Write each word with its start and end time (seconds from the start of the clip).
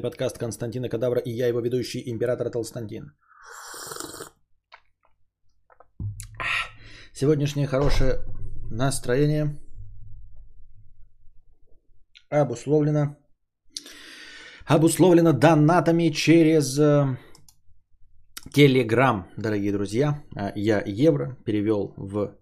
подкаст 0.00 0.38
Константина 0.38 0.88
Кадавра 0.88 1.20
и 1.20 1.30
я, 1.30 1.48
его 1.48 1.60
ведущий, 1.60 2.02
император 2.06 2.50
Толстантин. 2.50 3.12
Сегодняшнее 7.12 7.66
хорошее 7.66 8.24
настроение 8.70 9.58
обусловлено, 12.30 13.16
обусловлено 14.66 15.32
донатами 15.32 16.10
через 16.10 16.78
Телеграм, 18.52 19.26
э, 19.36 19.40
дорогие 19.40 19.72
друзья. 19.72 20.22
А, 20.36 20.52
я 20.54 20.82
евро 20.86 21.36
перевел 21.44 21.94
в 21.96 22.36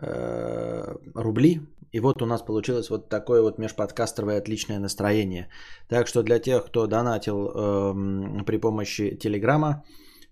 э, 0.00 0.94
рубли. 1.14 1.60
И 1.92 2.00
вот 2.00 2.22
у 2.22 2.26
нас 2.26 2.42
получилось 2.42 2.90
вот 2.90 3.08
такое 3.08 3.42
вот 3.42 3.58
межподкастровое 3.58 4.38
отличное 4.38 4.78
настроение. 4.78 5.48
Так 5.88 6.08
что 6.08 6.22
для 6.22 6.38
тех, 6.38 6.66
кто 6.66 6.86
донатил 6.86 7.48
э, 7.48 8.44
при 8.44 8.58
помощи 8.58 9.16
Телеграма, 9.16 9.84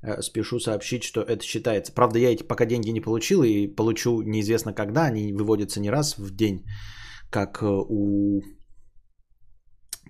э, 0.02 0.22
спешу 0.22 0.58
сообщить, 0.58 1.02
что 1.02 1.20
это 1.20 1.44
считается. 1.44 1.92
Правда, 1.94 2.18
я 2.18 2.32
эти 2.32 2.42
пока 2.42 2.66
деньги 2.66 2.90
не 2.90 3.00
получил 3.00 3.42
и 3.42 3.68
получу 3.68 4.22
неизвестно 4.22 4.74
когда. 4.74 5.04
Они 5.04 5.32
выводятся 5.32 5.80
не 5.80 5.90
раз 5.90 6.18
в 6.18 6.34
день, 6.34 6.64
как 7.30 7.62
э, 7.62 7.66
у... 7.66 8.42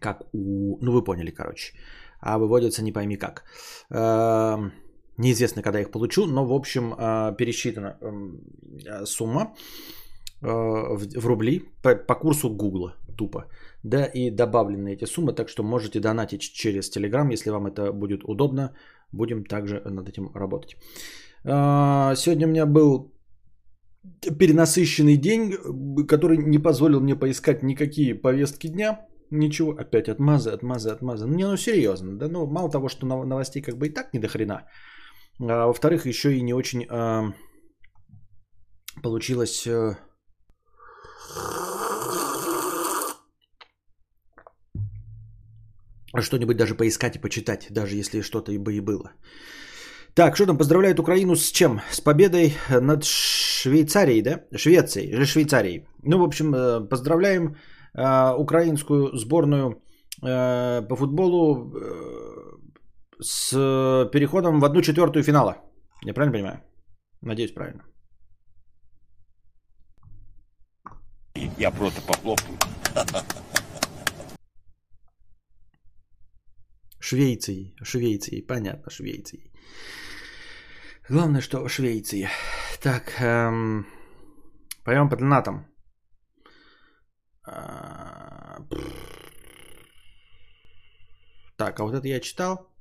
Как 0.01 0.23
у... 0.33 0.79
Ну, 0.81 0.93
вы 0.93 1.05
поняли, 1.05 1.31
короче. 1.31 1.73
А 2.21 2.39
выводятся 2.39 2.83
не 2.83 2.93
пойми 2.93 3.17
как. 3.17 3.45
Э, 3.91 4.71
неизвестно, 5.19 5.63
когда 5.63 5.81
их 5.81 5.91
получу, 5.91 6.27
но, 6.27 6.47
в 6.47 6.53
общем, 6.53 6.95
э, 6.95 7.37
пересчитана 7.37 7.99
э, 8.01 9.05
сумма 9.05 9.55
в, 10.45 11.21
в 11.21 11.27
рубли 11.27 11.63
по, 11.83 11.97
по 11.97 12.15
курсу 12.15 12.51
Гугла 12.51 12.95
тупо. 13.17 13.47
Да, 13.83 14.05
и 14.05 14.31
добавлены 14.31 14.95
эти 14.95 15.05
суммы, 15.07 15.33
так 15.33 15.49
что 15.49 15.63
можете 15.63 16.01
донатить 16.01 16.43
через 16.43 16.91
Telegram, 16.91 17.33
если 17.33 17.51
вам 17.51 17.67
это 17.67 17.93
будет 17.93 18.25
удобно. 18.25 18.75
Будем 19.13 19.45
также 19.45 19.81
над 19.85 20.09
этим 20.09 20.31
работать. 20.35 20.77
Сегодня 21.45 22.47
у 22.47 22.51
меня 22.51 22.67
был 22.67 23.15
перенасыщенный 24.39 25.17
день, 25.17 25.55
который 26.07 26.39
не 26.39 26.59
позволил 26.59 27.01
мне 27.01 27.17
поискать 27.17 27.63
никакие 27.63 28.15
повестки 28.15 28.69
дня. 28.69 29.07
Ничего, 29.31 29.73
опять 29.73 30.09
отмазы, 30.09 30.51
отмазы, 30.51 30.91
отмазы. 30.91 31.27
Не, 31.27 31.45
ну 31.45 31.57
серьезно, 31.57 32.19
да, 32.19 32.29
ну 32.29 32.47
мало 32.47 32.71
того, 32.71 32.89
что 32.89 33.07
новостей 33.07 33.63
как 33.63 33.77
бы 33.77 33.87
и 33.87 33.95
так 33.95 34.13
не 34.13 34.21
до 34.21 34.29
хрена. 34.29 34.69
А, 35.41 35.67
во-вторых, 35.67 36.07
еще 36.07 36.37
и 36.37 36.43
не 36.43 36.55
очень 36.55 36.87
а, 36.89 37.33
получилось 39.03 39.67
а, 39.67 39.97
что-нибудь 46.25 46.57
даже 46.57 46.75
поискать 46.75 47.17
и 47.17 47.21
почитать, 47.21 47.67
даже 47.71 47.97
если 47.97 48.23
что-то 48.23 48.53
и 48.53 48.59
бы 48.59 48.73
и 48.73 48.81
было. 48.81 49.13
Так, 50.15 50.37
что 50.37 50.47
там, 50.47 50.59
поздравляют 50.59 50.99
Украину 50.99 51.35
с 51.35 51.51
чем? 51.53 51.81
С 51.91 52.01
победой 52.01 52.55
над 52.81 53.05
Швейцарией, 53.05 54.23
да? 54.23 54.41
Швецией, 54.57 55.25
Швейцарией. 55.25 55.87
Ну, 56.03 56.19
в 56.19 56.23
общем, 56.23 56.55
э, 56.55 56.89
поздравляем 56.89 57.57
э, 57.95 58.35
украинскую 58.37 59.17
сборную 59.17 59.83
э, 60.23 60.83
по 60.89 60.97
футболу 60.97 61.73
э, 61.75 62.55
с 63.21 63.51
переходом 64.13 64.61
в 64.61 64.65
одну 64.65 64.83
четвертую 64.83 65.25
финала. 65.25 65.57
Я 66.05 66.15
правильно 66.15 66.33
понимаю? 66.33 66.61
Надеюсь, 67.23 67.55
правильно. 67.55 67.83
Я 71.35 71.71
просто 71.71 72.01
похлопаю. 72.03 72.59
Швейцией, 77.01 77.77
Швейцией, 77.83 78.43
понятно, 78.43 78.91
Швейцией. 78.91 79.53
Главное, 81.09 81.41
что 81.41 81.69
Швеции. 81.69 82.29
Так, 82.81 83.21
эм, 83.21 83.87
пойдем 84.85 85.11
по 85.11 85.17
донатам. 85.17 85.67
А, 87.47 88.59
так, 91.57 91.81
а 91.81 91.85
вот 91.85 91.95
это 91.95 92.09
я 92.09 92.21
читал. 92.21 92.73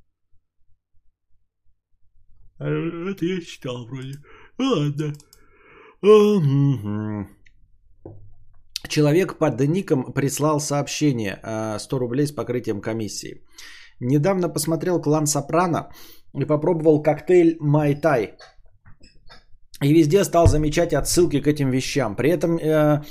А, 2.60 2.66
это 2.66 3.26
я 3.26 3.42
читал 3.42 3.88
вроде. 3.88 4.20
Ладно. 4.58 5.14
Человек 8.94 9.40
под 9.40 9.60
ником 9.60 10.14
прислал 10.14 10.60
сообщение 10.60 11.40
100 11.80 12.00
рублей 12.00 12.28
с 12.28 12.32
покрытием 12.32 12.80
комиссии. 12.80 13.42
Недавно 14.00 14.50
посмотрел 14.50 15.02
«Клан 15.02 15.26
Сопрано» 15.26 15.90
и 16.42 16.46
попробовал 16.46 17.02
коктейль 17.02 17.58
Майтай. 17.60 18.36
И 19.82 19.94
везде 19.94 20.24
стал 20.24 20.48
замечать 20.48 20.94
отсылки 20.94 21.42
к 21.42 21.48
этим 21.48 21.72
вещам. 21.72 22.16
При 22.16 22.30
этом 22.30 22.58
э, 22.58 23.02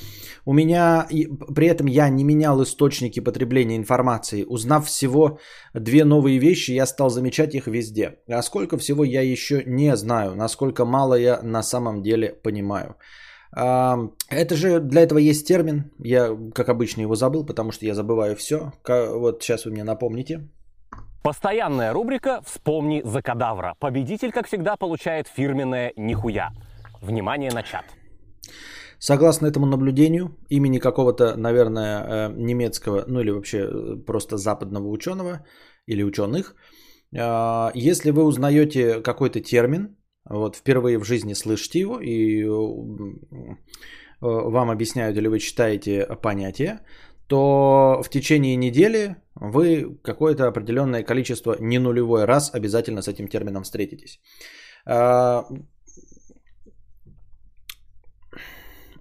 у 0.45 0.53
меня, 0.53 1.09
при 1.57 1.67
этом 1.67 1.89
я 1.89 2.09
не 2.11 2.25
менял 2.25 2.63
источники 2.63 3.19
потребления 3.19 3.77
информации. 3.77 4.45
Узнав 4.45 4.87
всего 4.87 5.39
две 5.75 6.05
новые 6.05 6.39
вещи, 6.39 6.71
я 6.71 6.87
стал 6.87 7.11
замечать 7.11 7.57
их 7.57 7.67
везде. 7.67 8.21
А 8.29 8.43
сколько 8.43 8.79
всего 8.79 9.03
я 9.03 9.23
еще 9.23 9.65
не 9.67 9.97
знаю, 9.97 10.37
насколько 10.37 10.85
мало 10.85 11.17
я 11.17 11.41
на 11.43 11.63
самом 11.63 12.03
деле 12.03 12.29
понимаю. 12.45 12.95
Это 13.55 14.57
же 14.57 14.81
для 14.81 15.03
этого 15.03 15.19
есть 15.19 15.47
термин. 15.47 15.93
Я, 15.99 16.37
как 16.55 16.69
обычно, 16.71 17.03
его 17.03 17.15
забыл, 17.15 17.45
потому 17.45 17.71
что 17.71 17.85
я 17.85 17.95
забываю 17.95 18.35
все. 18.35 18.73
Вот 18.89 19.43
сейчас 19.43 19.67
вы 19.67 19.73
мне 19.73 19.85
напомните. 19.85 20.49
Постоянная 21.23 21.93
рубрика 21.93 22.41
«Вспомни 22.45 23.03
за 23.05 23.23
кадавра». 23.23 23.77
Победитель, 23.79 24.33
как 24.33 24.47
всегда, 24.49 24.77
получает 24.77 25.29
фирменное 25.29 25.93
«Нихуя». 25.97 26.51
Внимание 27.01 27.51
на 27.53 27.63
чат. 27.63 27.85
Согласно 28.99 29.47
этому 29.47 29.67
наблюдению, 29.67 30.37
имени 30.49 30.79
какого-то, 30.79 31.37
наверное, 31.37 32.29
э, 32.29 32.33
немецкого, 32.37 33.05
ну 33.07 33.21
или 33.21 33.31
вообще 33.31 33.59
э, 33.59 33.97
просто 34.07 34.37
западного 34.37 34.89
ученого 34.89 35.45
или 35.87 36.05
ученых, 36.05 36.55
э, 37.13 37.71
если 37.75 38.11
вы 38.11 38.25
узнаете 38.25 39.01
какой-то 39.01 39.41
термин, 39.41 39.97
вот 40.25 40.57
впервые 40.57 40.99
в 40.99 41.05
жизни 41.05 41.35
слышите 41.35 41.81
его 41.81 42.01
и 42.01 42.45
вам 44.21 44.71
объясняют 44.71 45.17
или 45.17 45.29
вы 45.29 45.39
читаете 45.41 46.07
понятие, 46.23 46.81
то 47.27 48.03
в 48.05 48.11
течение 48.11 48.57
недели 48.57 49.17
вы 49.35 49.99
какое-то 50.03 50.47
определенное 50.47 51.03
количество, 51.03 51.57
не 51.61 51.79
нулевой 51.79 52.25
раз 52.25 52.55
обязательно 52.55 53.03
с 53.03 53.09
этим 53.09 53.29
термином 53.29 53.63
встретитесь. 53.63 54.21
А, 54.87 55.47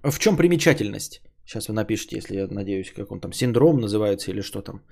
в 0.02 0.18
чем 0.18 0.36
примечательность? 0.36 1.22
Сейчас 1.44 1.68
вы 1.68 1.74
напишите, 1.74 2.16
если 2.16 2.36
я 2.36 2.46
надеюсь, 2.48 2.92
как 2.92 3.12
он 3.12 3.20
там, 3.20 3.32
синдром 3.32 3.80
называется 3.80 4.30
или 4.30 4.42
что 4.42 4.62
там. 4.62 4.82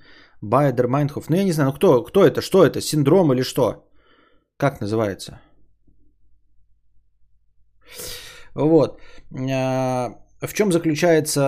Байдер, 0.41 0.87
Майнхоф. 0.87 1.29
Ну, 1.29 1.35
я 1.35 1.43
не 1.43 1.51
знаю, 1.53 1.71
ну 1.71 1.75
кто, 1.75 2.03
кто 2.03 2.23
это, 2.23 2.41
что 2.41 2.63
это, 2.63 2.81
синдром 2.81 3.33
или 3.33 3.43
что? 3.43 3.89
Как 4.57 4.81
называется? 4.81 5.41
Вот. 8.55 8.99
А, 9.33 10.09
в 10.41 10.53
чем 10.53 10.71
заключается 10.71 11.41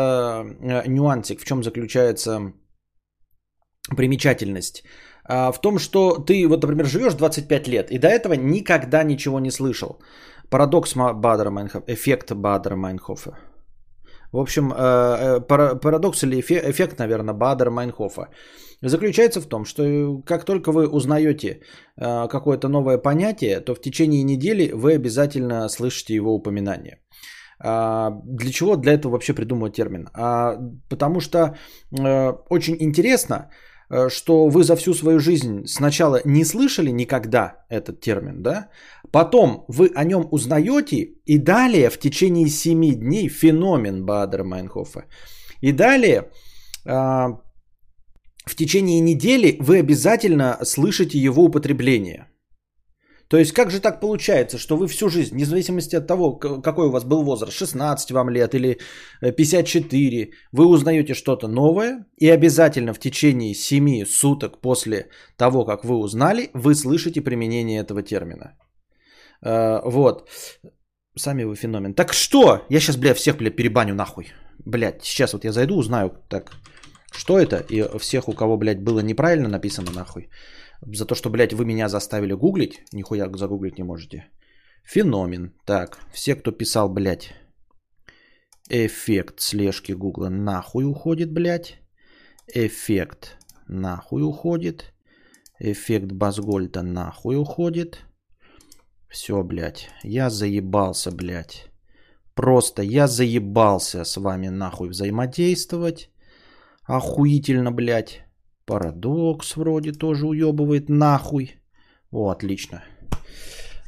э, 0.62 0.88
нюансик, 0.88 1.42
в 1.42 1.46
чем 1.46 1.64
заключается 1.64 2.54
примечательность? 3.96 4.84
А, 5.26 5.52
в 5.52 5.62
том, 5.62 5.80
что 5.80 6.18
ты, 6.18 6.48
вот, 6.48 6.62
например, 6.62 6.86
живешь 6.86 7.14
25 7.14 7.68
лет 7.68 7.92
и 7.92 7.98
до 7.98 8.08
этого 8.08 8.34
никогда 8.34 9.04
ничего 9.04 9.40
не 9.40 9.52
слышал. 9.52 10.00
Парадокс 10.50 10.96
Бадера 10.96 11.50
Майнхофа, 11.50 11.86
эффект 11.88 12.34
Бадера 12.34 12.76
Майнхофа. 12.76 13.32
В 14.34 14.40
общем, 14.40 14.72
э, 14.72 14.76
э, 14.76 15.80
парадокс 15.82 16.24
или 16.24 16.40
эффект, 16.40 17.00
наверное, 17.00 17.34
Бадера 17.34 17.70
Майнхофа 17.70 18.28
заключается 18.82 19.40
в 19.42 19.46
том, 19.46 19.64
что 19.66 19.84
как 20.26 20.44
только 20.44 20.72
вы 20.72 20.88
узнаете 20.88 21.62
какое-то 21.96 22.68
новое 22.68 22.98
понятие, 22.98 23.62
то 23.62 23.76
в 23.76 23.82
течение 23.82 24.24
недели 24.24 24.72
вы 24.74 24.96
обязательно 24.96 25.70
слышите 25.70 26.16
его 26.16 26.34
упоминание. 26.34 26.98
А, 27.66 28.12
для 28.26 28.52
чего 28.52 28.76
для 28.76 28.94
этого 28.94 29.12
вообще 29.14 29.34
придумывать 29.34 29.76
термин? 29.76 30.10
А, 30.14 30.58
потому 30.90 31.22
что 31.22 31.40
э, 31.98 32.34
очень 32.50 32.76
интересно, 32.80 33.36
э, 33.36 33.73
что 34.10 34.48
вы 34.50 34.64
за 34.64 34.76
всю 34.76 34.94
свою 34.94 35.20
жизнь 35.20 35.66
сначала 35.68 36.22
не 36.26 36.46
слышали 36.46 36.92
никогда 36.92 37.66
этот 37.70 38.02
термин, 38.02 38.42
да? 38.44 38.70
Потом 39.12 39.66
вы 39.68 39.92
о 39.96 40.04
нем 40.04 40.28
узнаете, 40.32 41.14
и 41.26 41.38
далее 41.38 41.90
в 41.90 41.98
течение 41.98 42.48
7 42.48 42.96
дней 42.96 43.30
феномен 43.30 44.06
Бадера 44.06 44.44
Майнхофа. 44.44 45.06
И 45.62 45.72
далее 45.72 46.30
а, 46.86 47.40
в 48.46 48.56
течение 48.56 49.00
недели 49.00 49.58
вы 49.60 49.80
обязательно 49.80 50.58
слышите 50.64 51.20
его 51.20 51.44
употребление– 51.44 52.28
То 53.34 53.40
есть 53.40 53.52
как 53.52 53.72
же 53.72 53.80
так 53.80 54.00
получается, 54.00 54.58
что 54.58 54.78
вы 54.78 54.88
всю 54.88 55.10
жизнь, 55.10 55.34
вне 55.34 55.46
зависимости 55.46 55.96
от 55.96 56.08
того, 56.08 56.36
какой 56.64 56.86
у 56.86 56.92
вас 56.92 57.04
был 57.04 57.24
возраст, 57.24 57.54
16 57.54 58.12
вам 58.12 58.30
лет 58.30 58.54
или 58.54 58.78
54, 59.22 60.30
вы 60.52 60.66
узнаете 60.68 61.16
что-то 61.16 61.48
новое, 61.48 62.06
и 62.22 62.30
обязательно 62.30 62.94
в 62.94 63.00
течение 63.00 63.56
7 63.56 64.06
суток 64.06 64.62
после 64.62 65.10
того, 65.36 65.66
как 65.66 65.84
вы 65.84 65.96
узнали, 65.96 66.52
вы 66.54 66.76
слышите 66.76 67.22
применение 67.22 67.82
этого 67.82 68.04
термина. 68.04 68.54
Э, 69.42 69.82
вот. 69.84 70.30
Сами 71.18 71.44
вы 71.44 71.56
феномен. 71.56 71.96
Так 71.96 72.14
что? 72.14 72.60
Я 72.70 72.80
сейчас, 72.80 72.98
бля, 72.98 73.16
всех, 73.16 73.38
бля, 73.38 73.50
перебаню 73.50 73.96
нахуй. 73.96 74.26
Блядь, 74.66 75.04
сейчас 75.04 75.34
вот 75.34 75.46
я 75.46 75.52
зайду, 75.52 75.76
узнаю, 75.76 76.12
так, 76.30 76.52
что 77.12 77.40
это, 77.40 77.66
и 77.70 77.82
всех, 77.98 78.28
у 78.28 78.34
кого, 78.34 78.58
блядь, 78.58 78.84
было 78.84 79.00
неправильно 79.00 79.50
написано 79.50 79.92
нахуй. 79.92 80.30
За 80.86 81.06
то, 81.06 81.16
что, 81.16 81.30
блядь, 81.30 81.54
вы 81.54 81.66
меня 81.66 81.88
заставили 81.90 82.34
гуглить, 82.34 82.82
нихуя 82.92 83.30
загуглить 83.34 83.78
не 83.78 83.84
можете. 83.84 84.26
Феномен. 84.84 85.54
Так, 85.66 86.00
все, 86.14 86.36
кто 86.36 86.52
писал, 86.52 86.90
блядь, 86.90 87.34
эффект 88.70 89.40
слежки 89.40 89.94
гугла 89.94 90.30
нахуй 90.30 90.86
уходит, 90.86 91.32
блядь. 91.32 91.80
Эффект 92.48 93.38
нахуй 93.68 94.24
уходит. 94.24 94.94
Эффект 95.60 96.12
Базгольта 96.12 96.82
нахуй 96.82 97.38
уходит. 97.38 98.06
Все, 99.10 99.44
блядь, 99.44 99.90
я 100.04 100.30
заебался, 100.30 101.12
блядь. 101.12 101.68
Просто 102.34 102.82
я 102.82 103.08
заебался 103.08 104.04
с 104.04 104.18
вами 104.18 104.50
нахуй 104.50 104.90
взаимодействовать. 104.90 106.10
Охуительно, 106.84 107.72
блядь. 107.72 108.26
Парадокс 108.66 109.56
вроде 109.56 109.92
тоже 109.92 110.26
уебывает 110.26 110.90
нахуй. 110.90 111.56
О, 112.12 112.30
отлично. 112.30 112.84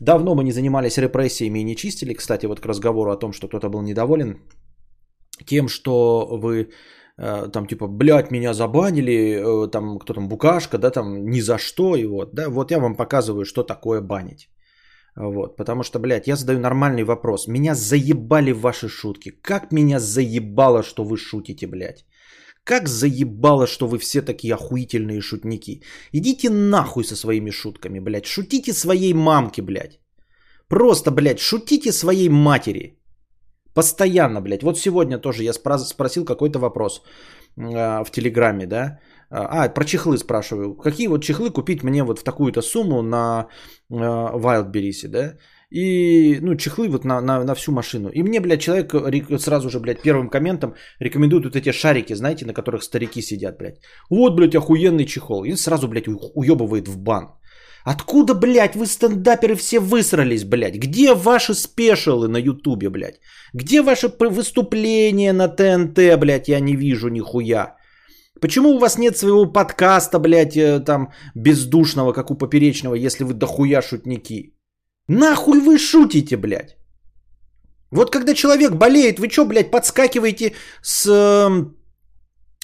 Давно 0.02 0.36
мы 0.36 0.44
не 0.44 0.52
занимались 0.52 0.98
репрессиями 0.98 1.60
и 1.60 1.64
не 1.64 1.76
чистили. 1.76 2.14
Кстати, 2.14 2.48
вот 2.48 2.60
к 2.60 2.66
разговору 2.66 3.12
о 3.12 3.18
том, 3.18 3.32
что 3.32 3.48
кто-то 3.48 3.70
был 3.70 3.82
недоволен 3.82 4.38
тем, 5.46 5.68
что 5.68 6.28
вы 6.32 6.70
э, 7.18 7.52
там 7.52 7.68
типа, 7.68 7.88
блядь, 7.88 8.32
меня 8.32 8.54
забанили, 8.54 9.14
э, 9.14 9.72
там 9.72 10.00
кто 10.00 10.14
там, 10.14 10.28
букашка, 10.28 10.78
да, 10.78 10.92
там 10.92 11.26
ни 11.30 11.42
за 11.42 11.58
что, 11.58 11.96
и 11.96 12.06
вот, 12.06 12.36
да, 12.36 12.50
вот 12.50 12.72
я 12.72 12.80
вам 12.80 12.96
показываю, 12.96 13.46
что 13.46 13.64
такое 13.64 14.02
банить. 14.02 14.50
Вот, 15.18 15.56
потому 15.56 15.84
что, 15.84 16.00
блядь, 16.00 16.28
я 16.28 16.36
задаю 16.36 16.60
нормальный 16.60 17.04
вопрос. 17.04 17.48
Меня 17.48 17.74
заебали 17.76 18.52
ваши 18.52 18.90
шутки. 18.90 19.32
Как 19.42 19.72
меня 19.72 20.00
заебало, 20.00 20.84
что 20.84 21.06
вы 21.06 21.18
шутите, 21.18 21.68
блядь. 21.68 22.06
Как 22.66 22.88
заебало, 22.88 23.68
что 23.68 23.88
вы 23.88 24.00
все 24.00 24.22
такие 24.22 24.54
охуительные 24.54 25.22
шутники. 25.22 25.84
Идите 26.12 26.50
нахуй 26.50 27.04
со 27.04 27.16
своими 27.16 27.52
шутками, 27.52 28.00
блядь. 28.00 28.26
Шутите 28.26 28.74
своей 28.74 29.14
мамке, 29.14 29.62
блядь. 29.62 30.00
Просто, 30.68 31.12
блядь, 31.12 31.40
шутите 31.40 31.92
своей 31.92 32.30
матери. 32.30 32.98
Постоянно, 33.76 34.42
блядь. 34.42 34.64
Вот 34.64 34.80
сегодня 34.80 35.20
тоже 35.20 35.44
я 35.44 35.54
спросил 35.54 36.26
какой-то 36.26 36.60
вопрос 36.60 37.02
э, 37.58 38.04
в 38.04 38.12
Телеграме, 38.12 38.66
да. 38.66 39.00
А, 39.30 39.70
про 39.70 39.86
чехлы 39.86 40.18
спрашиваю. 40.18 40.76
Какие 40.76 41.08
вот 41.08 41.24
чехлы 41.24 41.52
купить 41.52 41.84
мне 41.84 42.04
вот 42.04 42.20
в 42.20 42.24
такую-то 42.24 42.62
сумму 42.62 43.04
на 43.04 43.48
э, 43.92 43.96
Wildberries, 43.96 45.08
да? 45.08 45.38
И, 45.76 46.40
ну, 46.42 46.56
чехлы 46.56 46.88
вот 46.88 47.06
на, 47.06 47.22
на, 47.22 47.44
на 47.44 47.56
всю 47.56 47.72
машину. 47.72 48.10
И 48.10 48.24
мне, 48.24 48.40
блядь, 48.40 48.62
человек 48.62 48.94
сразу 49.42 49.70
же, 49.70 49.80
блядь, 49.80 50.02
первым 50.02 50.30
комментом 50.30 50.74
рекомендует 51.02 51.44
вот 51.44 51.56
эти 51.56 51.72
шарики, 51.72 52.16
знаете, 52.16 52.46
на 52.46 52.54
которых 52.54 52.84
старики 52.84 53.22
сидят, 53.22 53.58
блядь. 53.58 53.80
Вот, 54.10 54.36
блядь, 54.36 54.56
охуенный 54.56 55.06
чехол. 55.06 55.44
И 55.44 55.56
сразу, 55.58 55.90
блядь, 55.90 56.08
уебывает 56.08 56.88
в 56.88 56.98
бан. 56.98 57.26
Откуда, 57.84 58.34
блядь, 58.36 58.76
вы 58.76 58.86
стендаперы 58.86 59.56
все 59.56 59.80
высрались, 59.80 60.46
блядь? 60.46 60.78
Где 60.78 61.14
ваши 61.14 61.54
спешалы 61.54 62.30
на 62.30 62.38
ютубе, 62.38 62.90
блядь? 62.90 63.20
Где 63.54 63.82
ваши 63.82 64.08
выступления 64.08 65.34
на 65.34 65.50
ТНТ, 65.50 66.18
блядь, 66.18 66.48
я 66.48 66.62
не 66.62 66.78
вижу 66.78 67.10
нихуя. 67.10 67.76
Почему 68.40 68.70
у 68.70 68.80
вас 68.80 68.98
нет 68.98 69.18
своего 69.18 69.46
подкаста, 69.46 70.20
блядь, 70.20 70.56
э, 70.56 70.80
там, 70.80 71.12
бездушного, 71.36 72.14
как 72.14 72.32
у 72.32 72.36
Поперечного, 72.36 72.96
если 72.96 73.26
вы 73.26 73.34
дохуя 73.34 73.82
шутники? 73.82 74.56
Нахуй 75.08 75.60
вы 75.60 75.78
шутите, 75.78 76.38
блядь? 76.38 76.76
Вот 77.92 78.12
когда 78.12 78.34
человек 78.34 78.74
болеет, 78.74 79.20
вы 79.20 79.30
что, 79.30 79.46
блядь, 79.46 79.72
подскакиваете 79.72 80.54
с... 80.82 81.08
Э, 81.08 81.66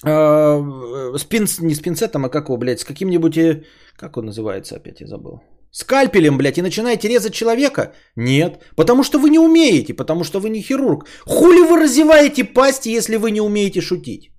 э, 0.04 1.18
с 1.18 1.24
пинц, 1.24 1.60
не 1.60 1.74
с 1.74 1.80
пинцетом, 1.80 2.24
а 2.24 2.28
как 2.28 2.48
его, 2.48 2.58
блядь, 2.58 2.80
с 2.80 2.84
каким-нибудь... 2.84 3.36
Э, 3.36 3.62
как 3.96 4.16
он 4.16 4.26
называется 4.26 4.76
опять, 4.76 5.00
я 5.00 5.06
забыл. 5.06 5.40
Скальпелем, 5.70 6.36
блядь, 6.36 6.58
и 6.58 6.62
начинаете 6.62 7.08
резать 7.08 7.32
человека? 7.32 7.94
Нет, 8.16 8.62
потому 8.76 9.04
что 9.04 9.18
вы 9.18 9.30
не 9.30 9.38
умеете, 9.38 9.94
потому 9.94 10.24
что 10.24 10.40
вы 10.40 10.50
не 10.50 10.60
хирург. 10.60 11.06
Хули 11.26 11.62
вы 11.62 11.80
разеваете 11.80 12.44
пасти, 12.44 12.90
если 12.90 13.16
вы 13.16 13.30
не 13.30 13.40
умеете 13.40 13.80
шутить? 13.80 14.32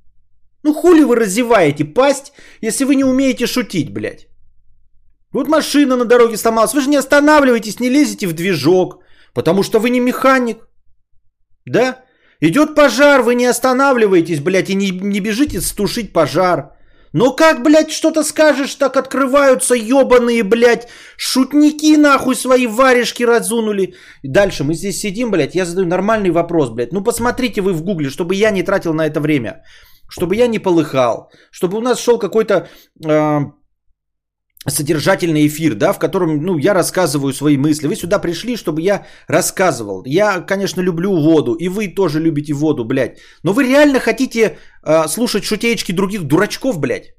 Ну 0.64 0.74
хули 0.74 1.04
вы 1.04 1.16
разеваете 1.16 1.86
пасть, 1.86 2.34
если 2.62 2.86
вы 2.86 2.96
не 2.96 3.04
умеете 3.04 3.48
шутить, 3.48 3.92
блядь? 3.94 4.28
Вот 5.34 5.48
машина 5.48 5.96
на 5.96 6.06
дороге 6.06 6.38
сломалась. 6.38 6.74
Вы 6.74 6.82
же 6.82 6.90
не 6.90 6.98
останавливаетесь, 6.98 7.80
не 7.80 7.90
лезете 7.90 8.28
в 8.28 8.34
движок, 8.34 9.04
потому 9.34 9.64
что 9.64 9.80
вы 9.80 9.90
не 9.90 10.00
механик. 10.00 10.58
Да? 11.66 12.04
Идет 12.40 12.76
пожар, 12.76 13.22
вы 13.22 13.36
не 13.36 13.46
останавливаетесь, 13.46 14.40
блядь, 14.40 14.70
и 14.70 14.76
не, 14.76 14.92
не 14.92 15.20
бежите 15.20 15.62
стушить 15.62 16.14
пожар. 16.14 16.72
Но 17.14 17.36
как, 17.36 17.64
блядь, 17.64 17.92
что-то 17.92 18.24
скажешь, 18.24 18.76
так 18.76 18.98
открываются 18.98 19.76
ебаные, 19.76 20.44
блядь, 20.44 20.88
шутники 21.18 21.98
нахуй 21.98 22.36
свои 22.36 22.68
варежки 22.68 23.24
разунули. 23.24 23.94
И 24.24 24.28
дальше 24.28 24.64
мы 24.64 24.74
здесь 24.74 25.00
сидим, 25.00 25.32
блядь, 25.32 25.56
я 25.56 25.66
задаю 25.66 25.88
нормальный 25.88 26.32
вопрос, 26.32 26.70
блядь. 26.70 26.92
Ну 26.92 27.04
посмотрите 27.04 27.62
вы 27.62 27.74
в 27.74 27.84
гугле, 27.84 28.10
чтобы 28.10 28.36
я 28.36 28.52
не 28.52 28.64
тратил 28.64 28.94
на 28.94 29.06
это 29.06 29.20
время. 29.20 29.64
Чтобы 30.10 30.36
я 30.36 30.48
не 30.48 30.60
полыхал. 30.60 31.32
Чтобы 31.52 31.78
у 31.78 31.82
нас 31.82 32.00
шел 32.00 32.20
какой-то... 32.20 32.68
Э, 33.06 33.40
содержательный 34.68 35.48
эфир, 35.48 35.76
да, 35.76 35.94
в 35.94 36.00
котором, 36.00 36.42
ну, 36.44 36.58
я 36.58 36.74
рассказываю 36.74 37.34
свои 37.34 37.58
мысли. 37.58 37.88
Вы 37.88 37.96
сюда 37.96 38.20
пришли, 38.20 38.56
чтобы 38.58 38.82
я 38.82 39.06
рассказывал. 39.28 40.04
Я, 40.06 40.42
конечно, 40.42 40.82
люблю 40.82 41.12
воду, 41.12 41.54
и 41.54 41.70
вы 41.70 41.88
тоже 41.88 42.20
любите 42.20 42.54
воду, 42.54 42.86
блядь. 42.86 43.18
Но 43.44 43.54
вы 43.54 43.64
реально 43.64 44.00
хотите 44.00 44.58
э, 44.84 45.08
слушать 45.08 45.44
шутеечки 45.44 45.92
других 45.92 46.24
дурачков, 46.24 46.80
блядь? 46.80 47.14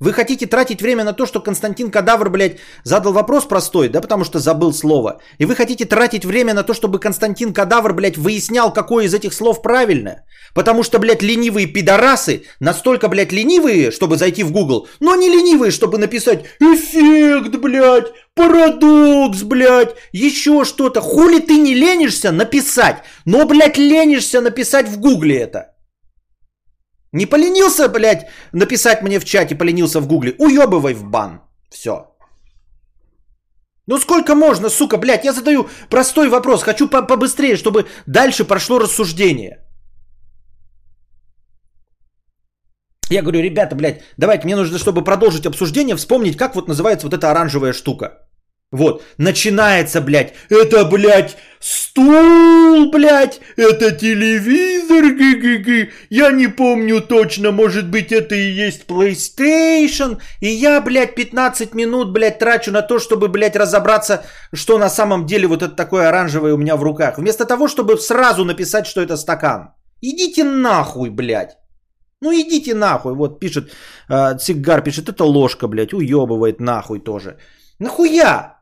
Вы 0.00 0.12
хотите 0.12 0.46
тратить 0.46 0.82
время 0.82 1.04
на 1.04 1.12
то, 1.12 1.24
что 1.24 1.40
Константин 1.40 1.90
Кадавр, 1.90 2.28
блядь, 2.28 2.58
задал 2.82 3.12
вопрос 3.12 3.44
простой, 3.44 3.88
да, 3.88 4.00
потому 4.00 4.24
что 4.24 4.40
забыл 4.40 4.72
слово. 4.72 5.20
И 5.38 5.44
вы 5.44 5.54
хотите 5.54 5.84
тратить 5.84 6.24
время 6.24 6.52
на 6.52 6.64
то, 6.64 6.74
чтобы 6.74 6.98
Константин 6.98 7.52
Кадавр, 7.52 7.92
блядь, 7.94 8.18
выяснял, 8.18 8.72
какое 8.72 9.04
из 9.04 9.14
этих 9.14 9.32
слов 9.32 9.62
правильно. 9.62 10.24
Потому 10.52 10.82
что, 10.82 10.98
блядь, 10.98 11.22
ленивые 11.22 11.66
пидорасы 11.66 12.42
настолько, 12.60 13.08
блядь, 13.08 13.32
ленивые, 13.32 13.92
чтобы 13.92 14.16
зайти 14.16 14.42
в 14.42 14.50
Google, 14.50 14.88
но 15.00 15.14
не 15.14 15.28
ленивые, 15.28 15.70
чтобы 15.70 15.98
написать 15.98 16.44
эффект, 16.60 17.56
блядь, 17.56 18.12
парадокс, 18.34 19.42
блядь, 19.42 19.94
еще 20.12 20.64
что-то. 20.64 21.00
Хули 21.00 21.38
ты 21.38 21.56
не 21.56 21.74
ленишься 21.74 22.32
написать, 22.32 23.04
но, 23.24 23.46
блядь, 23.46 23.78
ленишься 23.78 24.40
написать 24.40 24.88
в 24.88 24.98
Гугле 24.98 25.38
это. 25.38 25.73
Не 27.14 27.26
поленился, 27.26 27.88
блядь, 27.88 28.26
написать 28.52 29.02
мне 29.02 29.20
в 29.20 29.24
чате, 29.24 29.54
поленился 29.54 30.00
в 30.00 30.06
гугле. 30.08 30.34
Уебывай 30.38 30.94
в 30.94 31.04
бан. 31.04 31.40
Все. 31.70 31.92
Ну 33.86 33.98
сколько 33.98 34.34
можно, 34.34 34.68
сука, 34.68 34.98
блядь, 34.98 35.24
я 35.24 35.32
задаю 35.32 35.68
простой 35.90 36.28
вопрос. 36.28 36.62
Хочу 36.62 36.88
по 36.88 37.02
побыстрее, 37.02 37.56
чтобы 37.56 37.86
дальше 38.06 38.44
прошло 38.44 38.80
рассуждение. 38.80 39.58
Я 43.10 43.22
говорю, 43.22 43.42
ребята, 43.42 43.76
блядь, 43.76 44.02
давайте, 44.18 44.44
мне 44.44 44.56
нужно, 44.56 44.78
чтобы 44.78 45.04
продолжить 45.04 45.46
обсуждение, 45.46 45.96
вспомнить, 45.96 46.36
как 46.36 46.56
вот 46.56 46.68
называется 46.68 47.06
вот 47.06 47.14
эта 47.14 47.30
оранжевая 47.30 47.72
штука. 47.72 48.26
Вот, 48.74 49.04
начинается, 49.18 50.00
блядь, 50.00 50.34
это, 50.48 50.84
блядь, 50.84 51.36
стул, 51.60 52.90
блядь, 52.90 53.40
это 53.54 53.92
телевизор, 53.92 55.14
г-г-г, 55.14 55.90
я 56.10 56.32
не 56.32 56.48
помню 56.48 57.00
точно, 57.00 57.52
может 57.52 57.88
быть, 57.88 58.10
это 58.10 58.34
и 58.34 58.50
есть 58.50 58.86
PlayStation, 58.88 60.18
и 60.40 60.48
я, 60.48 60.80
блядь, 60.80 61.14
15 61.14 61.72
минут, 61.74 62.12
блядь, 62.12 62.40
трачу 62.40 62.72
на 62.72 62.82
то, 62.82 62.98
чтобы, 62.98 63.28
блядь, 63.28 63.54
разобраться, 63.54 64.24
что 64.52 64.76
на 64.78 64.88
самом 64.88 65.24
деле 65.24 65.46
вот 65.46 65.62
это 65.62 65.76
такое 65.76 66.08
оранжевое 66.08 66.52
у 66.54 66.58
меня 66.58 66.76
в 66.76 66.82
руках, 66.82 67.18
вместо 67.18 67.44
того, 67.44 67.68
чтобы 67.68 67.96
сразу 67.96 68.44
написать, 68.44 68.88
что 68.88 69.00
это 69.00 69.16
стакан. 69.16 69.68
Идите 70.00 70.42
нахуй, 70.42 71.10
блядь. 71.10 71.56
Ну 72.20 72.32
идите 72.32 72.74
нахуй, 72.74 73.14
вот 73.14 73.38
пишет, 73.38 73.70
э, 74.10 74.36
Цигар 74.36 74.82
пишет, 74.82 75.08
это 75.08 75.22
ложка, 75.22 75.68
блядь, 75.68 75.94
уебывает 75.94 76.58
нахуй 76.58 76.98
тоже. 76.98 77.36
Нахуя? 77.78 78.53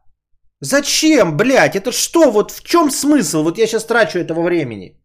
Зачем, 0.62 1.36
блядь? 1.36 1.74
Это 1.74 1.90
что? 1.90 2.30
Вот 2.30 2.52
в 2.52 2.62
чем 2.62 2.90
смысл? 2.90 3.42
Вот 3.42 3.58
я 3.58 3.66
сейчас 3.66 3.84
трачу 3.84 4.18
этого 4.18 4.42
времени. 4.42 4.96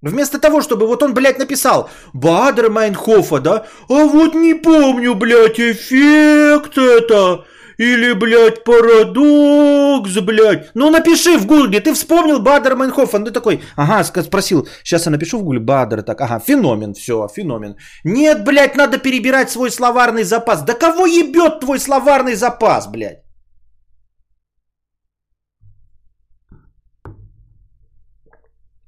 Вместо 0.00 0.38
того, 0.38 0.62
чтобы 0.62 0.86
вот 0.86 1.02
он, 1.02 1.12
блядь, 1.12 1.38
написал 1.38 1.90
Бадер 2.14 2.70
Майнхофа, 2.70 3.40
да? 3.40 3.66
А 3.88 4.04
вот 4.06 4.34
не 4.34 4.54
помню, 4.54 5.14
блядь, 5.14 5.60
эффект 5.60 6.78
это. 6.78 7.44
или, 7.76 8.14
блядь, 8.14 8.64
парадокс, 8.64 10.18
блядь. 10.22 10.70
Ну 10.74 10.90
напиши 10.90 11.36
в 11.38 11.46
гугле, 11.46 11.80
ты 11.80 11.92
вспомнил 11.92 12.40
Бадер 12.40 12.74
Майнхофен, 12.74 13.24
ты 13.24 13.32
такой, 13.32 13.60
ага, 13.76 14.02
спросил, 14.04 14.66
сейчас 14.82 15.06
я 15.06 15.12
напишу 15.12 15.38
в 15.38 15.42
гугле 15.42 15.60
Бадер, 15.60 16.02
так, 16.02 16.20
ага, 16.20 16.40
феномен, 16.40 16.94
все, 16.94 17.28
феномен. 17.28 17.76
Нет, 18.04 18.44
блядь, 18.44 18.76
надо 18.76 18.96
перебирать 18.96 19.50
свой 19.50 19.70
словарный 19.70 20.24
запас. 20.24 20.62
Да 20.62 20.72
кого 20.72 21.06
ебет 21.06 21.60
твой 21.60 21.78
словарный 21.78 22.34
запас, 22.34 22.86
блядь? 22.86 23.18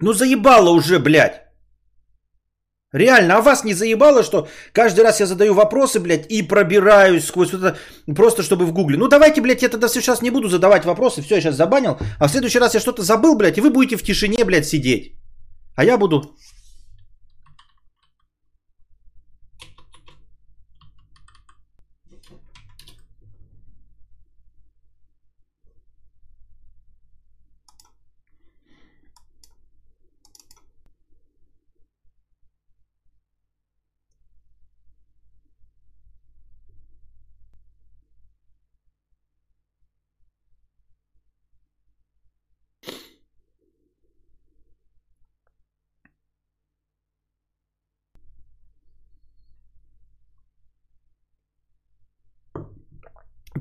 Ну 0.04 0.12
заебало 0.12 0.70
уже, 0.70 0.98
блядь. 0.98 1.40
Реально, 2.92 3.36
а 3.36 3.40
вас 3.40 3.64
не 3.64 3.74
заебало, 3.74 4.22
что 4.22 4.48
каждый 4.72 5.04
раз 5.04 5.20
я 5.20 5.26
задаю 5.26 5.54
вопросы, 5.54 5.98
блядь, 5.98 6.30
и 6.30 6.42
пробираюсь 6.42 7.24
сквозь 7.24 7.54
это, 7.54 7.76
просто 8.14 8.42
чтобы 8.42 8.66
в 8.66 8.72
гугле. 8.72 8.98
Ну 8.98 9.08
давайте, 9.08 9.40
блядь, 9.40 9.62
я 9.62 9.70
тогда 9.70 9.88
сейчас 9.88 10.22
не 10.22 10.30
буду 10.30 10.48
задавать 10.48 10.84
вопросы, 10.84 11.22
все, 11.22 11.36
я 11.36 11.40
сейчас 11.40 11.56
забанил, 11.56 11.96
а 12.20 12.28
в 12.28 12.30
следующий 12.30 12.60
раз 12.60 12.74
я 12.74 12.80
что-то 12.80 13.02
забыл, 13.02 13.34
блядь, 13.34 13.56
и 13.56 13.62
вы 13.62 13.70
будете 13.70 13.96
в 13.96 14.02
тишине, 14.02 14.44
блядь, 14.44 14.66
сидеть. 14.66 15.14
А 15.74 15.84
я 15.84 15.96
буду 15.96 16.36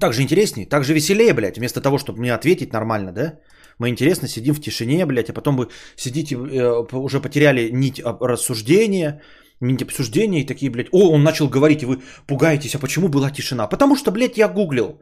так 0.04 0.14
же 0.14 0.22
интереснее, 0.22 0.66
так 0.66 0.84
же 0.84 0.94
веселее, 0.94 1.34
блядь, 1.34 1.58
вместо 1.58 1.82
того, 1.82 1.98
чтобы 1.98 2.20
мне 2.20 2.34
ответить 2.34 2.74
нормально, 2.74 3.12
да? 3.14 3.40
Мы 3.80 3.88
интересно 3.88 4.28
сидим 4.28 4.54
в 4.54 4.60
тишине, 4.60 5.06
блядь, 5.06 5.30
а 5.30 5.34
потом 5.34 5.56
вы 5.56 5.68
сидите, 5.96 6.36
э, 6.36 6.98
уже 6.98 7.22
потеряли 7.22 7.72
нить 7.72 8.02
рассуждения, 8.04 9.22
нить 9.62 9.82
обсуждения 9.82 10.42
и 10.42 10.46
такие, 10.46 10.70
блядь, 10.70 10.90
о, 10.92 11.14
он 11.14 11.24
начал 11.24 11.48
говорить, 11.48 11.84
и 11.84 11.86
вы 11.86 12.02
пугаетесь, 12.28 12.76
а 12.76 12.80
почему 12.80 13.08
была 13.08 13.32
тишина? 13.32 13.70
Потому 13.70 13.96
что, 13.96 14.12
блядь, 14.12 14.38
я 14.38 14.50
гуглил. 14.50 15.02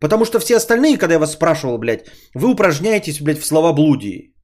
Потому 0.00 0.26
что 0.26 0.38
все 0.38 0.56
остальные, 0.56 0.98
когда 0.98 1.14
я 1.14 1.18
вас 1.18 1.32
спрашивал, 1.32 1.78
блядь, 1.78 2.04
вы 2.34 2.50
упражняетесь, 2.50 3.22
блядь, 3.22 3.40
в 3.40 3.46
словоблудии. 3.46 4.34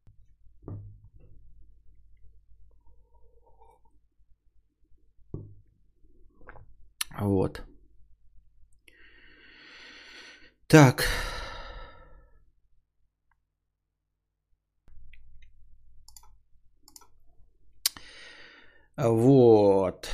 Вот. 7.21 7.68
Так. 10.69 11.09
Вот. 18.97 20.09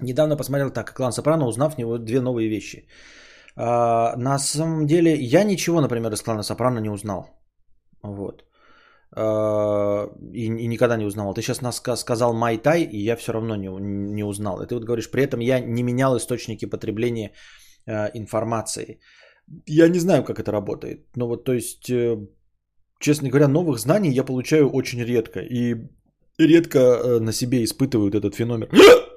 Недавно 0.00 0.36
посмотрел 0.36 0.70
так, 0.70 0.94
клан 0.94 1.12
Сопрано, 1.12 1.46
узнав 1.46 1.74
в 1.74 1.78
него 1.78 1.98
две 1.98 2.20
новые 2.20 2.48
вещи. 2.48 2.86
А, 3.56 4.16
на 4.16 4.38
самом 4.38 4.86
деле, 4.86 5.14
я 5.14 5.44
ничего, 5.44 5.80
например, 5.80 6.12
из 6.12 6.22
клана 6.22 6.42
Сопрано 6.42 6.78
не 6.80 6.90
узнал. 6.90 7.26
Вот. 8.02 8.44
А, 9.16 10.08
и, 10.32 10.46
и 10.46 10.66
никогда 10.68 10.96
не 10.96 11.06
узнал. 11.06 11.34
Ты 11.34 11.42
сейчас 11.42 11.62
нас 11.62 11.82
сказал 11.96 12.32
Майтай, 12.32 12.82
и 12.82 13.04
я 13.04 13.16
все 13.16 13.32
равно 13.32 13.56
не, 13.56 13.68
не 14.14 14.24
узнал. 14.24 14.62
И 14.62 14.66
ты 14.66 14.74
вот 14.74 14.84
говоришь, 14.84 15.10
при 15.10 15.22
этом 15.22 15.40
я 15.40 15.60
не 15.60 15.82
менял 15.82 16.16
источники 16.16 16.66
потребления 16.66 17.32
э, 17.86 18.10
информации. 18.14 19.00
Я 19.66 19.88
не 19.88 19.98
знаю, 19.98 20.24
как 20.24 20.38
это 20.38 20.52
работает. 20.52 21.06
Но 21.16 21.26
вот, 21.26 21.44
то 21.44 21.52
есть, 21.52 21.90
э, 21.90 22.16
честно 23.00 23.28
говоря, 23.28 23.48
новых 23.48 23.78
знаний 23.78 24.12
я 24.12 24.24
получаю 24.24 24.70
очень 24.70 25.02
редко. 25.04 25.40
И 25.40 25.76
редко 26.38 26.78
э, 26.78 27.20
на 27.20 27.32
себе 27.32 27.64
испытывают 27.64 28.14
этот 28.14 28.34
феномен. 28.34 28.68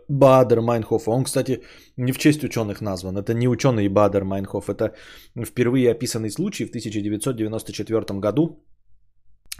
Бадер 0.09 0.61
Майнхофа. 0.61 1.11
Он, 1.11 1.23
кстати, 1.23 1.63
не 1.97 2.11
в 2.11 2.17
честь 2.17 2.43
ученых 2.43 2.81
назван. 2.81 3.17
Это 3.17 3.33
не 3.33 3.47
ученый 3.47 3.87
Бадер 3.87 4.23
Майнхоф. 4.23 4.69
Это 4.69 4.93
впервые 5.45 5.91
описанный 5.91 6.29
случай 6.29 6.65
в 6.65 6.69
1994 6.69 8.19
году. 8.19 8.63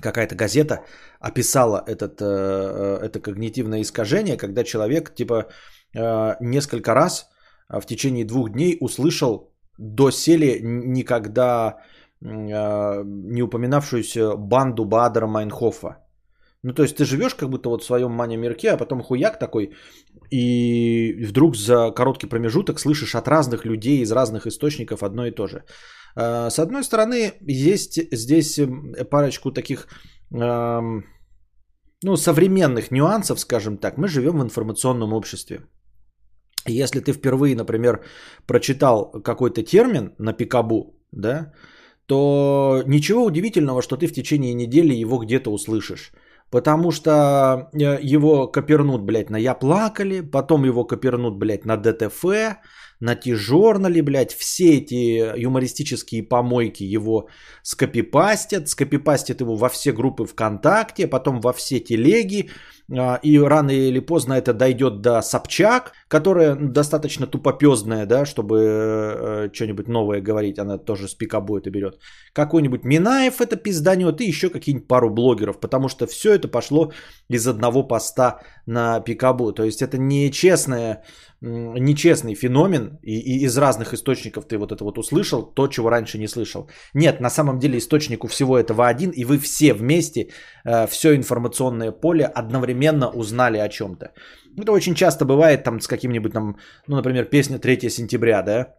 Какая-то 0.02 0.36
газета 0.36 0.84
описала 1.20 1.84
этот, 1.88 2.22
э, 2.22 2.26
э, 2.26 3.06
это 3.06 3.20
когнитивное 3.20 3.82
искажение, 3.82 4.38
когда 4.38 4.64
человек 4.64 5.14
типа 5.14 5.48
э, 5.96 6.36
несколько 6.42 6.94
раз 6.94 7.30
в 7.70 7.86
течение 7.86 8.26
двух 8.26 8.52
дней 8.52 8.78
услышал 8.82 9.54
доселе 9.78 10.60
никогда 10.62 11.78
не 12.22 13.42
упоминавшуюся 13.42 14.38
банду 14.38 14.86
Бадера 14.86 15.28
Майнхофа. 15.28 16.03
Ну, 16.64 16.74
то 16.74 16.84
есть 16.84 16.96
ты 16.96 17.06
живешь 17.06 17.36
как 17.36 17.50
будто 17.50 17.70
вот 17.70 17.84
в 17.84 17.86
своем 17.86 18.12
мане-мирке, 18.12 18.72
а 18.72 18.78
потом 18.78 19.02
хуяк 19.02 19.38
такой, 19.40 19.74
и 20.32 21.26
вдруг 21.26 21.56
за 21.56 21.92
короткий 21.92 22.28
промежуток 22.28 22.80
слышишь 22.80 23.16
от 23.16 23.28
разных 23.28 23.66
людей 23.66 24.02
из 24.02 24.12
разных 24.12 24.48
источников 24.48 25.04
одно 25.04 25.26
и 25.26 25.32
то 25.32 25.48
же. 25.48 25.64
А, 26.16 26.50
с 26.50 26.60
одной 26.60 26.84
стороны, 26.84 27.34
есть 27.42 28.00
здесь 28.12 28.60
парочку 29.12 29.52
таких 29.52 29.88
ну, 30.32 32.18
современных 32.18 32.92
нюансов, 32.92 33.40
скажем 33.40 33.78
так. 33.78 33.98
Мы 33.98 34.08
живем 34.08 34.40
в 34.40 34.44
информационном 34.44 35.14
обществе. 35.14 35.62
Если 36.66 37.02
ты 37.02 37.12
впервые, 37.14 37.56
например, 37.56 38.04
прочитал 38.48 39.12
какой-то 39.24 39.64
термин 39.64 40.16
на 40.18 40.34
пикабу, 40.34 40.98
да, 41.12 41.52
то 42.06 42.84
ничего 42.88 43.26
удивительного, 43.26 43.82
что 43.82 43.98
ты 43.98 44.08
в 44.08 44.14
течение 44.14 44.54
недели 44.54 44.94
его 44.94 45.20
где-то 45.20 45.52
услышишь. 45.52 46.12
Потому 46.54 46.92
что 46.92 47.72
э, 47.74 47.98
его 48.00 48.48
копернут, 48.48 49.02
блядь, 49.02 49.32
на 49.32 49.38
«Я 49.38 49.56
плакали», 49.56 50.22
потом 50.22 50.66
его 50.66 50.86
копернут, 50.86 51.36
блядь, 51.36 51.66
на 51.66 51.78
ДТФ, 51.78 52.24
на 53.04 53.16
T-журнале, 53.16 54.02
блядь, 54.02 54.34
все 54.34 54.78
эти 54.78 55.38
юмористические 55.38 56.24
помойки 56.24 56.84
его 56.96 57.28
скопипастят, 57.62 58.70
скопипастят 58.70 59.42
его 59.42 59.56
во 59.58 59.68
все 59.70 59.92
группы 59.92 60.26
ВКонтакте, 60.26 61.08
потом 61.08 61.42
во 61.42 61.52
все 61.52 61.82
телеги, 61.82 62.50
а, 62.92 63.20
и 63.24 63.40
рано 63.40 63.72
или 63.72 64.00
поздно 64.00 64.34
это 64.34 64.54
дойдет 64.54 65.02
до 65.02 65.22
Собчак, 65.22 65.92
которая 66.08 66.56
достаточно 66.56 67.28
тупопезная, 67.28 68.06
да, 68.06 68.26
чтобы 68.26 68.58
э, 68.58 69.50
что-нибудь 69.54 69.88
новое 69.88 70.22
говорить, 70.22 70.60
она 70.60 70.78
тоже 70.78 71.08
с 71.08 71.14
пикабу 71.14 71.58
это 71.58 71.70
берет. 71.70 72.00
Какой-нибудь 72.34 72.86
Минаев 72.86 73.42
это 73.42 73.58
пизданет 73.58 74.22
и 74.22 74.26
еще 74.26 74.50
какие-нибудь 74.50 74.88
пару 74.88 75.10
блогеров, 75.10 75.60
потому 75.60 75.90
что 75.90 76.08
все 76.08 76.34
это 76.36 76.48
пошло 76.48 76.94
из 77.30 77.48
одного 77.48 77.84
поста 77.84 78.40
на 78.66 79.02
пикабу. 79.02 79.52
То 79.52 79.64
есть 79.64 79.82
это 79.82 79.98
нечестное 79.98 81.04
нечестный 81.44 82.36
феномен, 82.36 83.00
и, 83.04 83.20
и 83.20 83.46
из 83.46 83.58
разных 83.58 83.94
источников 83.94 84.46
ты 84.46 84.58
вот 84.58 84.72
это 84.72 84.84
вот 84.84 84.98
услышал, 84.98 85.44
то, 85.44 85.68
чего 85.68 85.90
раньше 85.90 86.18
не 86.18 86.28
слышал. 86.28 86.70
Нет, 86.94 87.20
на 87.22 87.30
самом 87.30 87.60
деле 87.60 87.78
источник 87.78 88.24
у 88.24 88.28
всего 88.28 88.58
этого 88.58 88.88
один, 88.88 89.12
и 89.12 89.26
вы 89.26 89.38
все 89.38 89.74
вместе, 89.74 90.30
э, 90.66 90.88
все 90.88 91.16
информационное 91.16 91.92
поле 91.92 92.26
одновременно 92.26 93.10
узнали 93.10 93.58
о 93.58 93.70
чем-то. 93.70 94.14
Это 94.58 94.72
очень 94.72 94.96
часто 94.96 95.26
бывает 95.26 95.64
там 95.64 95.82
с 95.82 95.88
каким-нибудь 95.88 96.32
там, 96.32 96.56
ну, 96.88 96.96
например, 96.96 97.26
песня 97.26 97.60
3 97.60 97.90
сентября, 97.90 98.42
да, 98.42 98.76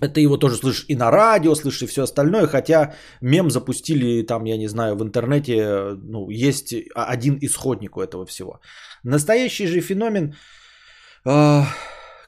ты 0.00 0.20
его 0.20 0.36
тоже 0.36 0.56
слышишь 0.56 0.84
и 0.88 0.96
на 0.96 1.10
радио, 1.10 1.54
слышишь 1.54 1.82
и 1.82 1.86
все 1.86 2.02
остальное, 2.02 2.46
хотя 2.46 2.94
мем 3.20 3.50
запустили 3.50 4.26
там, 4.26 4.44
я 4.46 4.58
не 4.58 4.68
знаю, 4.68 4.96
в 4.96 5.02
интернете, 5.02 5.94
ну, 6.02 6.28
есть 6.28 6.74
один 6.94 7.38
исходник 7.40 7.96
у 7.96 8.00
этого 8.00 8.26
всего. 8.26 8.60
Настоящий 9.04 9.66
же 9.66 9.80
феномен, 9.80 10.34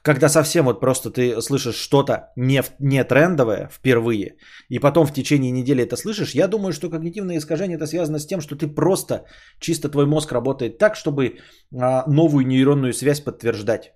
когда 0.01 0.29
совсем 0.29 0.65
вот 0.65 0.79
просто 0.79 1.09
ты 1.09 1.41
слышишь 1.41 1.75
что-то 1.75 2.31
не, 2.35 2.63
не 2.79 3.03
трендовое 3.03 3.69
впервые, 3.71 4.35
и 4.69 4.79
потом 4.79 5.05
в 5.05 5.13
течение 5.13 5.51
недели 5.51 5.83
это 5.83 5.95
слышишь, 5.95 6.35
я 6.35 6.47
думаю, 6.47 6.73
что 6.73 6.89
когнитивное 6.89 7.37
искажение 7.37 7.77
это 7.77 7.87
связано 7.87 8.19
с 8.19 8.25
тем, 8.25 8.41
что 8.41 8.55
ты 8.55 8.67
просто, 8.67 9.25
чисто 9.59 9.89
твой 9.89 10.05
мозг 10.05 10.31
работает 10.31 10.77
так, 10.77 10.95
чтобы 10.95 11.37
а, 11.73 12.03
новую 12.07 12.47
нейронную 12.47 12.93
связь 12.93 13.21
подтверждать. 13.21 13.93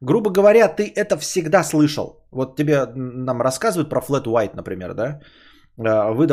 Грубо 0.00 0.30
говоря, 0.30 0.68
ты 0.68 0.92
это 0.94 1.16
всегда 1.18 1.64
слышал. 1.64 2.24
Вот 2.30 2.56
тебе 2.56 2.86
нам 2.94 3.42
рассказывают 3.42 3.90
про 3.90 4.00
Flat 4.00 4.26
White, 4.26 4.54
например, 4.54 4.94
да? 4.94 5.20
Э, 5.78 6.12
вы, 6.12 6.28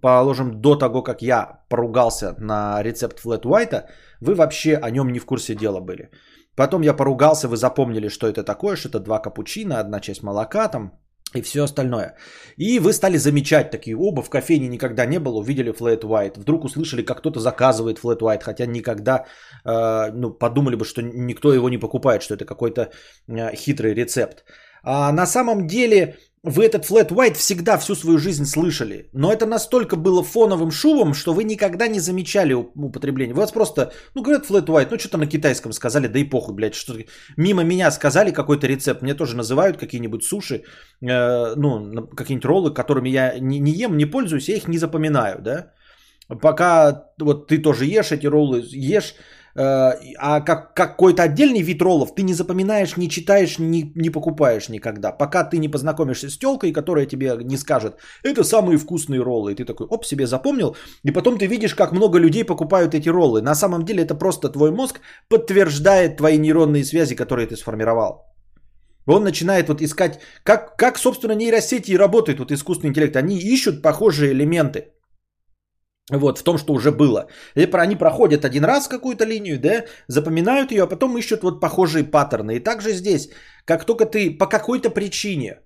положим, 0.00 0.60
до 0.60 0.76
того, 0.76 1.02
как 1.02 1.22
я 1.22 1.60
поругался 1.68 2.34
на 2.38 2.82
рецепт 2.82 3.24
Flat 3.24 3.42
White, 3.42 3.84
вы 4.20 4.34
вообще 4.34 4.76
о 4.76 4.90
нем 4.90 5.12
не 5.12 5.20
в 5.20 5.26
курсе 5.26 5.54
дела 5.54 5.80
были. 5.80 6.10
Потом 6.60 6.82
я 6.82 6.92
поругался, 6.92 7.48
вы 7.48 7.56
запомнили, 7.56 8.08
что 8.08 8.26
это 8.26 8.44
такое, 8.44 8.76
что 8.76 8.88
это 8.88 9.00
два 9.00 9.18
капучино, 9.18 9.80
одна 9.80 10.00
часть 10.00 10.22
молока 10.22 10.68
там 10.68 10.92
и 11.36 11.40
все 11.40 11.62
остальное. 11.62 12.14
И 12.58 12.78
вы 12.78 12.92
стали 12.92 13.18
замечать 13.18 13.70
такие, 13.70 13.96
оба 13.96 14.22
в 14.22 14.28
кофейне 14.28 14.68
никогда 14.68 15.06
не 15.06 15.18
было, 15.18 15.38
увидели 15.38 15.72
Flat 15.72 16.02
White. 16.02 16.38
Вдруг 16.38 16.64
услышали, 16.64 17.02
как 17.02 17.18
кто-то 17.18 17.40
заказывает 17.40 17.98
Flat 17.98 18.20
White, 18.20 18.42
хотя 18.42 18.66
никогда 18.66 19.24
э, 19.64 20.12
ну, 20.12 20.38
подумали 20.38 20.76
бы, 20.76 20.84
что 20.84 21.00
никто 21.00 21.54
его 21.54 21.70
не 21.70 21.78
покупает, 21.78 22.22
что 22.22 22.34
это 22.34 22.44
какой-то 22.44 22.90
э, 23.28 23.56
хитрый 23.56 23.94
рецепт. 23.94 24.44
А 24.82 25.12
на 25.12 25.26
самом 25.26 25.66
деле 25.66 26.18
вы 26.42 26.64
этот 26.64 26.90
flat 26.90 27.08
white 27.10 27.34
всегда 27.34 27.76
всю 27.76 27.94
свою 27.94 28.18
жизнь 28.18 28.46
слышали, 28.46 29.10
но 29.12 29.30
это 29.30 29.44
настолько 29.44 29.96
было 29.96 30.24
фоновым 30.24 30.70
шумом, 30.70 31.12
что 31.12 31.34
вы 31.34 31.44
никогда 31.44 31.86
не 31.86 32.00
замечали 32.00 32.54
употребление. 32.54 33.34
Вы 33.34 33.42
вас 33.42 33.52
просто, 33.52 33.92
ну, 34.14 34.22
говорят 34.22 34.48
flat 34.48 34.66
white, 34.66 34.88
ну, 34.90 34.98
что-то 34.98 35.18
на 35.18 35.26
китайском 35.26 35.72
сказали, 35.72 36.06
да 36.06 36.18
и 36.18 36.24
похуй, 36.24 36.54
блядь, 36.54 36.74
что 36.74 36.94
мимо 37.36 37.62
меня 37.62 37.90
сказали 37.90 38.30
какой-то 38.30 38.66
рецепт, 38.66 39.02
мне 39.02 39.14
тоже 39.14 39.36
называют 39.36 39.76
какие-нибудь 39.76 40.24
суши, 40.24 40.62
э, 41.02 41.54
ну, 41.56 42.08
какие-нибудь 42.16 42.46
роллы, 42.46 42.74
которыми 42.74 43.10
я 43.10 43.38
не, 43.38 43.58
не 43.58 43.72
ем, 43.72 43.98
не 43.98 44.06
пользуюсь, 44.06 44.48
я 44.48 44.56
их 44.56 44.66
не 44.66 44.78
запоминаю, 44.78 45.42
да. 45.42 45.72
Пока 46.40 47.08
вот 47.18 47.48
ты 47.48 47.58
тоже 47.58 47.84
ешь 47.84 48.12
эти 48.12 48.26
роллы, 48.26 48.62
ешь, 48.72 49.14
а 49.54 50.40
как 50.40 50.74
какой-то 50.74 51.22
отдельный 51.22 51.62
вид 51.62 51.82
роллов 51.82 52.14
ты 52.14 52.22
не 52.22 52.34
запоминаешь, 52.34 52.96
не 52.96 53.08
читаешь, 53.08 53.58
не, 53.58 53.92
не 53.94 54.10
покупаешь 54.10 54.68
никогда. 54.68 55.12
Пока 55.12 55.44
ты 55.44 55.58
не 55.58 55.68
познакомишься 55.68 56.28
с 56.30 56.38
телкой, 56.38 56.72
которая 56.72 57.06
тебе 57.06 57.36
не 57.42 57.56
скажет, 57.56 57.96
это 58.22 58.44
самые 58.44 58.78
вкусные 58.78 59.22
роллы. 59.22 59.52
И 59.52 59.54
ты 59.54 59.64
такой, 59.64 59.86
оп, 59.86 60.04
себе 60.04 60.26
запомнил. 60.26 60.76
И 61.04 61.10
потом 61.10 61.38
ты 61.38 61.46
видишь, 61.46 61.74
как 61.74 61.92
много 61.92 62.18
людей 62.18 62.44
покупают 62.44 62.94
эти 62.94 63.08
роллы. 63.08 63.42
На 63.42 63.54
самом 63.54 63.84
деле 63.84 64.02
это 64.02 64.14
просто 64.14 64.48
твой 64.48 64.70
мозг 64.70 65.00
подтверждает 65.28 66.16
твои 66.16 66.38
нейронные 66.38 66.84
связи, 66.84 67.14
которые 67.14 67.46
ты 67.46 67.56
сформировал. 67.56 68.30
Он 69.06 69.24
начинает 69.24 69.68
вот 69.68 69.82
искать, 69.82 70.20
как, 70.44 70.76
как 70.76 70.98
собственно, 70.98 71.32
нейросети 71.32 71.96
работают, 71.96 72.38
вот 72.38 72.52
искусственный 72.52 72.90
интеллект. 72.90 73.16
Они 73.16 73.38
ищут 73.38 73.82
похожие 73.82 74.32
элементы. 74.32 74.92
Вот, 76.10 76.38
в 76.38 76.42
том, 76.42 76.58
что 76.58 76.72
уже 76.72 76.90
было. 76.90 77.26
И 77.56 77.68
они 77.72 77.96
проходят 77.96 78.44
один 78.44 78.64
раз 78.64 78.88
какую-то 78.88 79.24
линию, 79.24 79.60
да, 79.60 79.84
запоминают 80.08 80.72
ее, 80.72 80.82
а 80.82 80.86
потом 80.86 81.16
ищут 81.16 81.42
вот 81.42 81.60
похожие 81.60 82.04
паттерны. 82.04 82.56
И 82.56 82.64
также 82.64 82.92
здесь, 82.92 83.30
как 83.64 83.84
только 83.84 84.06
ты 84.06 84.38
по 84.38 84.46
какой-то 84.46 84.90
причине 84.90 85.60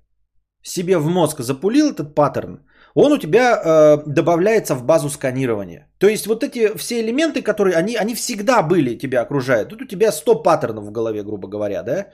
себе 0.62 0.98
в 0.98 1.06
мозг 1.08 1.40
запулил 1.40 1.90
этот 1.90 2.14
паттерн, 2.14 2.60
он 2.94 3.12
у 3.12 3.18
тебя 3.18 3.56
э, 3.56 4.02
добавляется 4.06 4.74
в 4.74 4.84
базу 4.84 5.10
сканирования. 5.10 5.88
То 5.98 6.06
есть 6.06 6.26
вот 6.26 6.44
эти 6.44 6.76
все 6.76 7.00
элементы, 7.00 7.42
которые, 7.42 7.76
они, 7.76 7.96
они 7.96 8.14
всегда 8.14 8.62
были, 8.62 8.98
тебя 8.98 9.22
окружают. 9.22 9.68
Тут 9.68 9.82
у 9.82 9.86
тебя 9.86 10.12
100 10.12 10.42
паттернов 10.42 10.84
в 10.84 10.92
голове, 10.92 11.22
грубо 11.22 11.48
говоря, 11.48 11.82
да. 11.82 12.06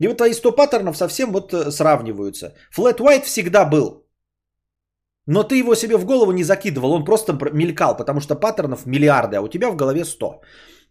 И 0.00 0.08
вот 0.08 0.16
твои 0.16 0.32
100 0.32 0.52
паттернов 0.52 0.96
совсем 0.96 1.32
вот 1.32 1.52
э, 1.52 1.70
сравниваются. 1.70 2.54
Flat 2.76 2.98
white 2.98 3.24
всегда 3.24 3.64
был. 3.64 4.01
Но 5.26 5.44
ты 5.44 5.56
его 5.56 5.74
себе 5.74 5.96
в 5.96 6.04
голову 6.04 6.32
не 6.32 6.44
закидывал, 6.44 6.92
он 6.92 7.04
просто 7.04 7.32
мелькал, 7.52 7.96
потому 7.96 8.20
что 8.20 8.34
паттернов 8.34 8.86
миллиарды, 8.86 9.36
а 9.36 9.42
у 9.42 9.48
тебя 9.48 9.70
в 9.70 9.76
голове 9.76 10.04
100. 10.04 10.40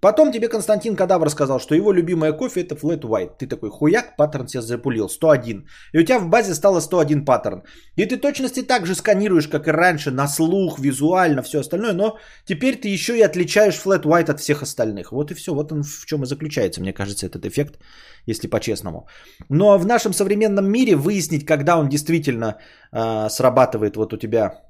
Потом 0.02 0.32
тебе 0.32 0.50
Константин 0.50 0.96
Кадавр 0.96 1.30
сказал, 1.30 1.60
что 1.60 1.76
его 1.76 1.94
любимое 1.94 2.34
кофе 2.34 2.62
это 2.62 2.76
flat 2.76 3.02
white. 3.02 3.38
Ты 3.38 3.48
такой 3.48 3.70
хуяк, 3.70 4.18
паттерн 4.18 4.48
себе 4.48 4.62
запулил, 4.62 5.08
101. 5.10 5.68
И 5.94 6.00
у 6.00 6.04
тебя 6.04 6.20
в 6.20 6.28
базе 6.28 6.56
стало 6.56 6.82
101 6.82 7.24
паттерн. 7.24 7.64
И 7.98 8.06
ты 8.08 8.18
точности 8.18 8.64
так 8.64 8.86
же 8.86 8.96
сканируешь, 8.96 9.48
как 9.48 9.68
и 9.68 9.72
раньше, 9.72 10.12
на 10.12 10.28
слух, 10.28 10.80
визуально, 10.80 11.44
все 11.44 11.60
остальное, 11.60 11.94
но 11.94 12.18
теперь 12.46 12.82
ты 12.82 12.88
еще 12.88 13.16
и 13.16 13.22
отличаешь 13.22 13.80
flat 13.80 14.04
white 14.04 14.32
от 14.32 14.40
всех 14.40 14.64
остальных. 14.64 15.12
Вот 15.12 15.32
и 15.32 15.36
все, 15.36 15.54
вот 15.54 15.72
он 15.72 15.84
в 15.84 16.06
чем 16.06 16.24
и 16.24 16.26
заключается, 16.26 16.82
мне 16.82 16.94
кажется, 16.94 17.28
этот 17.28 17.46
эффект, 17.46 17.80
если 18.26 18.48
по-честному. 18.48 19.08
Но 19.50 19.78
в 19.78 19.86
нашем 19.86 20.14
современном 20.14 20.66
мире 20.66 20.96
выяснить, 20.96 21.46
когда 21.46 21.78
он 21.78 21.90
действительно 21.90 22.58
э, 22.92 23.30
срабатывает 23.30 23.98
вот 23.98 24.14
у 24.14 24.18
тебя 24.18 24.62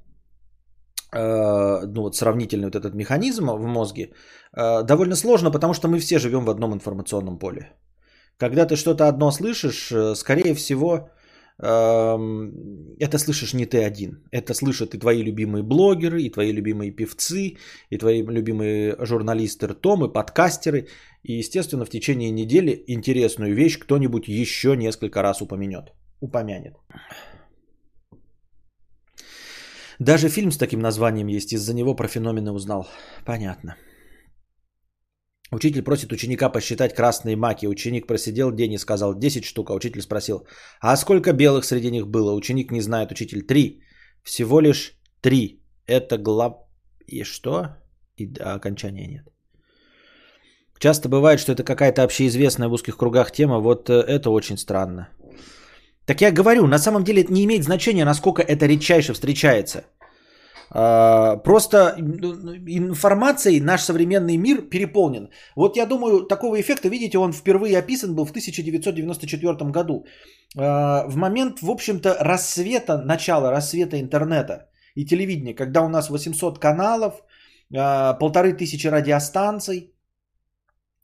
ну 1.14 2.02
вот 2.02 2.16
сравнительный 2.16 2.66
вот 2.66 2.76
этот 2.76 2.96
механизм 2.96 3.50
в 3.50 3.68
мозге, 3.68 4.14
э, 4.56 4.84
довольно 4.84 5.16
сложно, 5.16 5.52
потому 5.52 5.74
что 5.74 5.88
мы 5.88 6.00
все 6.00 6.20
живем 6.20 6.46
в 6.46 6.50
одном 6.50 6.74
информационном 6.74 7.40
поле. 7.40 7.74
Когда 8.38 8.66
ты 8.66 8.76
что-то 8.76 9.08
одно 9.08 9.32
слышишь, 9.32 9.92
э, 9.92 10.16
скорее 10.16 10.56
всего, 10.56 11.10
эм, 11.60 12.96
это 13.00 13.20
слышишь 13.20 13.54
не 13.54 13.66
ты 13.66 13.84
один. 13.84 14.24
Это 14.32 14.54
слышат 14.54 14.96
и 14.96 15.00
твои 15.00 15.22
любимые 15.22 15.64
блогеры, 15.64 16.22
и 16.24 16.32
твои 16.32 16.52
любимые 16.52 16.92
певцы, 16.92 17.58
и 17.92 17.98
твои 17.98 18.24
любимые 18.24 18.96
журналисты 19.06 19.68
ртом, 19.68 20.06
и 20.06 20.14
подкастеры. 20.14 20.88
И, 21.24 21.34
естественно, 21.34 21.86
в 21.86 21.90
течение 21.90 22.32
недели 22.32 22.84
интересную 22.88 23.54
вещь 23.54 23.78
кто-нибудь 23.78 24.28
еще 24.28 24.76
несколько 24.76 25.22
раз 25.22 25.42
упомянет. 25.42 25.94
Упомянет. 26.20 26.74
Даже 30.02 30.30
фильм 30.30 30.52
с 30.52 30.58
таким 30.58 30.80
названием 30.80 31.28
есть, 31.28 31.54
из-за 31.54 31.74
него 31.76 31.96
про 31.96 32.08
феномены 32.08 32.52
узнал. 32.52 32.88
Понятно. 33.24 33.76
Учитель 35.52 35.84
просит 35.84 36.12
ученика 36.12 36.50
посчитать 36.50 36.96
красные 36.96 37.36
маки. 37.36 37.68
Ученик 37.68 38.08
просидел 38.08 38.52
день 38.52 38.74
и 38.74 38.80
сказал 38.80 39.14
10 39.14 39.44
штук, 39.44 39.70
а 39.70 39.76
учитель 39.76 40.02
спросил, 40.02 40.48
а 40.80 40.98
сколько 40.98 41.34
белых 41.34 41.66
среди 41.66 41.92
них 41.92 42.08
было? 42.08 42.34
Ученик 42.34 42.72
не 42.72 42.82
знает, 42.82 43.12
учитель 43.12 43.44
3. 43.44 43.80
Всего 44.24 44.62
лишь 44.62 44.98
3. 45.22 45.62
Это 45.86 46.18
глав... 46.18 46.54
И 47.06 47.24
что? 47.24 47.78
И 48.18 48.34
а, 48.40 48.56
окончания 48.56 49.08
нет. 49.08 49.28
Часто 50.80 51.10
бывает, 51.10 51.40
что 51.40 51.52
это 51.52 51.64
какая-то 51.64 52.02
общеизвестная 52.02 52.70
в 52.70 52.74
узких 52.74 52.98
кругах 52.98 53.32
тема. 53.32 53.60
Вот 53.60 53.90
э, 53.90 53.94
это 53.94 54.32
очень 54.32 54.58
странно. 54.58 55.10
Так 56.06 56.22
я 56.22 56.32
говорю, 56.32 56.68
на 56.68 56.80
самом 56.80 57.04
деле 57.04 57.22
это 57.22 57.32
не 57.32 57.44
имеет 57.46 57.64
значения, 57.64 58.06
насколько 58.06 58.42
это 58.42 58.66
редчайше 58.66 59.14
встречается. 59.14 59.84
А, 60.74 61.38
просто 61.38 61.96
ну, 61.98 62.56
информацией 62.68 63.60
наш 63.60 63.82
современный 63.82 64.38
мир 64.38 64.62
переполнен. 64.70 65.30
Вот 65.56 65.78
я 65.78 65.86
думаю, 65.86 66.24
такого 66.28 66.60
эффекта, 66.60 66.90
видите, 66.90 67.18
он 67.18 67.34
впервые 67.34 67.78
описан 67.78 68.16
был 68.16 68.26
в 68.26 68.32
1994 68.32 69.72
году. 69.72 70.06
А, 70.58 71.06
в 71.08 71.18
момент, 71.18 71.62
в 71.62 71.70
общем-то, 71.70 72.18
рассвета, 72.20 72.98
начала 72.98 73.52
рассвета 73.52 74.00
интернета 74.00 74.70
и 74.96 75.06
телевидения, 75.06 75.54
когда 75.54 75.82
у 75.82 75.90
нас 75.90 76.10
800 76.10 76.60
каналов, 76.60 77.22
а, 77.76 78.14
полторы 78.14 78.54
тысячи 78.54 78.88
радиостанций, 78.88 79.91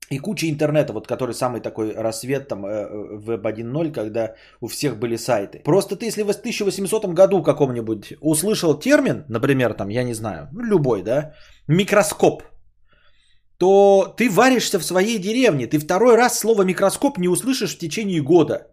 и 0.09 0.19
куча 0.19 0.47
интернета, 0.49 0.93
вот 0.93 1.07
который 1.07 1.33
самый 1.33 1.61
такой 1.61 1.93
рассвет, 1.93 2.47
там, 2.47 2.65
э, 2.65 2.87
веб 3.17 3.45
1.0, 3.45 3.91
когда 3.91 4.35
у 4.61 4.67
всех 4.67 4.97
были 4.97 5.17
сайты. 5.17 5.61
Просто 5.63 5.95
ты, 5.95 6.05
если 6.05 6.23
в 6.23 6.29
1800 6.29 7.13
году 7.13 7.43
каком-нибудь 7.43 8.13
услышал 8.21 8.79
термин, 8.79 9.25
например, 9.29 9.73
там, 9.73 9.89
я 9.89 10.03
не 10.03 10.13
знаю, 10.13 10.47
ну, 10.53 10.63
любой, 10.63 11.03
да, 11.03 11.33
микроскоп, 11.67 12.43
то 13.57 14.13
ты 14.17 14.29
варишься 14.29 14.79
в 14.79 14.85
своей 14.85 15.19
деревне. 15.19 15.67
Ты 15.67 15.79
второй 15.79 16.15
раз 16.15 16.39
слово 16.39 16.63
микроскоп 16.63 17.17
не 17.17 17.27
услышишь 17.27 17.75
в 17.75 17.79
течение 17.79 18.21
года. 18.21 18.67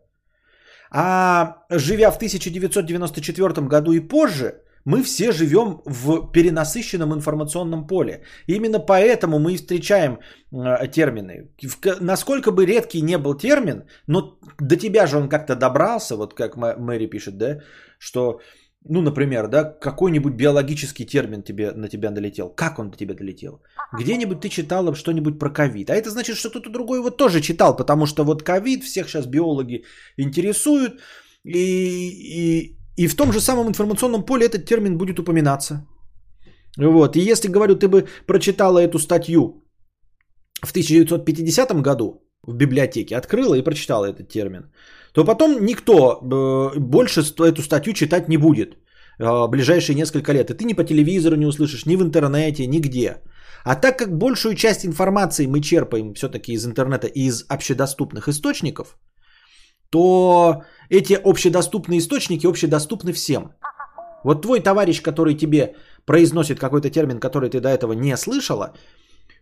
А 0.90 1.64
живя 1.70 2.10
в 2.10 2.16
1994 2.16 3.66
году 3.66 3.92
и 3.92 4.00
позже, 4.00 4.62
мы 4.84 5.02
все 5.02 5.32
живем 5.32 5.80
в 5.86 6.30
перенасыщенном 6.32 7.12
информационном 7.14 7.86
поле. 7.86 8.22
И 8.46 8.54
именно 8.54 8.78
поэтому 8.78 9.38
мы 9.38 9.56
встречаем 9.56 10.18
э, 10.52 10.88
термины. 10.88 11.48
Насколько 12.00 12.52
бы 12.52 12.66
редкий 12.66 13.02
не 13.02 13.18
был 13.18 13.34
термин, 13.34 13.84
но 14.06 14.38
до 14.60 14.76
тебя 14.76 15.06
же 15.06 15.16
он 15.16 15.28
как-то 15.28 15.56
добрался, 15.56 16.16
вот 16.16 16.34
как 16.34 16.56
Мэри 16.56 17.06
пишет, 17.06 17.38
да, 17.38 17.60
что, 17.98 18.40
ну, 18.84 19.00
например, 19.00 19.48
да, 19.48 19.64
какой-нибудь 19.64 20.34
биологический 20.34 21.06
термин 21.06 21.42
тебе, 21.42 21.72
на 21.72 21.88
тебя 21.88 22.10
долетел. 22.10 22.50
Как 22.50 22.78
он 22.78 22.90
до 22.90 22.96
тебя 22.96 23.14
долетел? 23.14 23.62
Где-нибудь 23.98 24.40
ты 24.40 24.48
читал 24.50 24.94
что-нибудь 24.94 25.38
про 25.38 25.50
ковид. 25.50 25.90
А 25.90 25.94
это 25.94 26.10
значит, 26.10 26.36
что 26.36 26.50
кто-то 26.50 26.70
другой 26.70 26.98
его 26.98 27.10
тоже 27.10 27.40
читал, 27.40 27.76
потому 27.76 28.06
что 28.06 28.24
вот 28.24 28.42
ковид 28.42 28.84
всех 28.84 29.08
сейчас 29.08 29.26
биологи 29.26 29.84
интересуют. 30.18 31.00
И, 31.44 31.58
и, 31.58 32.78
и 32.96 33.08
в 33.08 33.16
том 33.16 33.32
же 33.32 33.40
самом 33.40 33.68
информационном 33.68 34.24
поле 34.24 34.46
этот 34.46 34.66
термин 34.66 34.96
будет 34.96 35.18
упоминаться. 35.18 35.86
Вот. 36.78 37.16
И 37.16 37.20
если, 37.20 37.48
говорю, 37.48 37.76
ты 37.76 37.88
бы 37.88 38.06
прочитала 38.26 38.78
эту 38.78 38.98
статью 38.98 39.64
в 40.62 40.70
1950 40.70 41.82
году 41.82 42.22
в 42.46 42.54
библиотеке, 42.54 43.16
открыла 43.16 43.54
и 43.54 43.62
прочитала 43.62 44.06
этот 44.06 44.28
термин, 44.28 44.72
то 45.12 45.24
потом 45.24 45.64
никто 45.64 46.20
э, 46.20 46.78
больше 46.78 47.20
эту 47.20 47.62
статью 47.62 47.92
читать 47.92 48.28
не 48.28 48.36
будет 48.36 48.76
э, 49.18 49.48
ближайшие 49.48 49.96
несколько 49.96 50.32
лет. 50.32 50.50
И 50.50 50.54
ты 50.54 50.64
ни 50.64 50.74
по 50.74 50.84
телевизору 50.84 51.36
не 51.36 51.46
услышишь, 51.46 51.86
ни 51.86 51.96
в 51.96 52.02
интернете, 52.02 52.66
нигде. 52.66 53.22
А 53.64 53.76
так 53.76 53.98
как 53.98 54.18
большую 54.18 54.54
часть 54.54 54.84
информации 54.84 55.46
мы 55.46 55.60
черпаем 55.60 56.14
все-таки 56.14 56.52
из 56.52 56.66
интернета 56.66 57.06
и 57.06 57.26
из 57.26 57.44
общедоступных 57.48 58.28
источников– 58.28 58.98
то 59.94 60.64
эти 60.90 61.14
общедоступные 61.24 61.98
источники 61.98 62.48
общедоступны 62.48 63.12
всем. 63.12 63.52
Вот 64.24 64.42
твой 64.42 64.60
товарищ, 64.60 65.00
который 65.02 65.34
тебе 65.34 65.76
произносит 66.04 66.58
какой-то 66.58 66.90
термин, 66.90 67.20
который 67.20 67.48
ты 67.48 67.60
до 67.60 67.68
этого 67.68 67.92
не 67.92 68.16
слышала, 68.16 68.72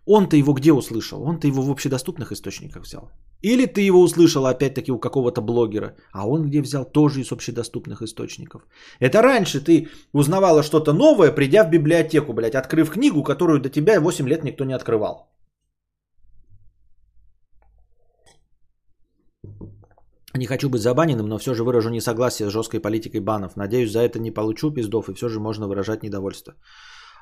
он-то 0.05 0.37
его 0.37 0.53
где 0.53 0.73
услышал? 0.73 1.23
Он-то 1.23 1.47
его 1.47 1.63
в 1.63 1.71
общедоступных 1.71 2.33
источниках 2.33 2.83
взял. 2.83 3.11
Или 3.41 3.65
ты 3.65 3.81
его 3.81 4.03
услышал 4.03 4.45
опять-таки 4.45 4.93
у 4.93 4.99
какого-то 4.99 5.41
блогера, 5.41 5.95
а 6.13 6.29
он 6.29 6.43
где 6.43 6.61
взял? 6.61 6.85
Тоже 6.85 7.21
из 7.21 7.33
общедоступных 7.33 8.03
источников. 8.03 8.67
Это 9.01 9.23
раньше 9.23 9.61
ты 9.61 9.89
узнавала 10.13 10.63
что-то 10.63 10.93
новое, 10.93 11.33
придя 11.33 11.65
в 11.65 11.71
библиотеку, 11.71 12.35
блядь, 12.35 12.57
открыв 12.57 12.91
книгу, 12.91 13.23
которую 13.23 13.61
до 13.61 13.71
тебя 13.71 14.01
8 14.01 14.29
лет 14.29 14.45
никто 14.45 14.65
не 14.65 14.75
открывал. 14.75 15.32
Не 20.35 20.47
хочу 20.47 20.71
быть 20.71 20.81
забаненным, 20.81 21.29
но 21.29 21.39
все 21.39 21.55
же 21.55 21.63
выражу 21.63 21.91
несогласие 21.91 22.49
с 22.49 22.53
жесткой 22.53 22.81
политикой 22.81 23.21
банов. 23.21 23.57
Надеюсь, 23.57 23.93
за 23.93 24.01
это 24.01 24.19
не 24.19 24.31
получу 24.31 24.71
пиздов, 24.71 25.09
и 25.09 25.15
все 25.15 25.29
же 25.29 25.41
можно 25.41 25.69
выражать 25.69 26.03
недовольство. 26.03 26.55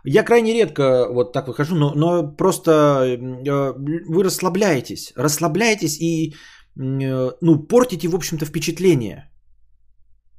Я 0.04 0.24
крайне 0.24 0.54
редко 0.54 1.08
вот 1.12 1.32
так 1.32 1.48
выхожу, 1.48 1.74
но, 1.74 1.92
но 1.94 2.36
просто 2.36 2.70
э, 2.70 3.72
вы 4.08 4.22
расслабляетесь. 4.24 5.12
Расслабляетесь 5.16 5.98
и 6.00 6.34
э, 6.78 7.32
ну, 7.40 7.66
портите, 7.68 8.08
в 8.08 8.14
общем-то, 8.14 8.46
впечатление. 8.46 9.30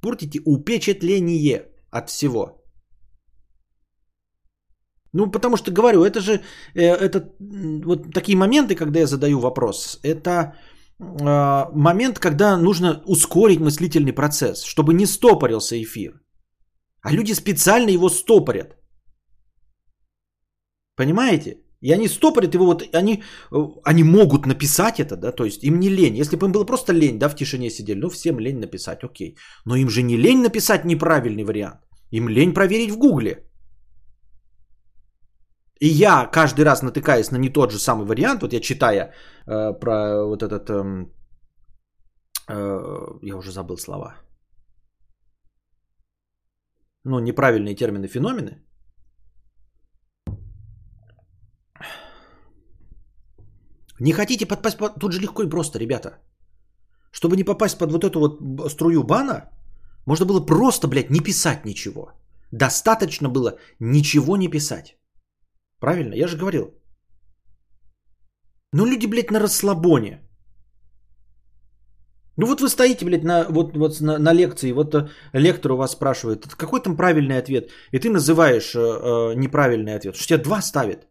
Портите 0.00 0.40
упечатление 0.44 1.66
от 1.90 2.08
всего. 2.08 2.62
Ну, 5.12 5.30
потому 5.30 5.56
что, 5.56 5.70
говорю, 5.70 6.04
это 6.04 6.20
же 6.20 6.40
э, 6.74 6.82
это, 6.82 7.28
вот 7.84 8.12
такие 8.14 8.36
моменты, 8.36 8.74
когда 8.74 9.00
я 9.00 9.06
задаю 9.06 9.38
вопрос, 9.38 10.00
это 10.02 10.54
момент, 10.98 12.18
когда 12.18 12.56
нужно 12.56 13.02
ускорить 13.06 13.60
мыслительный 13.60 14.12
процесс, 14.12 14.64
чтобы 14.64 14.94
не 14.94 15.06
стопорился 15.06 15.76
эфир. 15.82 16.20
А 17.02 17.12
люди 17.12 17.32
специально 17.34 17.90
его 17.90 18.08
стопорят. 18.08 18.76
Понимаете? 20.96 21.56
И 21.82 21.92
они 21.92 22.08
стопорят 22.08 22.54
его, 22.54 22.66
вот 22.66 22.94
они, 22.94 23.22
они 23.84 24.04
могут 24.04 24.46
написать 24.46 25.00
это, 25.00 25.16
да, 25.16 25.32
то 25.32 25.44
есть 25.44 25.64
им 25.64 25.80
не 25.80 25.88
лень. 25.88 26.16
Если 26.16 26.36
бы 26.36 26.46
им 26.46 26.52
было 26.52 26.64
просто 26.64 26.92
лень, 26.92 27.18
да, 27.18 27.28
в 27.28 27.34
тишине 27.34 27.70
сидели, 27.70 27.98
ну 27.98 28.08
всем 28.08 28.38
лень 28.38 28.60
написать, 28.60 29.02
окей. 29.02 29.36
Но 29.66 29.76
им 29.76 29.88
же 29.88 30.02
не 30.02 30.16
лень 30.16 30.42
написать 30.42 30.84
неправильный 30.84 31.44
вариант. 31.44 31.80
Им 32.12 32.28
лень 32.28 32.54
проверить 32.54 32.92
в 32.92 32.98
гугле. 32.98 33.48
И 35.82 35.88
я 35.88 36.26
каждый 36.26 36.64
раз 36.64 36.82
натыкаясь 36.82 37.32
на 37.32 37.38
не 37.38 37.48
тот 37.48 37.72
же 37.72 37.78
самый 37.78 38.06
вариант, 38.06 38.42
вот 38.42 38.52
я 38.52 38.60
читая 38.60 39.12
э, 39.46 39.72
про 39.80 40.24
вот 40.24 40.42
этот, 40.42 40.70
э, 40.70 41.06
э, 42.48 43.18
я 43.22 43.36
уже 43.36 43.50
забыл 43.50 43.76
слова, 43.76 44.14
ну, 47.04 47.18
неправильные 47.18 47.74
термины 47.74 48.06
феномены, 48.06 48.62
Не 54.00 54.12
хотите 54.12 54.46
подпасть 54.46 54.78
под... 54.78 55.00
Тут 55.00 55.12
же 55.12 55.20
легко 55.20 55.42
и 55.42 55.48
просто, 55.48 55.78
ребята. 55.78 56.18
Чтобы 57.12 57.36
не 57.36 57.44
попасть 57.44 57.78
под 57.78 57.92
вот 57.92 58.04
эту 58.04 58.18
вот 58.20 58.72
струю 58.72 59.04
бана, 59.04 59.50
можно 60.06 60.26
было 60.26 60.40
просто, 60.46 60.88
блядь, 60.88 61.10
не 61.10 61.20
писать 61.20 61.64
ничего. 61.64 62.12
Достаточно 62.52 63.28
было 63.28 63.58
ничего 63.80 64.36
не 64.36 64.48
писать. 64.48 64.96
Правильно? 65.82 66.14
Я 66.14 66.28
же 66.28 66.36
говорил. 66.36 66.64
Ну, 68.72 68.86
люди, 68.86 69.06
блядь, 69.06 69.30
на 69.30 69.40
расслабоне. 69.40 70.20
Ну 72.36 72.46
вот 72.46 72.60
вы 72.60 72.68
стоите, 72.68 73.04
блядь, 73.04 73.24
на, 73.24 73.44
вот, 73.50 73.76
вот 73.76 74.00
на, 74.00 74.18
на 74.18 74.32
лекции, 74.32 74.72
вот 74.72 74.94
э, 74.94 75.08
лектор 75.34 75.72
у 75.72 75.76
вас 75.76 75.92
спрашивает, 75.92 76.46
какой 76.56 76.80
там 76.80 76.96
правильный 76.96 77.38
ответ, 77.38 77.70
и 77.90 77.98
ты 77.98 78.10
называешь 78.10 78.74
э, 78.74 78.78
э, 78.78 79.34
неправильный 79.34 79.96
ответ, 79.96 80.14
что 80.14 80.26
тебя 80.26 80.42
два 80.42 80.62
ставит. 80.62 81.08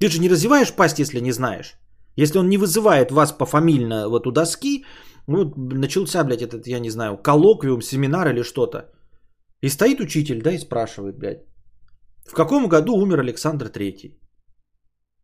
Ты 0.00 0.08
же 0.08 0.20
не 0.20 0.30
развиваешь 0.30 0.74
пасть, 0.74 0.98
если 0.98 1.20
не 1.20 1.32
знаешь. 1.32 1.74
Если 2.16 2.38
он 2.38 2.48
не 2.48 2.58
вызывает 2.58 3.10
вас 3.10 3.32
пофамильно 3.32 4.08
вот 4.08 4.26
у 4.26 4.32
доски, 4.32 4.84
вот 5.28 5.56
начался, 5.56 6.24
блядь, 6.24 6.42
этот, 6.42 6.66
я 6.66 6.80
не 6.80 6.90
знаю, 6.90 7.18
коллоквиум, 7.18 7.82
семинар 7.82 8.28
или 8.28 8.42
что-то. 8.42 8.90
И 9.62 9.68
стоит 9.68 10.00
учитель, 10.00 10.42
да, 10.42 10.50
и 10.50 10.58
спрашивает, 10.58 11.18
блядь, 11.18 11.53
в 12.26 12.34
каком 12.34 12.68
году 12.68 12.96
умер 12.96 13.20
Александр 13.20 13.68
Третий? 13.68 14.18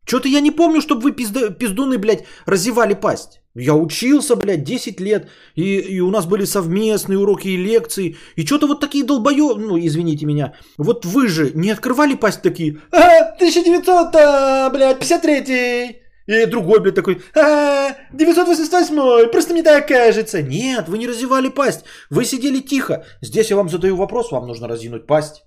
Что-то 0.07 0.29
я 0.29 0.41
не 0.41 0.51
помню, 0.51 0.81
чтобы 0.81 1.03
вы 1.03 1.13
пизда, 1.13 1.51
пиздуны, 1.51 1.99
блядь, 1.99 2.25
разевали 2.47 2.95
пасть. 2.95 3.43
Я 3.55 3.75
учился, 3.75 4.37
блядь, 4.37 4.65
10 4.65 5.01
лет, 5.01 5.29
и, 5.55 5.79
и 5.79 6.01
у 6.01 6.11
нас 6.11 6.27
были 6.27 6.45
совместные 6.45 7.19
уроки 7.19 7.49
и 7.49 7.57
лекции, 7.57 8.17
и 8.37 8.47
что-то 8.47 8.67
вот 8.67 8.81
такие 8.81 9.05
долбоё... 9.05 9.55
Ну, 9.55 9.79
извините 9.79 10.27
меня. 10.27 10.55
Вот 10.79 11.05
вы 11.05 11.29
же 11.29 11.53
не 11.55 11.71
открывали 11.71 12.15
пасть 12.15 12.43
такие, 12.43 12.81
а, 12.93 13.35
1900, 13.37 14.17
а, 14.17 14.71
блядь, 14.71 14.99
53 14.99 16.01
и 16.27 16.47
другой, 16.47 16.81
блядь, 16.81 16.95
такой, 16.95 17.23
а, 17.35 17.95
988 18.13 19.31
просто 19.31 19.53
мне 19.53 19.63
так 19.63 19.89
кажется. 19.89 20.43
Нет, 20.43 20.89
вы 20.89 20.99
не 20.99 21.09
разевали 21.09 21.49
пасть, 21.49 21.85
вы 22.11 22.25
сидели 22.25 22.61
тихо. 22.61 23.05
Здесь 23.21 23.51
я 23.51 23.57
вам 23.57 23.69
задаю 23.69 23.97
вопрос, 23.97 24.31
вам 24.31 24.47
нужно 24.47 24.69
разинуть 24.69 25.07
пасть. 25.07 25.45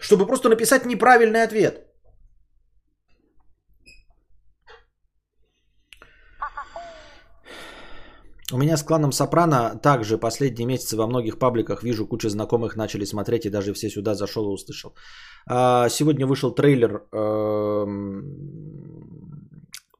Чтобы 0.00 0.26
просто 0.26 0.48
написать 0.48 0.86
неправильный 0.86 1.42
ответ. 1.42 1.86
У 8.52 8.58
меня 8.58 8.76
с 8.76 8.82
кланом 8.82 9.12
Сопрано 9.12 9.80
также 9.82 10.18
последние 10.18 10.66
месяцы 10.66 10.96
во 10.96 11.06
многих 11.06 11.38
пабликах 11.38 11.82
вижу, 11.82 12.06
куча 12.06 12.28
знакомых 12.28 12.76
начали 12.76 13.06
смотреть 13.06 13.46
и 13.46 13.50
даже 13.50 13.72
все 13.72 13.90
сюда 13.90 14.14
зашел 14.14 14.44
и 14.44 14.52
услышал. 14.52 14.94
А, 15.46 15.88
сегодня 15.88 16.26
вышел 16.26 16.54
трейлер 16.54 17.06
эм, 17.12 18.64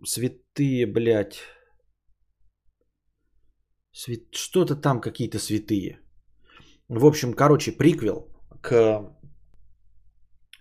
Святые, 0.07 0.87
блядь. 0.87 1.40
Свят... 3.92 4.20
Что-то 4.33 4.76
там 4.76 5.00
какие-то 5.00 5.38
святые. 5.38 6.00
В 6.88 7.07
общем, 7.07 7.33
короче, 7.33 7.72
приквел 7.72 8.28
к 8.61 9.16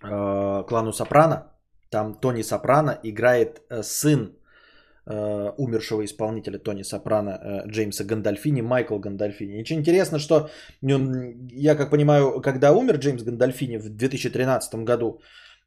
э, 0.04 0.64
клану 0.68 0.92
Сопрано. 0.92 1.52
Там 1.90 2.14
Тони 2.16 2.44
Сопрано 2.44 3.00
играет 3.04 3.62
э, 3.70 3.84
сын 3.84 4.36
Э, 5.06 5.52
умершего 5.58 6.06
исполнителя 6.06 6.60
Тони 6.60 6.84
Сопрано 6.84 7.64
Джеймса 7.68 8.06
Гандальфини, 8.06 8.62
Майкл 8.62 8.98
Гандальфини. 9.00 9.58
Ничего 9.58 9.80
интересно, 9.80 10.18
что 10.18 10.50
я 11.52 11.76
как 11.76 11.90
понимаю, 11.90 12.42
когда 12.42 12.72
умер 12.72 12.96
Джеймс 12.96 13.24
Гандальфини 13.24 13.78
в 13.78 13.90
2013 13.90 14.76
году 14.86 15.20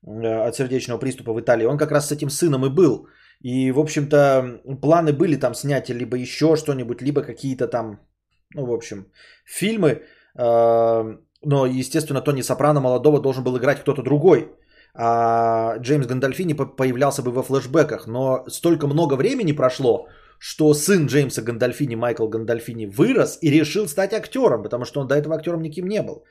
от 0.07 0.57
сердечного 0.57 0.99
приступа 0.99 1.35
в 1.35 1.40
Италии, 1.40 1.66
он 1.66 1.77
как 1.77 1.90
раз 1.90 2.09
с 2.09 2.12
этим 2.12 2.31
сыном 2.31 2.64
и 2.64 2.70
был. 2.70 3.09
И, 3.42 3.70
в 3.72 3.79
общем-то, 3.79 4.61
планы 4.81 5.12
были 5.12 5.37
там 5.37 5.55
снять 5.55 5.90
либо 5.90 6.16
еще 6.16 6.57
что-нибудь, 6.57 7.03
либо 7.03 7.20
какие-то 7.20 7.68
там, 7.68 8.01
ну, 8.55 8.64
в 8.64 8.72
общем, 8.72 9.07
фильмы. 9.44 10.03
Но, 11.42 11.66
естественно, 11.66 12.20
Тони 12.20 12.42
Сопрано 12.42 12.81
молодого 12.81 13.20
должен 13.20 13.44
был 13.44 13.57
играть 13.59 13.81
кто-то 13.81 14.03
другой 14.03 14.51
а 14.99 15.77
Джеймс 15.79 16.07
Гандальфини 16.07 16.55
появлялся 16.55 17.22
бы 17.22 17.31
во 17.31 17.42
флешбеках. 17.42 18.07
Но 18.07 18.44
столько 18.49 18.87
много 18.87 19.14
времени 19.16 19.53
прошло, 19.53 20.09
что 20.38 20.75
сын 20.75 21.07
Джеймса 21.07 21.42
Гандальфини, 21.42 21.96
Майкл 21.96 22.29
Гандальфини, 22.29 22.87
вырос 22.87 23.38
и 23.42 23.51
решил 23.51 23.88
стать 23.88 24.14
актером, 24.14 24.62
потому 24.62 24.85
что 24.85 25.01
он 25.01 25.09
до 25.09 25.14
этого 25.14 25.35
актером 25.35 25.62
никем 25.62 25.87
не 25.87 26.03
был. 26.03 26.25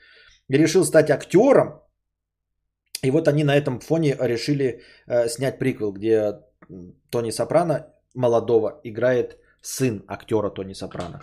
И 0.48 0.58
решил 0.58 0.84
стать 0.84 1.10
актером. 1.10 1.80
И 3.02 3.10
вот 3.10 3.28
они 3.28 3.44
на 3.44 3.56
этом 3.56 3.78
фоне 3.78 4.16
решили 4.18 4.82
э, 5.06 5.28
снять 5.28 5.58
приквел, 5.58 5.92
где 5.92 6.40
Тони 7.10 7.30
Сопрано 7.30 7.86
молодого 8.14 8.80
играет 8.84 9.38
сын 9.60 10.02
актера 10.08 10.50
Тони 10.50 10.74
Сопрано, 10.74 11.20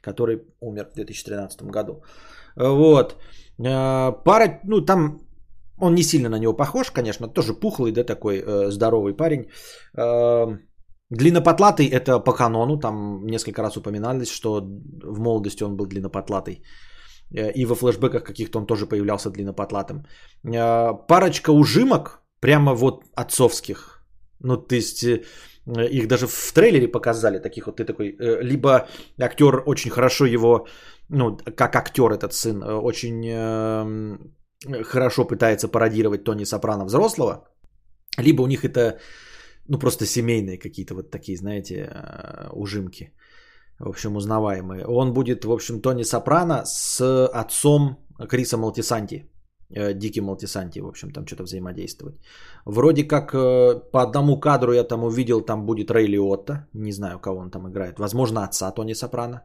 который 0.00 0.42
умер 0.60 0.90
в 0.90 0.94
2013 0.94 1.62
году. 1.62 2.04
Вот. 2.56 3.16
Э, 3.58 4.12
пара, 4.24 4.60
ну 4.64 4.80
там 4.80 5.20
он 5.78 5.94
не 5.94 6.02
сильно 6.02 6.28
на 6.28 6.38
него 6.38 6.56
похож, 6.56 6.90
конечно, 6.90 7.28
тоже 7.28 7.54
пухлый, 7.54 7.92
да, 7.92 8.04
такой 8.04 8.36
э, 8.36 8.70
здоровый 8.70 9.14
парень. 9.14 9.48
Э, 9.96 10.58
длиннопотлатый 11.10 11.86
это 11.86 12.20
по 12.20 12.32
канону, 12.32 12.78
там 12.78 13.26
несколько 13.26 13.62
раз 13.62 13.76
упоминалось, 13.76 14.30
что 14.30 14.60
в 15.04 15.20
молодости 15.20 15.64
он 15.64 15.76
был 15.76 15.86
длиннопотлатый. 15.86 16.62
Э, 17.34 17.50
и 17.52 17.66
во 17.66 17.74
флешбеках 17.74 18.24
каких-то 18.24 18.58
он 18.58 18.66
тоже 18.66 18.86
появлялся 18.86 19.30
длиннопотлатым. 19.30 20.06
Парочка 20.42 21.50
ужимок, 21.50 22.22
прямо 22.40 22.74
вот 22.74 23.04
отцовских. 23.14 24.04
Ну, 24.40 24.56
то 24.56 24.74
есть 24.74 25.04
их 25.66 26.08
даже 26.08 26.26
в 26.26 26.52
трейлере 26.52 26.88
показали, 26.88 27.38
таких 27.38 27.66
вот 27.66 27.76
ты 27.76 27.84
такой, 27.84 28.16
э, 28.20 28.42
либо 28.42 28.86
актер 29.18 29.62
очень 29.66 29.90
хорошо 29.90 30.26
его, 30.26 30.66
ну, 31.08 31.36
как 31.56 31.76
актер 31.76 32.12
этот 32.12 32.32
сын, 32.32 32.62
э, 32.62 32.74
очень 32.74 33.24
э, 33.26 34.84
хорошо 34.84 35.24
пытается 35.24 35.68
пародировать 35.68 36.24
Тони 36.24 36.44
Сопрано 36.44 36.84
взрослого, 36.84 37.48
либо 38.18 38.42
у 38.42 38.46
них 38.46 38.64
это 38.64 38.98
ну 39.68 39.78
просто 39.78 40.06
семейные 40.06 40.58
какие-то 40.58 40.94
вот 40.94 41.10
такие, 41.10 41.36
знаете, 41.36 41.74
э, 41.74 42.48
ужимки. 42.52 43.12
В 43.78 43.88
общем, 43.88 44.16
узнаваемый. 44.16 44.84
Он 44.84 45.12
будет, 45.12 45.44
в 45.44 45.50
общем, 45.50 45.80
Тони 45.80 46.04
Сопрано 46.04 46.62
с 46.64 47.00
отцом 47.26 47.98
Криса 48.28 48.56
Малтисанти. 48.56 49.24
Э, 49.70 49.94
Дики 49.94 50.20
Малтисанти, 50.20 50.80
в 50.80 50.86
общем, 50.86 51.10
там 51.10 51.26
что-то 51.26 51.44
взаимодействовать. 51.44 52.14
Вроде 52.66 53.04
как 53.04 53.34
э, 53.34 53.80
по 53.92 54.02
одному 54.02 54.40
кадру 54.40 54.72
я 54.72 54.84
там 54.84 55.04
увидел, 55.04 55.40
там 55.40 55.66
будет 55.66 55.90
Рэй 55.90 56.06
Лиотта. 56.06 56.66
Не 56.74 56.92
знаю, 56.92 57.18
кого 57.18 57.40
он 57.40 57.50
там 57.50 57.68
играет. 57.68 57.98
Возможно, 57.98 58.44
отца 58.44 58.70
Тони 58.70 58.94
Сопрано. 58.94 59.42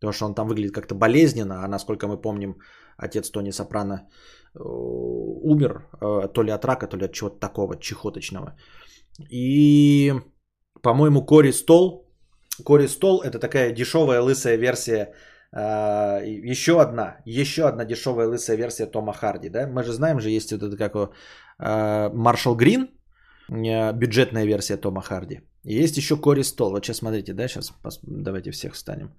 Потому 0.00 0.12
что 0.12 0.26
он 0.26 0.34
там 0.34 0.48
выглядит 0.48 0.74
как-то 0.74 0.94
болезненно, 0.94 1.64
а 1.64 1.68
насколько 1.68 2.08
мы 2.08 2.20
помним, 2.20 2.56
отец 2.96 3.30
Тони 3.30 3.52
Сопрано 3.52 4.08
э, 4.54 4.58
умер 4.58 5.86
то 6.34 6.42
ли 6.42 6.50
от 6.50 6.64
рака, 6.64 6.86
то 6.86 6.96
ли 6.96 7.04
от 7.04 7.12
чего-то 7.12 7.38
такого 7.38 7.78
чехоточного. 7.78 8.56
И, 9.30 10.12
по-моему, 10.82 11.24
Кори 11.24 11.52
Стол. 11.52 12.08
Кори 12.64 12.88
Стол 12.88 13.22
это 13.22 13.38
такая 13.38 13.72
дешевая 13.72 14.20
лысая 14.20 14.56
версия 14.58 15.14
еще 15.52 16.80
одна, 16.80 17.20
еще 17.26 17.68
одна 17.68 17.84
дешевая 17.84 18.26
лысая 18.26 18.56
версия 18.56 18.86
Тома 18.86 19.12
Харди, 19.12 19.48
да? 19.50 19.66
Мы 19.66 19.82
же 19.82 19.92
знаем 19.92 20.20
же, 20.20 20.30
есть 20.30 20.52
вот 20.52 20.62
это 20.62 20.76
как 20.76 21.12
Маршал 22.14 22.56
Грин, 22.56 22.88
бюджетная 23.48 24.46
версия 24.46 24.76
Тома 24.76 25.02
Харди. 25.02 25.40
И 25.64 25.74
есть 25.74 25.96
еще 25.96 26.16
Кори 26.16 26.42
Стол. 26.42 26.70
Вот 26.70 26.84
сейчас 26.84 26.96
смотрите, 26.96 27.34
да, 27.34 27.48
сейчас 27.48 27.72
давайте 28.02 28.50
всех 28.50 28.74
встанем. 28.74 29.10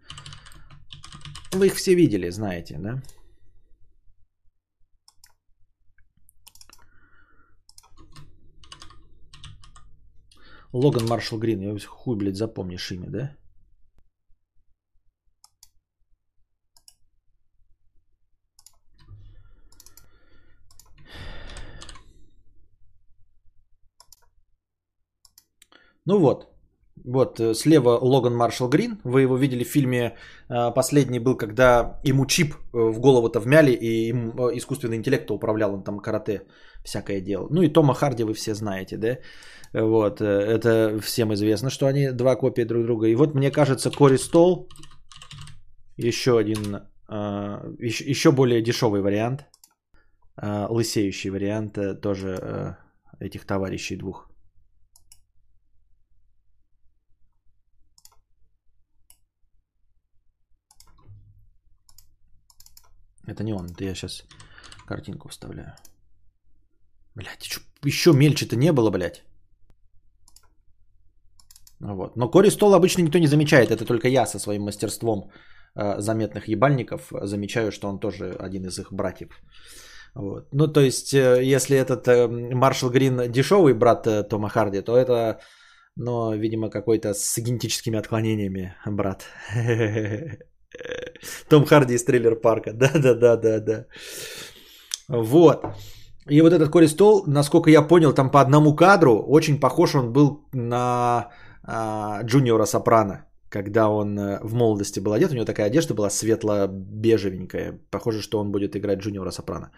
Вы 1.52 1.67
их 1.67 1.76
все 1.76 1.96
видели, 1.96 2.32
знаете, 2.32 2.78
да? 2.80 3.02
Логан 10.74 11.06
Маршал 11.06 11.38
Грин, 11.38 11.62
я 11.62 11.78
хуй, 11.86 12.17
блядь, 12.17 12.36
запомнишь 12.36 12.91
имя, 12.91 13.10
да? 13.10 13.38
Ну 26.06 26.20
вот, 26.20 26.54
вот 27.06 27.39
э, 27.39 27.54
слева 27.54 28.00
Логан 28.02 28.36
Маршал 28.36 28.70
Грин. 28.70 28.98
Вы 29.04 29.22
его 29.22 29.38
видели 29.38 29.63
в 29.63 29.68
фильме. 29.68 30.16
Э, 30.50 30.72
последний 30.76 31.20
был, 31.20 31.38
когда 31.38 32.00
ему 32.04 32.26
чип 32.26 32.54
э, 32.54 32.78
в 32.78 33.00
голову-то 33.00 33.39
вмяли, 33.39 33.72
и 33.72 34.10
им 34.10 34.32
искусственный 34.54 34.98
интеллект 34.98 35.32
управлял, 35.32 35.74
он 35.74 35.84
там 35.84 36.00
карате 36.00 36.42
всякое 36.84 37.22
делал. 37.22 37.48
Ну 37.50 37.62
и 37.62 37.70
Тома 37.74 37.94
Харди 37.94 38.24
вы 38.24 38.34
все 38.34 38.54
знаете, 38.54 38.98
да? 38.98 39.18
Вот, 39.74 40.22
это 40.22 41.00
всем 41.02 41.34
известно, 41.34 41.70
что 41.70 41.88
они 41.88 42.12
два 42.12 42.36
копии 42.36 42.63
друг 42.63 42.84
друга. 42.84 43.08
И 43.08 43.16
вот 43.16 43.34
мне 43.34 43.50
кажется, 43.50 43.89
Кори 43.89 44.18
Стол, 44.18 44.70
еще 45.98 46.38
один, 46.38 46.82
еще 47.80 48.32
более 48.32 48.62
дешевый 48.62 49.02
вариант, 49.02 49.46
лысеющий 50.38 51.32
вариант 51.32 52.02
тоже 52.02 52.78
этих 53.20 53.46
товарищей 53.46 53.96
двух. 53.96 54.33
Это 63.34 63.43
не 63.43 63.54
он, 63.54 63.65
это 63.65 63.84
я 63.84 63.96
сейчас 63.96 64.24
картинку 64.88 65.30
вставляю. 65.30 65.76
Блять, 67.15 67.60
еще 67.86 68.13
мельче-то 68.13 68.56
не 68.56 68.72
было, 68.72 68.89
блядь. 68.89 69.24
Вот. 71.80 72.15
Но 72.15 72.32
Кори 72.32 72.50
Стол 72.50 72.74
обычно 72.74 73.02
никто 73.02 73.19
не 73.19 73.28
замечает. 73.28 73.72
Это 73.72 73.86
только 73.86 74.08
я 74.08 74.26
со 74.26 74.39
своим 74.39 74.63
мастерством 74.63 75.32
э, 75.76 76.00
заметных 76.00 76.48
ебальников 76.48 77.12
замечаю, 77.12 77.72
что 77.72 77.89
он 77.89 78.00
тоже 78.00 78.36
один 78.39 78.65
из 78.65 78.80
их 78.80 78.91
братьев. 78.91 79.30
Вот. 80.15 80.48
Ну, 80.54 80.67
то 80.67 80.80
есть, 80.80 81.13
э, 81.13 81.43
если 81.43 81.78
этот 81.78 82.08
э, 82.08 82.28
Маршал 82.28 82.89
Грин 82.89 83.32
дешевый 83.32 83.74
брат 83.74 84.08
э, 84.08 84.24
Тома 84.24 84.50
Харди, 84.50 84.82
то 84.82 84.96
это, 84.96 85.39
ну, 85.96 86.34
видимо, 86.36 86.69
какой-то 86.69 87.13
с 87.13 87.38
генетическими 87.38 88.00
отклонениями 88.00 88.76
брат. 88.86 89.26
Том 91.49 91.65
Харди 91.65 91.93
из 91.93 92.03
трейлер 92.03 92.36
парка. 92.36 92.73
Да, 92.73 92.91
да, 92.93 93.13
да, 93.13 93.38
да, 93.38 93.59
да. 93.59 93.86
Вот. 95.07 95.65
И 96.29 96.41
вот 96.41 96.53
этот 96.53 96.69
Кори 96.69 96.88
Стол, 96.88 97.23
насколько 97.27 97.69
я 97.69 97.81
понял, 97.81 98.13
там 98.13 98.31
по 98.31 98.39
одному 98.39 98.75
кадру 98.75 99.23
очень 99.27 99.59
похож 99.59 99.95
он 99.95 100.13
был 100.13 100.47
на 100.53 101.29
а, 101.63 102.21
Джуниора 102.23 102.65
Сопрано, 102.65 103.25
когда 103.49 103.89
он 103.89 104.17
э, 104.17 104.39
в 104.41 104.53
молодости 104.53 104.99
был 105.01 105.13
одет. 105.13 105.31
У 105.31 105.36
него 105.36 105.45
такая 105.45 105.67
одежда 105.67 105.93
была 105.93 106.09
светло-бежевенькая. 106.09 107.79
Похоже, 107.91 108.21
что 108.21 108.39
он 108.39 108.51
будет 108.51 108.75
играть 108.75 108.99
Джуниора 108.99 109.31
Сопрано. 109.31 109.71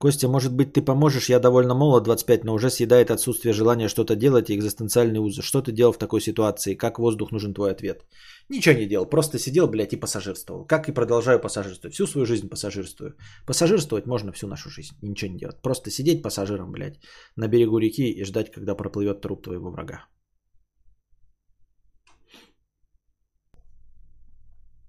Костя, 0.00 0.28
может 0.28 0.54
быть, 0.54 0.72
ты 0.72 0.80
поможешь? 0.80 1.28
Я 1.28 1.40
довольно 1.40 1.74
молод, 1.74 2.04
25, 2.04 2.44
но 2.44 2.54
уже 2.54 2.70
съедает 2.70 3.10
отсутствие 3.10 3.52
желания 3.52 3.88
что-то 3.88 4.16
делать 4.16 4.48
и 4.48 4.54
экзистенциальный 4.54 5.20
узы. 5.20 5.42
Что 5.42 5.60
ты 5.60 5.72
делал 5.72 5.92
в 5.92 5.98
такой 5.98 6.22
ситуации? 6.22 6.74
Как 6.74 6.98
воздух 6.98 7.32
нужен 7.32 7.52
твой 7.52 7.70
ответ? 7.70 8.06
Ничего 8.48 8.78
не 8.78 8.86
делал, 8.86 9.04
просто 9.04 9.38
сидел, 9.38 9.68
блядь, 9.68 9.92
и 9.92 10.00
пассажирствовал. 10.00 10.64
Как 10.64 10.88
и 10.88 10.92
продолжаю 10.92 11.38
пассажирствовать. 11.38 11.94
Всю 11.94 12.06
свою 12.06 12.24
жизнь 12.24 12.48
пассажирствую. 12.48 13.14
Пассажирствовать 13.46 14.06
можно 14.06 14.32
всю 14.32 14.46
нашу 14.46 14.70
жизнь. 14.70 14.96
Ничего 15.02 15.32
не 15.32 15.38
делать. 15.38 15.60
Просто 15.60 15.90
сидеть 15.90 16.22
пассажиром, 16.22 16.72
блядь, 16.72 16.98
на 17.36 17.48
берегу 17.48 17.78
реки 17.78 18.10
и 18.10 18.24
ждать, 18.24 18.50
когда 18.50 18.74
проплывет 18.74 19.20
труп 19.20 19.42
твоего 19.42 19.70
врага. 19.70 20.06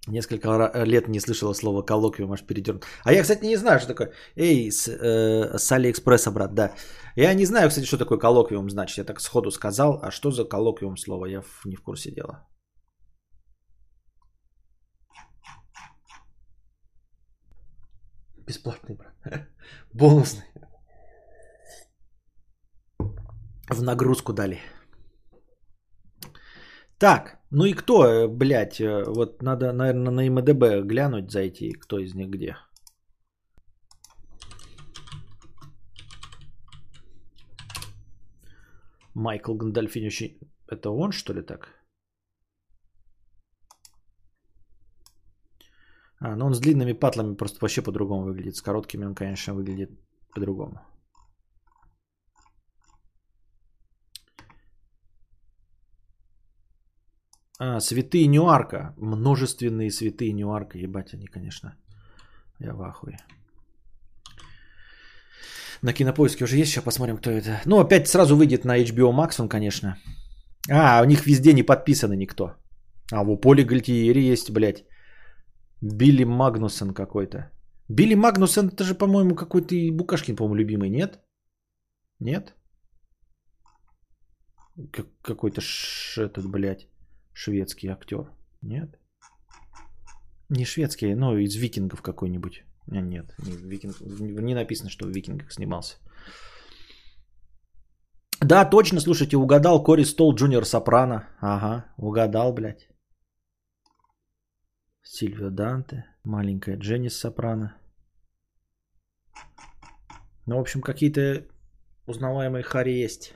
Несколько 0.08 0.72
лет 0.86 1.08
не 1.08 1.20
слышала 1.20 1.54
слова 1.54 1.84
коллоквиум, 1.84 2.34
аж 2.34 2.44
передернул. 2.44 2.84
А 3.04 3.14
я, 3.14 3.22
кстати, 3.22 3.46
не 3.46 3.58
знаю, 3.58 3.80
что 3.80 3.88
такое. 3.88 4.14
Эй, 4.36 4.72
с, 4.72 4.88
э, 4.88 5.58
с 5.58 5.72
Алиэкспресса, 5.72 6.32
брат, 6.32 6.54
да. 6.56 6.74
Я 7.16 7.34
не 7.36 7.46
знаю, 7.46 7.70
кстати, 7.70 7.86
что 7.86 7.98
такое 7.98 8.18
коллоквиум 8.18 8.70
значит. 8.70 8.98
Я 8.98 9.04
так 9.04 9.22
сходу 9.22 9.52
сказал. 9.52 10.00
А 10.02 10.10
что 10.12 10.32
за 10.32 10.44
коллоквиум 10.44 10.98
слово? 10.98 11.28
Я 11.28 11.44
не 11.66 11.76
в 11.76 11.84
курсе 11.84 12.12
дела. 12.12 12.48
Бесплатный, 18.48 18.96
брат. 18.96 19.14
Бонусный. 19.94 20.46
В 23.70 23.84
нагрузку 23.84 24.34
дали. 24.34 24.60
Так, 26.98 27.41
ну 27.52 27.66
и 27.66 27.74
кто, 27.74 28.06
э, 28.06 28.28
блядь, 28.28 28.80
э, 28.80 29.04
вот 29.08 29.42
надо, 29.42 29.74
наверное, 29.74 30.12
на 30.12 30.30
МДБ 30.30 30.88
глянуть, 30.88 31.32
зайти, 31.32 31.72
кто 31.74 32.00
из 32.00 32.16
них 32.16 32.30
где. 32.30 32.56
Майкл 39.14 39.54
Гандальфини 39.56 40.10
Это 40.68 40.90
он, 40.90 41.12
что 41.12 41.34
ли, 41.34 41.42
так? 41.42 41.68
А, 46.20 46.36
ну 46.36 46.46
он 46.46 46.54
с 46.54 46.60
длинными 46.60 46.94
патлами 46.94 47.36
просто 47.36 47.58
вообще 47.62 47.82
по-другому 47.82 48.24
выглядит. 48.24 48.56
С 48.56 48.62
короткими 48.62 49.06
он, 49.06 49.16
конечно, 49.16 49.54
выглядит 49.54 49.90
по-другому. 50.34 50.80
А, 57.64 57.80
святые 57.80 58.28
Ньюарка. 58.28 58.96
Множественные 58.98 59.92
святые 59.92 60.34
Ньюарка. 60.34 60.78
Ебать 60.80 61.14
они, 61.14 61.28
конечно. 61.28 61.76
Я 62.60 62.74
в 62.74 62.82
ахуе. 62.82 63.18
На 65.84 65.94
кинопоиске 65.94 66.44
уже 66.44 66.58
есть, 66.58 66.72
сейчас 66.72 66.84
посмотрим, 66.84 67.18
кто 67.18 67.30
это. 67.30 67.62
Ну, 67.66 67.80
опять 67.80 68.08
сразу 68.08 68.36
выйдет 68.36 68.66
на 68.66 68.80
HBO 68.82 69.12
Max 69.14 69.42
он, 69.42 69.50
конечно. 69.50 69.96
А, 70.72 71.02
у 71.04 71.06
них 71.06 71.28
везде 71.28 71.54
не 71.54 71.64
подписаны 71.64 72.16
никто. 72.16 72.56
А, 73.12 73.24
в 73.24 73.36
Поли 73.38 73.64
Гальтиери 73.64 74.32
есть, 74.32 74.50
блядь. 74.52 74.84
Билли 75.82 76.24
Магнусон 76.24 76.94
какой-то. 76.94 77.52
Билли 77.90 78.16
Магнусон, 78.16 78.70
это 78.70 78.84
же, 78.84 78.96
по-моему, 78.96 79.36
какой-то 79.36 79.76
и 79.76 79.92
Букашкин, 79.92 80.36
по-моему, 80.36 80.56
любимый, 80.56 80.90
нет? 80.90 81.20
Нет? 82.20 82.56
Как- 84.92 85.22
какой-то 85.22 85.62
ш- 85.62 86.24
этот, 86.24 86.46
блядь 86.50 86.91
шведский 87.34 87.90
актер. 87.90 88.32
Нет? 88.62 89.00
Не 90.50 90.66
шведский, 90.66 91.16
но 91.16 91.38
из 91.38 91.56
викингов 91.56 92.02
какой-нибудь. 92.02 92.64
Нет, 92.88 93.34
не, 93.40 93.52
викинг, 93.56 94.02
не 94.02 94.56
написано, 94.56 94.90
что 94.90 95.06
в 95.06 95.12
викингах 95.12 95.52
снимался. 95.54 95.98
Да, 98.42 98.66
точно, 98.66 99.00
слушайте, 99.00 99.38
угадал 99.38 99.84
Кори 99.84 100.04
Стол 100.04 100.36
Джуниор 100.36 100.66
Сопрано. 100.66 101.30
Ага, 101.40 101.86
угадал, 101.98 102.54
блядь. 102.54 102.90
Сильвио 105.04 105.50
Данте, 105.50 106.06
маленькая 106.24 106.78
Дженнис 106.78 107.18
Сопрано. 107.18 107.78
Ну, 110.48 110.58
в 110.58 110.60
общем, 110.60 110.82
какие-то 110.82 111.46
узнаваемые 112.08 112.64
хари 112.64 113.04
есть. 113.04 113.36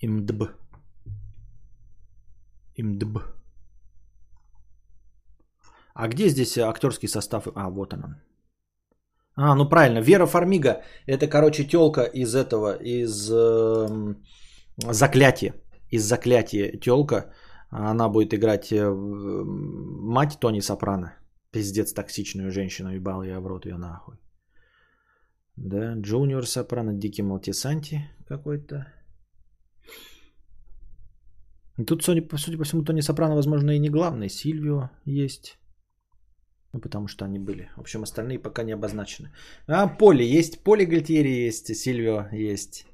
Имдб. 0.00 0.42
Имдб. 2.76 3.18
А 5.94 6.08
где 6.08 6.28
здесь 6.28 6.58
актерский 6.58 7.08
состав? 7.08 7.48
А, 7.54 7.70
вот 7.70 7.92
он. 7.92 8.16
А, 9.36 9.54
ну 9.54 9.68
правильно, 9.68 10.00
Вера 10.00 10.26
Фармига. 10.26 10.82
Это, 11.06 11.28
короче, 11.28 11.64
телка 11.64 12.02
из 12.02 12.34
этого, 12.34 12.76
из 12.76 13.30
э, 13.30 14.14
заклятия. 14.76 15.54
Из 15.90 16.04
заклятия 16.04 16.78
телка. 16.78 17.32
Она 17.70 18.08
будет 18.08 18.32
играть 18.32 18.72
э, 18.72 18.94
мать 18.94 20.38
Тони 20.40 20.60
Сопрано. 20.60 21.12
Пиздец, 21.50 21.92
токсичную 21.92 22.50
женщину. 22.50 22.90
Ебал 22.90 23.22
я 23.22 23.40
в 23.40 23.46
рот 23.46 23.66
ее 23.66 23.76
нахуй. 23.76 24.16
Да, 25.56 25.94
Джуниор 25.94 26.46
Сопрано, 26.46 26.94
Дикки 26.94 27.22
Молтисанти 27.22 28.08
какой-то. 28.28 28.86
Тут, 31.86 32.02
судя 32.02 32.22
по, 32.22 32.38
судя 32.38 32.58
по 32.58 32.64
всему, 32.64 32.84
Тони 32.84 33.02
Сопрано, 33.02 33.34
возможно, 33.34 33.70
и 33.70 33.78
не 33.78 33.90
главный. 33.90 34.28
Сильвио 34.28 34.90
есть. 35.04 35.58
Ну, 36.72 36.80
потому 36.80 37.08
что 37.08 37.24
они 37.24 37.38
были. 37.38 37.70
В 37.76 37.80
общем, 37.80 38.02
остальные 38.02 38.38
пока 38.38 38.62
не 38.62 38.72
обозначены. 38.72 39.30
А, 39.66 39.88
Поли 39.88 40.24
есть. 40.24 40.64
Поли 40.64 40.86
Гальтьери 40.86 41.46
есть. 41.46 41.74
Сильвио 41.74 42.28
есть. 42.32 42.86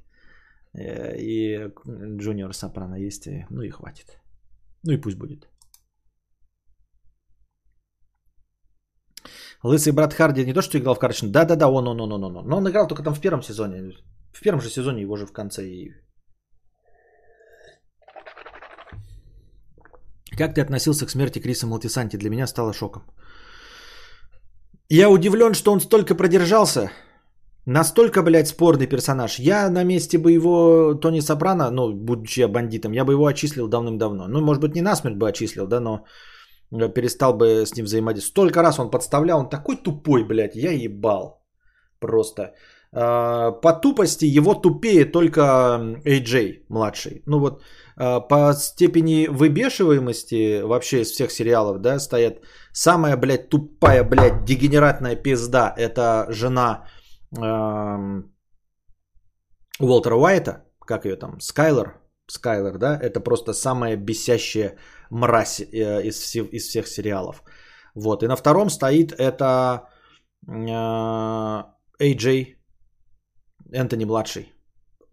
Э, 0.74 1.16
и 1.16 1.70
Джуниор 2.18 2.52
Сопрано 2.52 2.96
есть. 2.96 3.28
Ну 3.50 3.62
и 3.62 3.70
хватит. 3.70 4.18
Ну 4.84 4.92
и 4.92 5.00
пусть 5.00 5.16
будет. 5.16 5.48
Лысый 9.64 9.92
брат 9.92 10.14
Харди 10.14 10.44
не 10.44 10.52
то, 10.52 10.62
что 10.62 10.78
играл 10.78 10.94
в 10.94 10.98
карточный. 10.98 11.30
Да-да-да, 11.30 11.68
он, 11.68 11.88
он, 11.88 12.00
он, 12.00 12.12
он, 12.12 12.36
он. 12.36 12.46
Но 12.46 12.56
он 12.58 12.68
играл 12.68 12.86
только 12.86 13.02
там 13.02 13.14
в 13.14 13.20
первом 13.20 13.42
сезоне. 13.42 13.92
В 14.32 14.40
первом 14.40 14.60
же 14.60 14.68
сезоне 14.68 15.02
его 15.02 15.16
же 15.16 15.26
в 15.26 15.32
конце 15.32 15.66
и... 15.66 15.92
Как 20.36 20.54
ты 20.54 20.60
относился 20.60 21.06
к 21.06 21.10
смерти 21.10 21.38
Криса 21.38 21.66
Малтисанти? 21.66 22.18
Для 22.18 22.30
меня 22.30 22.46
стало 22.46 22.72
шоком. 22.72 23.02
Я 24.90 25.08
удивлен, 25.08 25.54
что 25.54 25.72
он 25.72 25.80
столько 25.80 26.14
продержался. 26.14 26.90
Настолько, 27.66 28.22
блядь, 28.22 28.48
спорный 28.48 28.86
персонаж. 28.86 29.38
Я 29.38 29.70
на 29.70 29.84
месте 29.84 30.18
бы 30.18 30.32
его, 30.32 30.94
Тони 30.94 31.20
Сопрано, 31.20 31.70
ну, 31.70 31.92
будучи 31.92 32.40
я 32.40 32.48
бандитом, 32.48 32.92
я 32.92 33.04
бы 33.04 33.12
его 33.12 33.26
отчислил 33.26 33.68
давным-давно. 33.68 34.28
Ну, 34.28 34.40
может 34.40 34.62
быть, 34.62 34.74
не 34.74 34.82
насмерть 34.82 35.16
бы 35.16 35.28
отчислил, 35.28 35.66
да, 35.66 35.80
но 35.80 36.04
перестал 36.94 37.34
бы 37.34 37.64
с 37.64 37.74
ним 37.74 37.86
взаимодействовать. 37.86 38.32
Столько 38.32 38.62
раз 38.62 38.78
он 38.78 38.90
подставлял, 38.90 39.40
он 39.40 39.48
такой 39.48 39.76
тупой, 39.76 40.24
блядь, 40.24 40.56
я 40.56 40.72
ебал. 40.72 41.42
Просто. 42.00 42.54
А, 42.92 43.50
по 43.50 43.72
тупости 43.72 44.26
его 44.26 44.54
тупее 44.54 45.04
только 45.04 45.42
AJ 46.04 46.64
младший. 46.68 47.22
Ну 47.26 47.38
вот, 47.38 47.62
а, 47.96 48.20
по 48.20 48.52
степени 48.52 49.26
выбешиваемости 49.26 50.62
вообще 50.62 51.00
из 51.00 51.10
всех 51.10 51.30
сериалов, 51.30 51.80
да, 51.80 51.98
стоят 51.98 52.40
самая, 52.72 53.16
блядь, 53.16 53.48
тупая, 53.48 54.04
блядь, 54.04 54.44
дегенератная 54.44 55.16
пизда. 55.16 55.72
Это 55.76 56.26
жена 56.28 56.84
Уолтера 59.80 60.14
Уайта, 60.14 60.64
как 60.86 61.04
ее 61.04 61.16
там, 61.16 61.40
Скайлер, 61.40 62.00
Скайлер, 62.26 62.78
да, 62.78 62.98
это 63.00 63.20
просто 63.20 63.52
самая 63.52 63.96
бесящая 63.96 64.76
мразь 65.10 65.60
э, 65.60 66.02
из, 66.02 66.18
всех, 66.18 66.52
из 66.52 66.68
всех 66.68 66.86
сериалов. 66.86 67.42
Вот, 67.94 68.22
и 68.22 68.28
на 68.28 68.36
втором 68.36 68.70
стоит 68.70 69.12
это 69.12 69.88
AJ 72.00 72.56
Энтони 73.72 74.04
младший. 74.04 74.52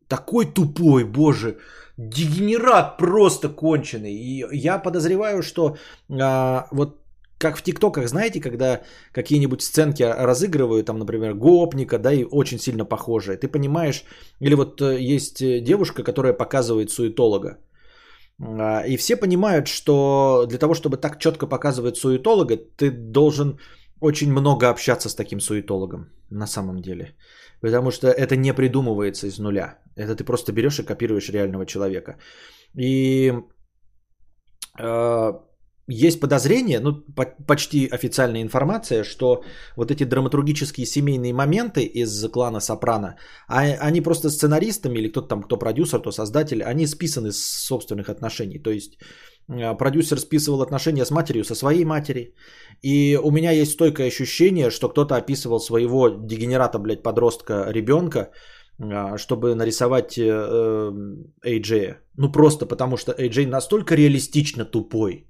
Такой 0.08 0.46
тупой, 0.46 1.06
боже, 1.06 1.58
дегенерат 1.98 2.98
просто 2.98 3.50
конченый. 3.50 4.14
И 4.14 4.46
я 4.52 4.78
подозреваю, 4.78 5.42
что 5.42 5.78
а, 6.10 6.68
вот 6.72 7.01
как 7.42 7.58
в 7.58 7.64
ТикТоках, 7.64 8.08
знаете, 8.08 8.40
когда 8.40 8.82
какие-нибудь 9.12 9.62
сценки 9.62 10.04
разыгрывают, 10.04 10.86
там, 10.86 11.00
например, 11.00 11.34
гопника, 11.34 12.00
да, 12.00 12.14
и 12.14 12.26
очень 12.32 12.60
сильно 12.60 12.86
похожие. 12.86 13.38
Ты 13.38 13.48
понимаешь, 13.48 14.04
или 14.40 14.56
вот 14.56 14.82
э, 14.82 15.16
есть 15.16 15.42
э, 15.42 15.60
девушка, 15.60 16.04
которая 16.04 16.34
показывает 16.34 16.92
суетолога. 16.92 17.58
А, 18.40 18.84
и 18.88 18.98
все 18.98 19.16
понимают, 19.16 19.68
что 19.68 20.46
для 20.50 20.60
того, 20.60 20.74
чтобы 20.74 20.98
так 20.98 21.20
четко 21.20 21.48
показывать 21.48 21.98
суетолога, 21.98 22.58
ты 22.78 22.92
должен 22.92 23.58
очень 24.02 24.32
много 24.32 24.70
общаться 24.70 25.10
с 25.10 25.16
таким 25.16 25.40
суетологом 25.40 26.10
на 26.30 26.48
самом 26.48 26.82
деле. 26.82 27.16
Потому 27.62 27.92
что 27.92 28.08
это 28.08 28.36
не 28.36 28.54
придумывается 28.54 29.28
из 29.28 29.40
нуля. 29.40 29.80
Это 29.96 30.16
ты 30.16 30.24
просто 30.24 30.52
берешь 30.52 30.80
и 30.80 30.84
копируешь 30.84 31.30
реального 31.30 31.66
человека. 31.66 32.18
И 32.76 33.34
э, 34.80 35.34
есть 35.88 36.20
подозрение, 36.20 36.80
ну, 36.80 37.04
почти 37.48 37.88
официальная 37.88 38.42
информация, 38.42 39.04
что 39.04 39.44
вот 39.76 39.92
эти 39.92 40.04
драматургические 40.04 40.86
семейные 40.86 41.34
моменты 41.34 41.84
из 41.84 42.30
клана 42.32 42.60
Сопрано, 42.60 43.18
а, 43.48 43.62
они 43.90 44.02
просто 44.02 44.30
сценаристами 44.30 45.00
или 45.00 45.12
кто-то 45.12 45.28
там, 45.28 45.44
кто 45.44 45.58
продюсер, 45.58 46.00
кто 46.00 46.12
создатель, 46.12 46.64
они 46.64 46.88
списаны 46.88 47.32
с 47.32 47.68
собственных 47.68 48.10
отношений. 48.10 48.60
То 48.60 48.72
есть 48.72 49.00
э, 49.50 49.78
продюсер 49.78 50.20
списывал 50.20 50.62
отношения 50.62 51.06
с 51.06 51.12
матерью, 51.12 51.44
со 51.44 51.56
своей 51.56 51.86
матери. 51.86 52.36
И 52.84 53.20
у 53.24 53.32
меня 53.32 53.52
есть 53.52 53.72
стойкое 53.72 54.08
ощущение, 54.08 54.70
что 54.70 54.90
кто-то 54.90 55.16
описывал 55.16 55.60
своего 55.60 56.10
дегенерата, 56.10 56.80
блядь, 56.80 57.04
подростка, 57.04 57.66
ребенка, 57.72 58.32
э, 58.80 59.18
чтобы 59.18 59.56
нарисовать 59.56 60.18
Эйджея. 60.18 61.92
Э, 61.92 61.96
ну 62.18 62.32
просто 62.32 62.66
потому, 62.66 62.98
что 62.98 63.14
Эйджей 63.18 63.46
настолько 63.46 63.96
реалистично 63.96 64.66
тупой, 64.66 65.28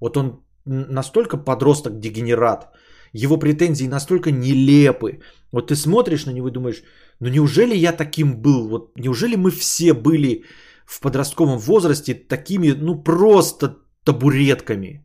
вот 0.00 0.16
он 0.16 0.44
настолько 0.64 1.36
подросток-дегенерат, 1.36 2.72
его 3.12 3.38
претензии 3.38 3.88
настолько 3.88 4.30
нелепы. 4.30 5.20
Вот 5.52 5.68
ты 5.68 5.76
смотришь 5.76 6.26
на 6.26 6.32
него 6.32 6.48
и 6.48 6.52
думаешь, 6.52 6.82
ну 7.20 7.28
неужели 7.28 7.74
я 7.74 7.92
таким 7.92 8.42
был? 8.42 8.68
Вот 8.68 8.92
неужели 8.98 9.36
мы 9.36 9.50
все 9.50 9.94
были 9.94 10.44
в 10.86 11.00
подростковом 11.00 11.58
возрасте 11.58 12.14
такими, 12.14 12.72
ну 12.72 13.02
просто 13.02 13.76
табуретками? 14.04 15.04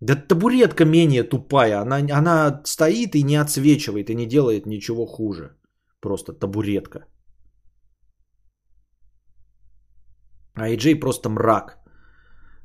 Да 0.00 0.16
табуретка 0.16 0.84
менее 0.84 1.22
тупая. 1.22 1.80
Она, 1.80 1.96
она 2.18 2.60
стоит 2.64 3.14
и 3.14 3.22
не 3.22 3.36
отсвечивает, 3.36 4.10
и 4.10 4.14
не 4.14 4.26
делает 4.26 4.66
ничего 4.66 5.06
хуже. 5.06 5.56
Просто 6.00 6.32
табуретка. 6.32 7.06
А 10.54 10.68
Эйджей 10.68 11.00
просто 11.00 11.28
мрак. 11.28 11.83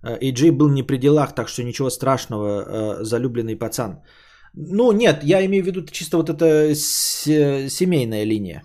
Эйджей 0.03 0.51
был 0.51 0.69
не 0.69 0.83
при 0.83 0.97
делах, 0.97 1.35
так 1.35 1.49
что 1.49 1.63
ничего 1.63 1.89
страшного, 1.89 2.99
э, 3.01 3.03
залюбленный 3.03 3.55
пацан. 3.55 4.01
Ну, 4.53 4.91
нет, 4.91 5.23
я 5.23 5.45
имею 5.45 5.63
в 5.63 5.67
виду 5.67 5.85
чисто 5.91 6.17
вот 6.17 6.29
эта 6.29 6.75
семейная 6.75 8.25
линия. 8.25 8.63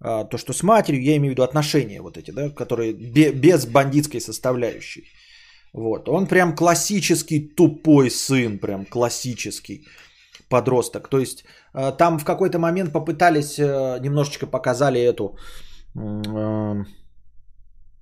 А, 0.00 0.24
то, 0.24 0.38
что 0.38 0.52
с 0.52 0.62
матерью, 0.62 1.02
я 1.02 1.16
имею 1.16 1.28
в 1.28 1.34
виду 1.34 1.42
отношения 1.42 2.02
вот 2.02 2.16
эти, 2.16 2.30
да, 2.30 2.50
которые 2.50 2.92
без 2.92 3.66
бандитской 3.66 4.20
составляющей. 4.20 5.04
Вот. 5.72 6.08
Он 6.08 6.26
прям 6.26 6.54
классический 6.54 7.54
тупой 7.56 8.10
сын, 8.10 8.58
прям 8.58 8.86
классический 8.86 9.86
подросток. 10.48 11.08
То 11.08 11.18
есть 11.18 11.44
э, 11.74 11.92
там 11.98 12.18
в 12.18 12.24
какой-то 12.24 12.58
момент 12.58 12.92
попытались, 12.92 13.58
э, 13.58 13.98
немножечко 14.00 14.46
показали 14.46 15.00
эту, 15.00 15.36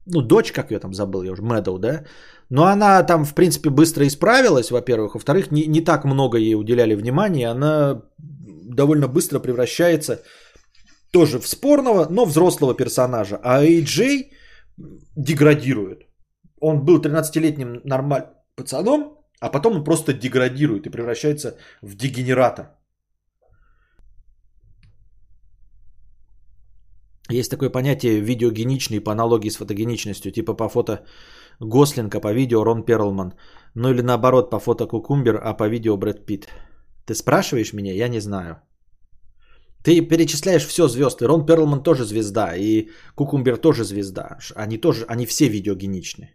ну, 0.06 0.22
дочь, 0.22 0.52
как 0.52 0.70
ее 0.70 0.78
там 0.78 0.94
забыл, 0.94 1.22
я 1.22 1.32
уже, 1.32 1.42
Мэдоу, 1.42 1.78
да, 1.78 2.04
но 2.50 2.64
она 2.64 3.02
там, 3.02 3.24
в 3.24 3.34
принципе, 3.34 3.70
быстро 3.70 4.06
исправилась, 4.06 4.70
во-первых. 4.70 5.14
Во-вторых, 5.14 5.50
не, 5.50 5.66
не 5.66 5.80
так 5.80 6.04
много 6.04 6.38
ей 6.38 6.54
уделяли 6.54 6.94
внимания. 6.94 7.50
Она 7.50 8.02
довольно 8.18 9.08
быстро 9.08 9.40
превращается 9.40 10.22
тоже 11.10 11.38
в 11.38 11.46
спорного, 11.46 12.06
но 12.10 12.26
взрослого 12.26 12.74
персонажа. 12.74 13.40
А 13.42 13.62
Эй 13.62 13.84
деградирует. 15.16 16.06
Он 16.60 16.84
был 16.84 17.00
13-летним 17.00 17.80
нормальным 17.84 18.30
пацаном, 18.56 19.18
а 19.40 19.50
потом 19.50 19.76
он 19.76 19.84
просто 19.84 20.12
деградирует 20.12 20.86
и 20.86 20.90
превращается 20.90 21.56
в 21.82 21.94
дегенерата. 21.96 22.78
Есть 27.30 27.50
такое 27.50 27.70
понятие 27.70 28.20
видеогеничный 28.20 29.00
по 29.00 29.12
аналогии 29.12 29.50
с 29.50 29.56
фотогеничностью, 29.56 30.32
типа 30.32 30.54
по 30.54 30.68
фото 30.68 31.06
Гослинг, 31.60 32.14
а 32.14 32.20
по 32.20 32.32
видео 32.32 32.64
Рон 32.64 32.84
Перлман. 32.84 33.32
Ну 33.74 33.90
или 33.90 34.02
наоборот, 34.02 34.50
по 34.50 34.58
фото 34.58 34.86
Кукумбер, 34.86 35.40
а 35.42 35.54
по 35.54 35.68
видео 35.68 35.96
Брэд 35.96 36.26
Питт. 36.26 36.48
Ты 37.06 37.14
спрашиваешь 37.14 37.72
меня? 37.72 37.92
Я 37.92 38.08
не 38.08 38.20
знаю. 38.20 38.56
Ты 39.82 40.00
перечисляешь 40.00 40.66
все 40.66 40.88
звезды. 40.88 41.26
Рон 41.26 41.46
Перлман 41.46 41.82
тоже 41.82 42.04
звезда, 42.04 42.56
и 42.56 42.88
Кукумбер 43.14 43.56
тоже 43.56 43.84
звезда. 43.84 44.38
Они 44.54 44.78
тоже, 44.78 45.04
они 45.08 45.26
все 45.26 45.48
видеогеничны. 45.48 46.34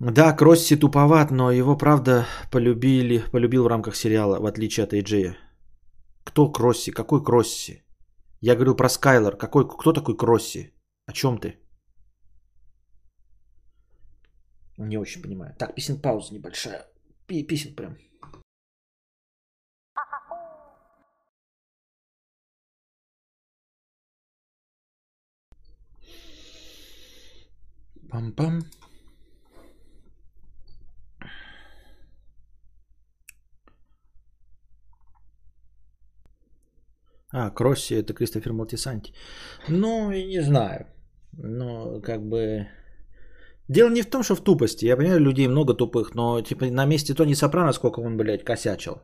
Да, 0.00 0.32
Кросси 0.32 0.76
туповат, 0.76 1.30
но 1.30 1.52
его, 1.52 1.76
правда, 1.76 2.26
полюбили, 2.50 3.22
полюбил 3.32 3.64
в 3.64 3.68
рамках 3.68 3.96
сериала, 3.96 4.40
в 4.40 4.46
отличие 4.46 4.84
от 4.84 4.92
Эйджея. 4.92 5.36
Кто 6.24 6.50
Кросси? 6.50 6.90
Какой 6.90 7.22
Кросси? 7.22 7.82
Я 8.42 8.54
говорил 8.54 8.76
про 8.76 8.88
Скайлор. 8.88 9.36
Какой, 9.36 9.68
кто 9.68 9.92
такой 9.92 10.16
Кросси? 10.16 10.72
О 11.06 11.12
чем 11.12 11.38
ты? 11.38 11.58
Не 14.78 14.98
очень 14.98 15.22
понимаю. 15.22 15.54
Так, 15.58 15.74
писем 15.74 16.00
пауза 16.00 16.34
небольшая. 16.34 16.86
Пи- 17.26 17.46
Писем 17.46 17.74
прям. 17.74 17.96
Пам-пам. 28.10 28.54
А, 37.32 37.50
Кросси 37.50 37.94
это 37.94 38.12
Кристофер 38.12 38.52
Малтисанти. 38.52 39.12
Ну, 39.68 40.10
и 40.10 40.26
не 40.26 40.42
знаю. 40.42 40.86
Ну, 41.32 42.00
как 42.02 42.28
бы... 42.28 42.66
Дело 43.68 43.90
не 43.90 44.02
в 44.02 44.10
том, 44.10 44.22
что 44.22 44.34
в 44.34 44.40
тупости. 44.40 44.84
Я 44.86 44.96
понимаю, 44.96 45.20
людей 45.20 45.48
много 45.48 45.74
тупых, 45.74 46.14
но 46.14 46.40
типа 46.40 46.66
на 46.66 46.86
месте 46.86 47.14
Тони 47.14 47.34
Сопрано 47.34 47.72
сколько 47.72 48.00
он, 48.00 48.16
блядь, 48.16 48.44
косячил. 48.44 49.02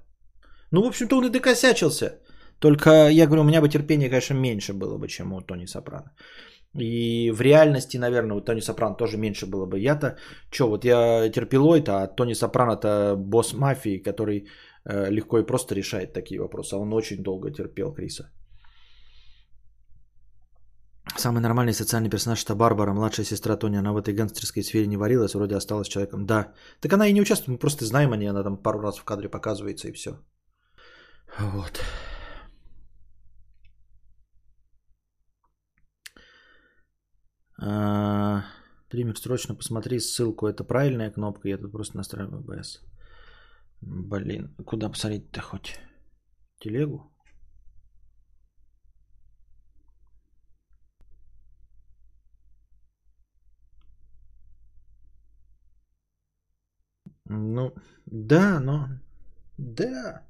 Ну, 0.72 0.82
в 0.82 0.86
общем-то, 0.86 1.16
он 1.16 1.26
и 1.26 1.30
докосячился. 1.30 2.18
Только, 2.58 3.08
я 3.08 3.26
говорю, 3.26 3.42
у 3.42 3.44
меня 3.44 3.60
бы 3.60 3.68
терпения, 3.68 4.08
конечно, 4.08 4.34
меньше 4.34 4.72
было 4.72 4.98
бы, 4.98 5.08
чем 5.08 5.32
у 5.32 5.40
Тони 5.40 5.66
Сопрано. 5.66 6.10
И 6.78 7.30
в 7.30 7.40
реальности, 7.40 7.98
наверное, 7.98 8.36
у 8.36 8.40
Тони 8.40 8.60
Сопрано 8.60 8.96
тоже 8.96 9.18
меньше 9.18 9.46
было 9.46 9.66
бы. 9.66 9.78
Я-то, 9.78 10.16
что, 10.50 10.68
вот 10.68 10.84
я 10.84 11.28
терпилоид, 11.30 11.88
а 11.88 12.06
Тони 12.06 12.34
Сопрано-то 12.34 13.14
босс 13.16 13.54
мафии, 13.54 14.02
который 14.02 14.48
легко 14.88 15.38
и 15.38 15.46
просто 15.46 15.74
решает 15.74 16.12
такие 16.12 16.40
вопросы. 16.40 16.74
А 16.74 16.78
он 16.78 16.92
очень 16.92 17.22
долго 17.22 17.50
терпел 17.50 17.92
Криса. 17.92 18.30
Самый 21.18 21.40
нормальный 21.40 21.72
социальный 21.72 22.10
персонаж 22.10 22.44
это 22.44 22.54
Барбара, 22.54 22.92
младшая 22.92 23.26
сестра 23.26 23.56
Тони. 23.56 23.76
Она 23.76 23.92
в 23.92 23.96
этой 23.96 24.14
гангстерской 24.14 24.62
сфере 24.62 24.86
не 24.86 24.96
варилась, 24.96 25.34
вроде 25.34 25.56
осталась 25.56 25.88
человеком. 25.88 26.26
Да. 26.26 26.52
Так 26.80 26.92
она 26.92 27.06
и 27.06 27.12
не 27.12 27.22
участвует, 27.22 27.48
мы 27.48 27.58
просто 27.58 27.84
знаем 27.84 28.12
о 28.12 28.16
ней, 28.16 28.30
она 28.30 28.42
там 28.42 28.56
пару 28.56 28.80
раз 28.80 28.98
в 28.98 29.04
кадре 29.04 29.28
показывается 29.28 29.88
и 29.88 29.92
все. 29.92 30.18
Вот. 31.38 31.80
А, 37.62 38.42
Тримик, 38.90 39.18
срочно 39.18 39.54
посмотри 39.54 40.00
ссылку. 40.00 40.46
Это 40.46 40.64
правильная 40.64 41.10
кнопка, 41.10 41.48
я 41.48 41.58
тут 41.58 41.72
просто 41.72 41.96
настраиваю 41.96 42.40
ОБС. 42.40 42.80
Блин, 43.80 44.54
куда 44.66 44.88
посмотреть-то 44.88 45.40
хоть? 45.40 45.78
Телегу? 46.60 47.10
Ну, 57.28 57.74
да, 58.06 58.60
но... 58.60 58.88
Да. 59.58 60.22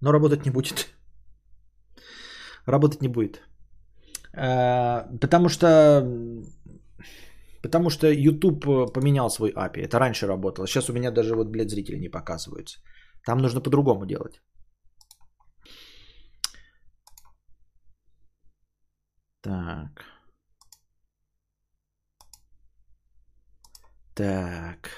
Но 0.00 0.12
работать 0.12 0.44
не 0.44 0.50
будет. 0.50 0.88
Работать 2.66 3.02
не 3.02 3.08
будет. 3.08 3.42
А, 4.32 5.08
Потому 5.20 5.48
что... 5.48 6.02
Потому 7.62 7.90
что 7.90 8.06
YouTube 8.06 8.66
э, 8.66 8.92
поменял 8.92 9.30
свой 9.30 9.50
API. 9.50 9.80
Это 9.80 9.98
раньше 9.98 10.26
работало. 10.26 10.66
Сейчас 10.66 10.90
у 10.90 10.92
меня 10.92 11.10
даже 11.10 11.34
вот, 11.34 11.48
блядь, 11.48 11.70
зрители 11.70 11.98
не 11.98 12.08
показываются. 12.08 12.80
Там 13.26 13.38
нужно 13.38 13.60
по-другому 13.60 14.06
делать. 14.06 14.40
Так. 19.40 20.04
Так. 24.14 24.90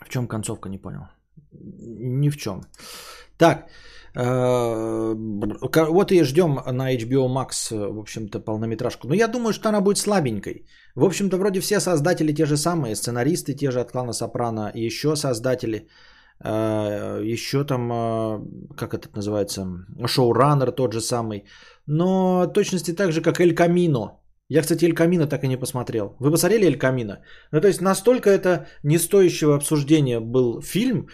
В 0.00 0.08
чем 0.08 0.28
концовка, 0.28 0.68
не 0.68 0.78
понял. 0.78 1.08
Ни 1.52 2.30
в 2.30 2.36
чем. 2.36 2.62
Так, 3.38 3.66
э, 4.14 5.14
вот 5.88 6.12
и 6.12 6.24
ждем 6.24 6.60
на 6.72 6.94
HBO 6.94 7.28
Max, 7.28 7.70
в 7.70 7.98
общем-то, 7.98 8.40
полнометражку. 8.40 9.08
Но 9.08 9.14
я 9.14 9.28
думаю, 9.28 9.52
что 9.52 9.68
она 9.68 9.80
будет 9.80 9.98
слабенькой. 9.98 10.66
В 10.94 11.04
общем-то, 11.04 11.36
вроде 11.36 11.60
все 11.60 11.80
создатели 11.80 12.32
те 12.32 12.46
же 12.46 12.56
самые, 12.56 12.96
сценаристы 12.96 13.54
те 13.54 13.70
же 13.70 13.80
от 13.80 13.92
клана 13.92 14.12
Сопрано, 14.12 14.70
еще 14.74 15.16
создатели, 15.16 15.88
э, 16.44 17.22
еще 17.24 17.64
там, 17.64 17.90
э, 17.92 18.40
как 18.76 18.94
это 18.94 19.08
называется, 19.14 19.66
шоураннер 20.06 20.72
тот 20.72 20.92
же 20.92 21.00
самый. 21.00 21.44
Но 21.86 22.46
точности 22.46 22.92
так 22.92 23.12
же, 23.12 23.20
как 23.20 23.40
Эль 23.40 23.54
Камино. 23.54 24.20
Я, 24.48 24.62
кстати, 24.62 24.84
Эль 24.84 24.94
Камино 24.94 25.26
так 25.26 25.44
и 25.44 25.48
не 25.48 25.58
посмотрел. 25.58 26.16
Вы 26.20 26.30
посмотрели 26.30 26.66
Эль 26.66 26.78
Камино? 26.78 27.18
Ну, 27.52 27.60
то 27.60 27.68
есть 27.68 27.80
настолько 27.80 28.30
это 28.30 28.66
не 28.84 28.98
стоящего 28.98 29.56
обсуждения 29.56 30.20
был 30.20 30.62
фильм, 30.62 31.08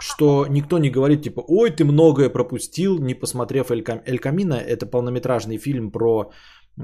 что 0.00 0.46
никто 0.46 0.78
не 0.78 0.90
говорит, 0.90 1.22
типа, 1.22 1.44
ой, 1.48 1.70
ты 1.70 1.84
многое 1.84 2.30
пропустил, 2.30 2.98
не 2.98 3.14
посмотрев 3.14 3.70
Эль, 3.70 3.82
Кам... 3.82 4.02
Эль 4.06 4.18
Камино. 4.18 4.54
Это 4.54 4.86
полнометражный 4.86 5.58
фильм 5.58 5.90
про 5.90 6.32
э, 6.76 6.82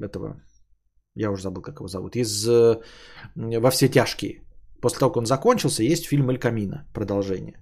этого, 0.00 0.42
я 1.14 1.30
уже 1.30 1.42
забыл, 1.42 1.62
как 1.62 1.80
его 1.80 1.88
зовут, 1.88 2.16
из 2.16 2.48
э, 2.48 2.80
«Во 3.34 3.70
все 3.70 3.88
тяжкие». 3.88 4.42
После 4.80 4.98
того, 4.98 5.10
как 5.10 5.18
он 5.18 5.26
закончился, 5.26 5.82
есть 5.82 6.06
фильм 6.06 6.30
Эль 6.30 6.38
Камино, 6.38 6.86
продолжение 6.92 7.58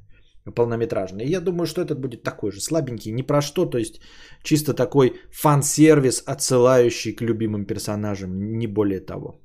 полнометражный. 0.55 1.25
И 1.25 1.31
я 1.31 1.41
думаю, 1.41 1.67
что 1.67 1.83
этот 1.83 2.01
будет 2.01 2.23
такой 2.23 2.51
же, 2.51 2.61
слабенький, 2.61 3.13
ни 3.13 3.23
про 3.23 3.43
что, 3.43 3.67
то 3.67 3.79
есть 3.79 4.01
чисто 4.43 4.75
такой 4.75 5.21
фан-сервис, 5.31 6.23
отсылающий 6.27 7.13
к 7.13 7.23
любимым 7.23 7.67
персонажам, 7.67 8.59
не 8.59 8.67
более 8.67 9.01
того. 9.01 9.41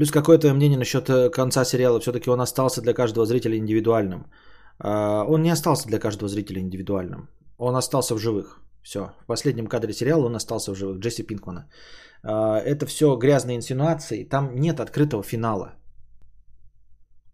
Плюс 0.00 0.10
какое-то 0.10 0.54
мнение 0.54 0.78
насчет 0.78 1.10
э, 1.10 1.28
конца 1.30 1.64
сериала. 1.64 2.00
Все-таки 2.00 2.30
он 2.30 2.40
остался 2.40 2.80
для 2.80 2.94
каждого 2.94 3.26
зрителя 3.26 3.58
индивидуальным. 3.58 4.24
А, 4.78 5.24
Он 5.28 5.42
не 5.42 5.52
остался 5.52 5.88
для 5.88 5.98
каждого 5.98 6.28
зрителя 6.28 6.58
индивидуальным. 6.60 7.28
Он 7.58 7.76
остался 7.76 8.14
в 8.14 8.18
живых. 8.18 8.62
Все. 8.82 9.00
В 9.22 9.26
последнем 9.26 9.66
кадре 9.66 9.92
сериала 9.92 10.24
он 10.26 10.36
остался 10.36 10.72
в 10.72 10.74
живых. 10.74 11.00
Джесси 11.00 11.22
Пинкмана. 11.22 11.68
А, 12.22 12.60
Это 12.60 12.86
все 12.86 13.14
грязные 13.18 13.56
инсинуации. 13.56 14.24
Там 14.24 14.54
нет 14.54 14.80
открытого 14.80 15.22
финала. 15.22 15.74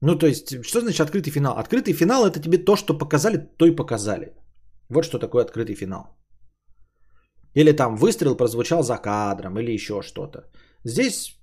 Ну, 0.01 0.19
то 0.19 0.27
есть, 0.27 0.65
что 0.65 0.81
значит 0.81 1.01
открытый 1.01 1.33
финал? 1.33 1.59
Открытый 1.59 1.95
финал 1.95 2.27
это 2.27 2.41
тебе 2.41 2.59
то, 2.59 2.75
что 2.75 2.99
показали, 2.99 3.37
то 3.59 3.67
и 3.67 3.77
показали. 3.77 4.35
Вот 4.89 5.05
что 5.05 5.21
такое 5.21 5.45
открытый 5.45 5.77
финал. 5.77 6.17
Или 7.55 7.71
там 7.71 7.97
выстрел 7.97 8.37
прозвучал 8.37 8.83
за 8.83 8.99
кадром, 8.99 9.57
или 9.57 9.71
еще 9.71 10.03
что-то. 10.03 10.51
Здесь, 10.85 11.36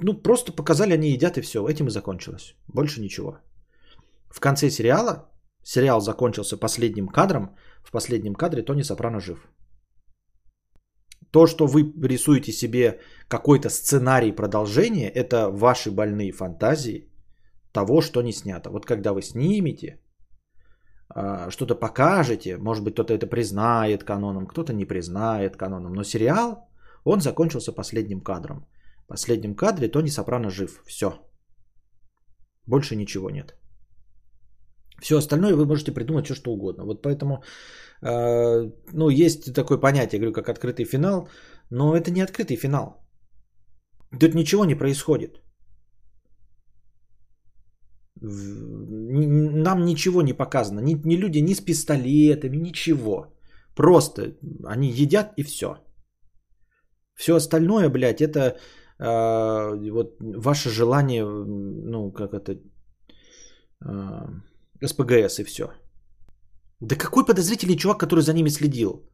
ну, 0.00 0.22
просто 0.22 0.52
показали, 0.52 0.94
они 0.94 1.10
едят 1.10 1.38
и 1.38 1.42
все. 1.42 1.66
Этим 1.66 1.86
и 1.86 1.90
закончилось. 1.90 2.54
Больше 2.68 3.00
ничего. 3.00 3.38
В 4.30 4.40
конце 4.40 4.70
сериала, 4.70 5.30
сериал 5.62 6.00
закончился 6.00 6.56
последним 6.56 7.08
кадром, 7.08 7.56
в 7.82 7.90
последнем 7.90 8.34
кадре 8.34 8.62
Тони 8.62 8.82
Сопрано 8.82 9.20
жив. 9.20 9.48
То, 11.30 11.46
что 11.46 11.66
вы 11.66 11.92
рисуете 12.08 12.52
себе 12.52 13.00
какой-то 13.28 13.68
сценарий 13.70 14.32
продолжения, 14.32 15.08
это 15.08 15.50
ваши 15.50 15.90
больные 15.90 16.32
фантазии 16.32 17.10
того, 17.72 18.00
что 18.00 18.22
не 18.22 18.32
снято. 18.32 18.70
Вот 18.70 18.86
когда 18.86 19.12
вы 19.12 19.22
снимете, 19.22 20.00
а, 21.10 21.50
что-то 21.50 21.74
покажете, 21.74 22.56
может 22.56 22.84
быть, 22.84 22.94
кто-то 22.94 23.14
это 23.14 23.26
признает 23.26 24.04
каноном, 24.04 24.46
кто-то 24.46 24.72
не 24.72 24.84
признает 24.84 25.56
каноном, 25.56 25.92
но 25.92 26.04
сериал, 26.04 26.68
он 27.04 27.20
закончился 27.20 27.72
последним 27.72 28.20
кадром. 28.20 28.66
Последнем 29.08 29.54
кадре 29.54 29.88
Тони 29.88 30.10
Сопрано 30.10 30.50
жив. 30.50 30.82
Все. 30.86 31.08
Больше 32.66 32.96
ничего 32.96 33.30
нет. 33.30 33.54
Все 35.00 35.16
остальное 35.16 35.54
вы 35.54 35.64
можете 35.64 35.92
придумать 35.92 36.26
все, 36.26 36.34
что 36.34 36.52
угодно. 36.52 36.84
Вот 36.84 37.02
поэтому, 37.02 37.42
э, 38.02 38.70
ну, 38.92 39.08
есть 39.08 39.54
такое 39.54 39.78
понятие, 39.78 40.18
говорю, 40.18 40.32
как 40.32 40.48
открытый 40.48 40.84
финал, 40.84 41.28
но 41.70 41.96
это 41.96 42.10
не 42.10 42.20
открытый 42.20 42.56
финал. 42.56 43.08
Тут 44.20 44.34
ничего 44.34 44.64
не 44.64 44.74
происходит. 44.74 45.40
Нам 48.20 49.84
ничего 49.84 50.22
не 50.22 50.32
показано. 50.32 50.80
Ни, 50.80 50.94
ни 51.04 51.16
люди 51.16 51.38
ни 51.38 51.54
с 51.54 51.60
пистолетами, 51.60 52.56
ничего. 52.56 53.26
Просто 53.74 54.36
они 54.66 54.90
едят 54.90 55.32
и 55.36 55.44
все. 55.44 55.76
Все 57.14 57.34
остальное, 57.36 57.88
блядь, 57.88 58.20
это 58.20 58.58
э, 58.98 59.90
вот 59.90 60.16
ваше 60.20 60.70
желание, 60.70 61.24
ну, 61.24 62.12
как 62.12 62.34
это, 62.34 62.58
э, 63.84 64.86
СПГС 64.86 65.38
и 65.38 65.44
все. 65.44 65.70
Да 66.80 66.96
какой 66.96 67.24
подозрительный 67.24 67.76
чувак, 67.76 67.98
который 67.98 68.20
за 68.20 68.32
ними 68.32 68.50
следил? 68.50 69.08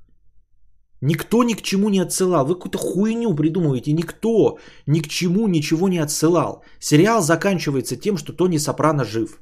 Никто 1.00 1.44
ни 1.44 1.54
к 1.54 1.62
чему 1.62 1.90
не 1.90 2.02
отсылал. 2.02 2.46
Вы 2.46 2.54
какую-то 2.54 2.78
хуйню 2.78 3.34
придумываете. 3.34 3.92
Никто 3.92 4.58
ни 4.86 5.00
к 5.00 5.08
чему 5.08 5.48
ничего 5.48 5.88
не 5.88 5.98
отсылал. 5.98 6.64
Сериал 6.80 7.22
заканчивается 7.22 7.96
тем, 7.96 8.16
что 8.16 8.32
Тони 8.32 8.58
Сопрано 8.58 9.04
жив. 9.04 9.40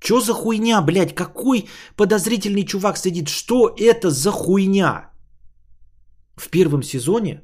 Чё 0.00 0.20
за 0.20 0.32
хуйня, 0.32 0.80
блядь? 0.82 1.14
Какой 1.14 1.68
подозрительный 1.96 2.64
чувак 2.64 2.96
сидит? 2.96 3.28
Что 3.28 3.74
это 3.76 4.10
за 4.10 4.30
хуйня? 4.30 5.10
В 6.36 6.48
первом 6.48 6.82
сезоне 6.82 7.42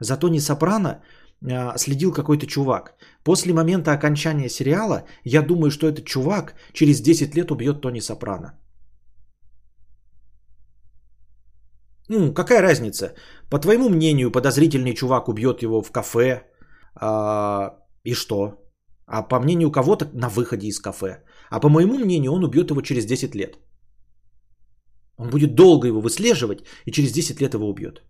за 0.00 0.16
Тони 0.16 0.40
Сопрано 0.40 1.02
а, 1.42 1.78
следил 1.78 2.12
какой-то 2.12 2.46
чувак. 2.46 2.94
После 3.24 3.52
момента 3.52 3.92
окончания 3.92 4.48
сериала 4.48 5.04
я 5.24 5.42
думаю, 5.42 5.70
что 5.70 5.86
этот 5.86 6.06
чувак 6.06 6.54
через 6.72 7.00
10 7.00 7.34
лет 7.34 7.50
убьет 7.50 7.80
Тони 7.80 8.00
Сопрано. 8.00 8.58
Ну, 12.08 12.34
какая 12.34 12.60
разница? 12.62 13.14
По 13.50 13.58
твоему 13.58 13.88
мнению, 13.88 14.32
подозрительный 14.32 14.94
чувак 14.94 15.28
убьет 15.28 15.62
его 15.62 15.82
в 15.82 15.92
кафе. 15.92 16.42
А, 16.94 17.76
и 18.04 18.14
что? 18.14 18.54
А 19.06 19.22
по 19.22 19.38
мнению 19.40 19.70
кого-то 19.70 20.10
на 20.12 20.28
выходе 20.28 20.66
из 20.66 20.80
кафе. 20.80 21.22
А 21.50 21.60
по 21.60 21.68
моему 21.68 21.98
мнению, 21.98 22.32
он 22.32 22.44
убьет 22.44 22.70
его 22.70 22.82
через 22.82 23.04
10 23.04 23.34
лет. 23.34 23.58
Он 25.18 25.30
будет 25.30 25.54
долго 25.54 25.86
его 25.86 26.00
выслеживать 26.00 26.64
и 26.86 26.92
через 26.92 27.12
10 27.12 27.40
лет 27.40 27.54
его 27.54 27.68
убьет. 27.68 28.02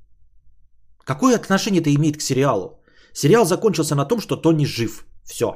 Какое 1.11 1.34
отношение 1.34 1.80
это 1.80 1.90
имеет 1.90 2.16
к 2.16 2.22
сериалу? 2.22 2.80
Сериал 3.12 3.44
закончился 3.44 3.94
на 3.96 4.04
том, 4.04 4.20
что 4.20 4.36
Тони 4.36 4.64
жив. 4.64 5.06
Все. 5.24 5.46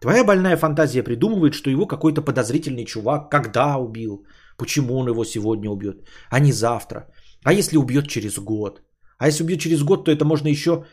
Твоя 0.00 0.24
больная 0.24 0.56
фантазия 0.56 1.04
придумывает, 1.04 1.54
что 1.54 1.70
его 1.70 1.86
какой-то 1.86 2.20
подозрительный 2.20 2.84
чувак 2.84 3.30
когда 3.30 3.78
убил, 3.78 4.26
почему 4.58 4.98
он 4.98 5.08
его 5.08 5.24
сегодня 5.24 5.70
убьет, 5.70 5.96
а 6.30 6.40
не 6.40 6.52
завтра. 6.52 7.06
А 7.44 7.52
если 7.52 7.76
убьет 7.76 8.08
через 8.08 8.38
год? 8.38 8.82
А 9.18 9.28
если 9.28 9.44
убьет 9.44 9.60
через 9.60 9.84
год, 9.84 10.04
то 10.04 10.10
это 10.10 10.24
можно 10.24 10.48
еще 10.48 10.84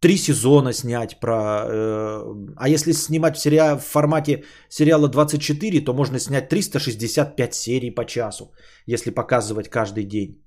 три 0.00 0.16
сезона 0.16 0.72
снять 0.72 1.20
про... 1.20 1.36
Э, 1.68 2.24
а 2.56 2.68
если 2.68 2.92
снимать 2.92 3.36
в, 3.36 3.40
сериал, 3.40 3.78
в 3.78 3.84
формате 3.84 4.42
сериала 4.68 5.08
24, 5.08 5.84
то 5.84 5.94
можно 5.94 6.18
снять 6.18 6.48
365 6.48 7.54
серий 7.54 7.94
по 7.94 8.04
часу, 8.04 8.52
если 8.86 9.10
показывать 9.10 9.68
каждый 9.68 10.04
день. 10.04 10.42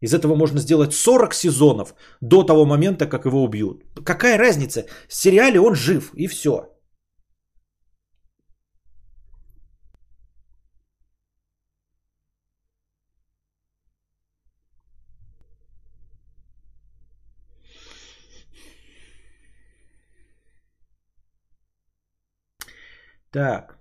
Из 0.00 0.14
этого 0.14 0.34
можно 0.34 0.60
сделать 0.60 0.94
40 0.94 1.34
сезонов 1.34 1.94
до 2.20 2.42
того 2.42 2.64
момента, 2.64 3.06
как 3.06 3.26
его 3.26 3.44
убьют. 3.44 3.84
Какая 4.04 4.38
разница? 4.38 4.86
В 5.08 5.14
сериале 5.14 5.60
он 5.60 5.74
жив 5.74 6.14
и 6.14 6.26
все. 6.26 6.70
Так. 23.32 23.78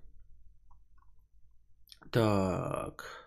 Так. 2.12 3.19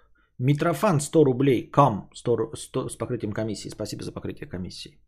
Митрофан 0.42 1.00
100 1.00 1.24
рублей. 1.24 1.70
Кам 1.70 2.08
100, 2.14 2.56
100, 2.56 2.88
с 2.88 2.96
покрытием 2.96 3.32
комиссии. 3.32 3.70
Спасибо 3.70 4.02
за 4.02 4.12
покрытие 4.12 4.48
комиссии. 4.48 4.98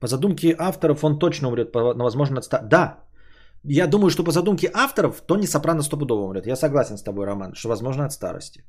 По 0.00 0.06
задумке 0.06 0.54
авторов 0.58 1.04
он 1.04 1.18
точно 1.18 1.48
умрет, 1.48 1.72
по, 1.72 1.94
возможно, 1.94 2.38
от 2.38 2.44
ста... 2.44 2.62
Да, 2.62 3.04
я 3.62 3.86
думаю, 3.86 4.10
что 4.10 4.24
по 4.24 4.30
задумке 4.30 4.70
авторов 4.74 5.20
Тони 5.20 5.46
Сопрано 5.46 5.82
стопудово 5.82 6.24
умрет. 6.24 6.46
Я 6.46 6.56
согласен 6.56 6.96
с 6.96 7.02
тобой, 7.02 7.26
Роман, 7.26 7.54
что 7.54 7.68
возможно 7.68 8.04
от 8.04 8.12
старости. 8.12 8.64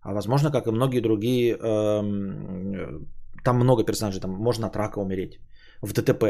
А 0.00 0.14
возможно, 0.14 0.50
как 0.50 0.66
и 0.66 0.70
многие 0.70 1.00
другие, 1.00 1.56
эм, 1.56 3.06
там 3.44 3.56
много 3.56 3.84
персонажей, 3.84 4.20
там 4.20 4.30
можно 4.30 4.66
от 4.66 4.76
рака 4.76 5.00
умереть 5.00 5.40
в 5.82 5.92
ДТП. 5.92 6.24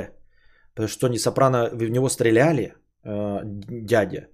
Потому 0.74 0.88
что 0.88 1.00
Тони 1.00 1.18
Сопрано, 1.18 1.70
в 1.72 1.90
него 1.90 2.08
стреляли, 2.08 2.74
э, 3.04 3.40
дядя, 3.44 4.28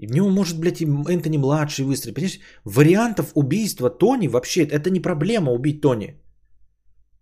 и 0.00 0.06
в 0.06 0.12
него 0.12 0.30
может, 0.30 0.58
блядь, 0.58 0.80
и 0.80 0.86
Энтони 0.86 1.38
младший 1.38 1.84
выстрелить. 1.84 2.14
Понимаешь, 2.14 2.40
вариантов 2.64 3.32
убийства 3.34 3.90
Тони 3.90 4.28
вообще, 4.28 4.62
это 4.62 4.90
не 4.90 5.00
проблема 5.00 5.52
убить 5.52 5.80
Тони. 5.80 6.14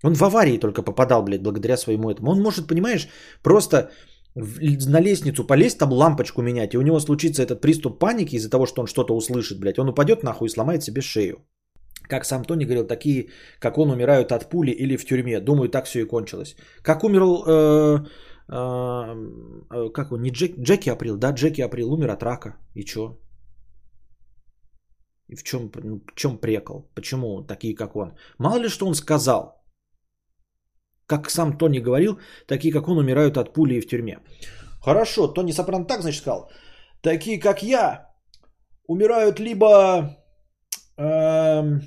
Он 0.04 0.14
в 0.14 0.22
аварии 0.22 0.58
только 0.58 0.82
попадал, 0.82 1.24
блядь, 1.24 1.42
благодаря 1.42 1.76
своему 1.76 2.08
этому. 2.08 2.30
Он 2.30 2.40
может, 2.40 2.68
понимаешь, 2.68 3.08
просто 3.42 3.90
на 4.36 5.00
лестницу 5.00 5.44
полезть, 5.44 5.78
там 5.78 5.92
лампочку 5.92 6.42
менять, 6.42 6.74
и 6.74 6.78
у 6.78 6.82
него 6.82 7.00
случится 7.00 7.42
этот 7.42 7.60
приступ 7.60 7.98
паники 7.98 8.36
из-за 8.36 8.50
того, 8.50 8.66
что 8.66 8.82
он 8.82 8.86
что-то 8.86 9.16
услышит, 9.16 9.58
блядь. 9.58 9.78
Он 9.78 9.88
упадет 9.88 10.22
нахуй 10.22 10.46
и 10.46 10.50
сломает 10.50 10.82
себе 10.82 11.02
шею. 11.02 11.38
Как 12.08 12.24
сам 12.24 12.44
Тони 12.44 12.64
говорил, 12.64 12.86
такие, 12.86 13.28
как 13.58 13.78
он, 13.78 13.90
умирают 13.90 14.30
от 14.30 14.48
пули 14.48 14.70
или 14.70 14.96
в 14.96 15.04
тюрьме. 15.04 15.40
Думаю, 15.40 15.68
так 15.68 15.86
все 15.86 16.00
и 16.00 16.04
кончилось. 16.04 16.56
Как 16.82 17.02
умерл 17.04 17.44
э, 17.46 18.04
а, 18.50 19.14
как 19.92 20.12
он, 20.12 20.22
не 20.22 20.30
Джек, 20.30 20.58
Джеки 20.58 20.90
Април, 20.90 21.16
да, 21.16 21.32
Джеки 21.32 21.60
Април 21.60 21.92
умер 21.92 22.10
от 22.10 22.22
рака. 22.22 22.56
И 22.74 22.84
чё? 22.84 23.18
И 25.28 25.36
в 25.36 25.42
чем, 25.42 25.70
ну, 25.84 26.00
в 26.06 26.14
чем 26.14 26.38
прекол? 26.38 26.90
Почему 26.94 27.42
такие, 27.42 27.74
как 27.74 27.96
он? 27.96 28.16
Мало 28.38 28.58
ли, 28.58 28.68
что 28.68 28.86
он 28.86 28.94
сказал. 28.94 29.62
Как 31.06 31.30
сам 31.30 31.58
Тони 31.58 31.80
говорил, 31.80 32.18
такие, 32.46 32.72
как 32.72 32.88
он, 32.88 32.98
умирают 32.98 33.36
от 33.36 33.52
пули 33.52 33.74
и 33.74 33.80
в 33.80 33.86
тюрьме. 33.86 34.18
Хорошо, 34.82 35.28
Тони 35.28 35.52
Сопрано 35.52 35.84
так, 35.84 36.00
значит, 36.00 36.22
сказал. 36.22 36.50
Такие, 37.02 37.40
как 37.40 37.62
я, 37.62 38.08
умирают 38.86 39.38
либо 39.38 40.16
эм, 40.96 41.82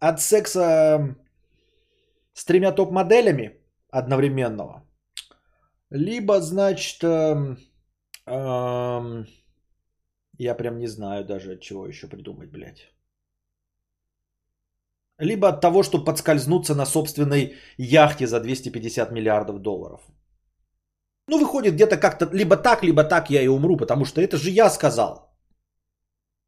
от 0.00 0.20
секса 0.20 1.16
с 2.32 2.44
тремя 2.44 2.72
топ-моделями 2.72 3.60
одновременного, 3.90 4.83
либо, 5.94 6.40
значит, 6.40 7.04
эм, 7.04 7.56
эм, 8.26 9.26
я 10.38 10.54
прям 10.56 10.78
не 10.78 10.88
знаю 10.88 11.24
даже 11.24 11.52
от 11.52 11.60
чего 11.60 11.86
еще 11.86 12.08
придумать, 12.08 12.50
блядь. 12.50 12.90
Либо 15.18 15.48
от 15.48 15.60
того, 15.60 15.84
что 15.84 16.04
подскользнуться 16.04 16.74
на 16.74 16.86
собственной 16.86 17.54
яхте 17.78 18.26
за 18.26 18.40
250 18.40 19.12
миллиардов 19.12 19.62
долларов. 19.62 20.00
Ну, 21.28 21.38
выходит 21.38 21.74
где-то 21.74 21.96
как-то 21.96 22.28
либо 22.32 22.56
так, 22.56 22.82
либо 22.82 23.04
так 23.04 23.30
я 23.30 23.42
и 23.42 23.48
умру, 23.48 23.76
потому 23.76 24.04
что 24.04 24.20
это 24.20 24.36
же 24.36 24.50
я 24.50 24.70
сказал. 24.70 25.32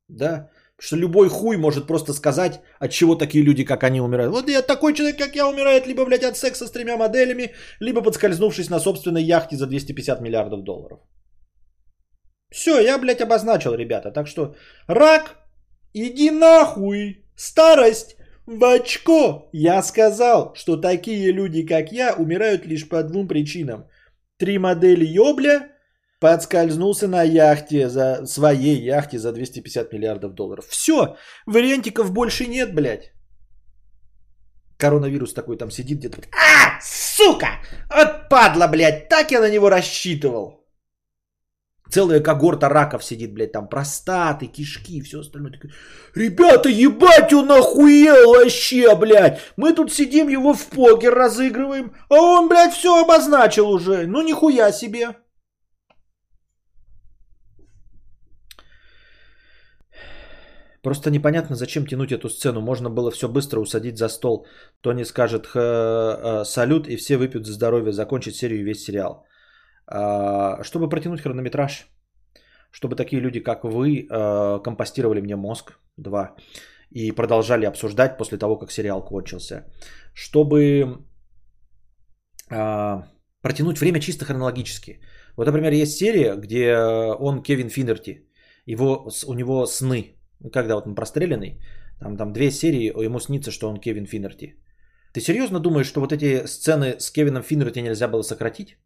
Да? 0.09 0.51
Что 0.79 0.97
любой 0.97 1.29
хуй 1.29 1.57
может 1.57 1.87
просто 1.87 2.13
сказать, 2.13 2.61
от 2.79 2.91
чего 2.91 3.17
такие 3.17 3.43
люди, 3.45 3.65
как 3.65 3.83
они, 3.83 4.01
умирают. 4.01 4.33
Вот 4.33 4.49
я 4.49 4.63
такой 4.63 4.93
человек, 4.93 5.17
как 5.19 5.35
я, 5.35 5.49
умирает 5.49 5.87
либо, 5.87 6.05
блядь, 6.05 6.25
от 6.25 6.37
секса 6.37 6.67
с 6.67 6.71
тремя 6.71 6.97
моделями, 6.97 7.55
либо 7.81 8.03
подскользнувшись 8.03 8.69
на 8.69 8.81
собственной 8.81 9.23
яхте 9.23 9.57
за 9.57 9.67
250 9.67 10.21
миллиардов 10.21 10.63
долларов. 10.65 11.01
Все, 12.53 12.81
я, 12.81 12.99
блядь, 12.99 13.23
обозначил, 13.23 13.75
ребята. 13.75 14.11
Так 14.11 14.27
что, 14.27 14.55
рак, 14.87 15.37
иди 15.95 16.31
нахуй. 16.31 17.25
Старость, 17.37 18.17
в 18.47 18.65
очко. 18.65 19.49
Я 19.53 19.83
сказал, 19.83 20.55
что 20.55 20.77
такие 20.77 21.33
люди, 21.33 21.67
как 21.67 21.93
я, 21.93 22.15
умирают 22.15 22.67
лишь 22.67 22.89
по 22.89 23.03
двум 23.03 23.29
причинам. 23.29 23.89
Три 24.39 24.59
модели 24.59 25.07
ёбля– 25.07 25.71
Подскользнулся 26.27 27.07
на 27.07 27.23
яхте, 27.23 27.89
за 27.89 28.27
своей 28.27 28.83
яхте 28.83 29.19
за 29.19 29.33
250 29.33 29.93
миллиардов 29.93 30.35
долларов. 30.35 30.67
Все, 30.69 31.17
вариантиков 31.47 32.11
больше 32.11 32.47
нет, 32.47 32.75
блядь. 32.75 33.13
Коронавирус 34.77 35.35
такой 35.35 35.57
там 35.57 35.71
сидит 35.71 35.99
где-то. 35.99 36.19
А, 36.33 36.81
сука! 36.83 37.47
Вот 37.95 38.29
падла, 38.29 38.67
блядь, 38.67 39.09
так 39.09 39.31
я 39.31 39.41
на 39.41 39.51
него 39.51 39.71
рассчитывал. 39.71 40.67
Целая 41.93 42.21
когорта 42.21 42.69
раков 42.69 43.05
сидит, 43.05 43.33
блядь, 43.33 43.53
там 43.53 43.69
простаты, 43.69 44.47
кишки 44.47 44.99
и 44.99 45.03
все 45.03 45.21
остальное. 45.21 45.61
Ребята, 46.17 46.69
ебать, 46.69 47.33
он 47.33 47.53
охуел 47.53 48.35
вообще, 48.35 48.97
блядь. 48.97 49.39
Мы 49.57 49.73
тут 49.75 49.93
сидим, 49.93 50.27
его 50.29 50.55
в 50.55 50.67
покер 50.67 51.15
разыгрываем, 51.15 51.93
а 52.09 52.15
он, 52.15 52.49
блядь, 52.49 52.75
все 52.75 53.01
обозначил 53.01 53.71
уже. 53.71 54.09
Ну, 54.09 54.23
нихуя 54.23 54.73
себе. 54.73 55.15
Просто 60.87 61.11
непонятно, 61.11 61.57
зачем 61.57 61.87
тянуть 61.87 62.13
эту 62.13 62.29
сцену. 62.29 62.61
Можно 62.61 62.91
было 62.91 63.11
все 63.11 63.29
быстро 63.29 63.61
усадить 63.61 63.99
за 63.99 64.09
стол. 64.09 64.47
Тони 64.83 65.05
скажет 65.05 65.47
э, 65.47 66.45
салют, 66.45 66.87
и 66.87 66.97
все 66.97 67.17
выпьют 67.17 67.45
за 67.45 67.53
здоровье, 67.53 67.93
закончить 67.93 68.37
серию 68.37 68.61
и 68.61 68.63
весь 68.63 68.85
сериал. 68.85 69.27
А, 69.89 70.63
чтобы 70.63 70.89
протянуть 70.89 71.23
хронометраж. 71.23 71.89
Чтобы 72.71 72.95
такие 72.95 73.21
люди, 73.21 73.41
как 73.41 73.65
вы, 73.65 74.07
э, 74.09 74.63
компостировали 74.63 75.21
мне 75.21 75.35
мозг. 75.35 75.73
Два. 75.97 76.37
И 76.93 77.11
продолжали 77.11 77.67
обсуждать 77.67 78.17
после 78.17 78.39
того, 78.39 78.57
как 78.57 78.71
сериал 78.71 79.05
кончился. 79.05 79.65
Чтобы 80.15 81.05
а, 82.49 83.03
протянуть 83.43 83.81
время 83.81 83.99
чисто 83.99 84.25
хронологически. 84.25 85.01
Вот, 85.37 85.47
например, 85.47 85.73
есть 85.73 85.97
серия, 85.97 86.37
где 86.37 86.77
он 87.19 87.43
Кевин 87.43 87.71
Финнерти. 87.71 88.31
Его, 88.67 89.09
у 89.27 89.35
него 89.35 89.67
сны. 89.67 90.13
Когда 90.53 90.75
вот 90.75 90.87
он 90.87 90.95
простреленный, 90.95 91.61
там, 92.01 92.17
там 92.17 92.33
две 92.33 92.51
серии, 92.51 92.93
ему 93.05 93.21
снится, 93.21 93.51
что 93.51 93.69
он 93.69 93.81
Кевин 93.81 94.07
Финнерти. 94.07 94.55
Ты 95.13 95.21
серьезно 95.21 95.61
думаешь, 95.61 95.87
что 95.87 96.01
вот 96.01 96.13
эти 96.13 96.47
сцены 96.47 97.01
с 97.01 97.11
Кевином 97.11 97.43
Финнерти 97.43 97.81
нельзя 97.81 98.09
было 98.09 98.23
сократить? 98.23 98.77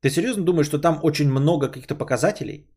Ты 0.00 0.10
серьезно 0.10 0.44
думаешь, 0.44 0.66
что 0.66 0.78
там 0.78 1.00
очень 1.02 1.28
много 1.28 1.68
каких-то 1.68 1.94
показателей? 1.94 2.70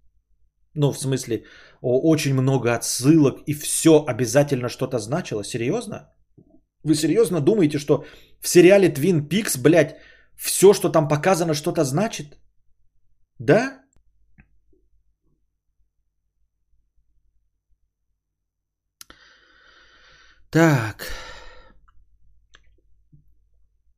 Ну, 0.75 0.91
в 0.91 0.99
смысле, 0.99 1.45
очень 1.81 2.33
много 2.33 2.73
отсылок 2.75 3.43
и 3.45 3.53
все 3.53 4.03
обязательно 4.05 4.69
что-то 4.69 4.99
значило? 4.99 5.43
Серьезно? 5.43 6.09
Вы 6.83 6.95
серьезно 6.95 7.39
думаете, 7.39 7.79
что 7.79 8.05
в 8.41 8.47
сериале 8.47 8.89
Twin 8.89 9.27
Peaks, 9.29 9.61
блядь, 9.61 9.95
все, 10.35 10.73
что 10.73 10.89
там 10.89 11.07
показано, 11.07 11.53
что-то 11.53 11.83
значит? 11.85 12.37
Да? 13.39 13.82
Так. 20.53 21.07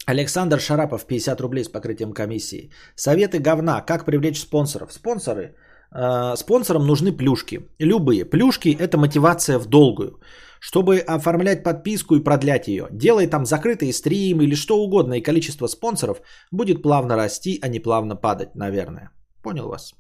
Александр 0.08 0.60
Шарапов, 0.60 1.06
50 1.06 1.42
рублей 1.42 1.64
с 1.64 1.70
покрытием 1.70 2.14
комиссии. 2.14 2.72
Советы 2.96 3.40
говна. 3.40 3.82
Как 3.82 4.06
привлечь 4.06 4.40
спонсоров? 4.40 4.94
Спонсоры. 4.94 5.56
Э, 5.94 6.36
спонсорам 6.38 6.88
нужны 6.88 7.12
плюшки. 7.12 7.60
Любые. 7.80 8.24
Плюшки– 8.24 8.70
это 8.80 8.98
мотивация 8.98 9.60
в 9.60 9.66
долгую. 9.66 10.22
Чтобы 10.62 11.00
оформлять 11.00 11.64
подписку 11.64 12.16
и 12.16 12.24
продлять 12.24 12.68
ее. 12.68 12.88
Делай 12.92 13.28
там 13.28 13.46
закрытые 13.46 13.92
стримы 13.92 14.44
или 14.44 14.56
что 14.56 14.78
угодно, 14.78 15.16
и 15.16 15.24
количество 15.24 15.68
спонсоров 15.68 16.22
будет 16.52 16.82
плавно 16.82 17.18
расти, 17.18 17.60
а 17.62 17.68
не 17.68 17.80
плавно 17.80 18.16
падать, 18.16 18.56
наверное. 18.56 19.10
Понял 19.44 19.68
вас? 19.68 19.94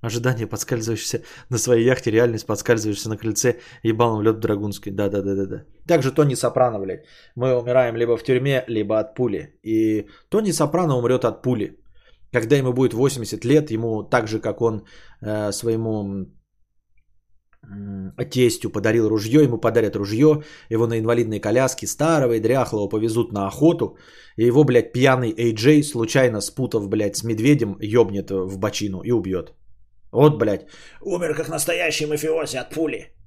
Ожидание 0.00 0.46
подскальзываешься 0.46 1.22
на 1.50 1.58
своей 1.58 1.84
яхте, 1.84 2.12
реальность 2.12 2.46
подскальзываешься 2.46 3.08
на 3.08 3.16
крыльце 3.16 3.56
ебалом 3.82 4.22
лед 4.22 4.38
Драгунский. 4.38 4.92
Да-да-да-да-да. 4.92 5.64
Также 5.88 6.12
Тони 6.12 6.36
Сопрано, 6.36 6.78
блядь. 6.78 7.04
Мы 7.34 7.56
умираем 7.58 7.96
либо 7.96 8.16
в 8.16 8.22
тюрьме, 8.22 8.64
либо 8.68 9.00
от 9.00 9.16
пули. 9.16 9.58
И 9.64 10.06
Тони 10.28 10.52
Сопрано 10.52 10.96
умрет 10.96 11.24
от 11.24 11.42
пули. 11.42 11.80
Когда 12.32 12.56
ему 12.56 12.72
будет 12.72 12.94
80 12.94 13.44
лет, 13.44 13.70
ему 13.70 14.04
так 14.04 14.28
же, 14.28 14.38
как 14.38 14.60
он 14.60 14.84
э, 15.20 15.50
своему 15.50 16.26
э, 17.62 18.24
тестю 18.30 18.70
подарил 18.70 19.08
ружье, 19.08 19.42
ему 19.42 19.58
подарят 19.58 19.96
ружье, 19.96 20.44
его 20.70 20.86
на 20.86 20.98
инвалидной 21.00 21.40
коляске 21.40 21.88
старого 21.88 22.34
и 22.34 22.40
дряхлого 22.40 22.88
повезут 22.88 23.32
на 23.32 23.48
охоту, 23.48 23.96
и 24.36 24.44
его, 24.46 24.62
блядь, 24.62 24.92
пьяный 24.92 25.34
Эй 25.36 25.82
случайно 25.82 26.40
спутав, 26.40 26.88
блядь, 26.88 27.16
с 27.16 27.24
медведем, 27.24 27.76
ёбнет 27.80 28.30
в 28.30 28.58
бочину 28.58 29.00
и 29.00 29.10
убьет. 29.10 29.54
Вот, 30.12 30.38
блядь, 30.38 30.66
умер 31.02 31.34
как 31.34 31.48
настоящий 31.48 32.06
мафиози 32.06 32.56
от 32.56 32.70
пули. 32.70 33.18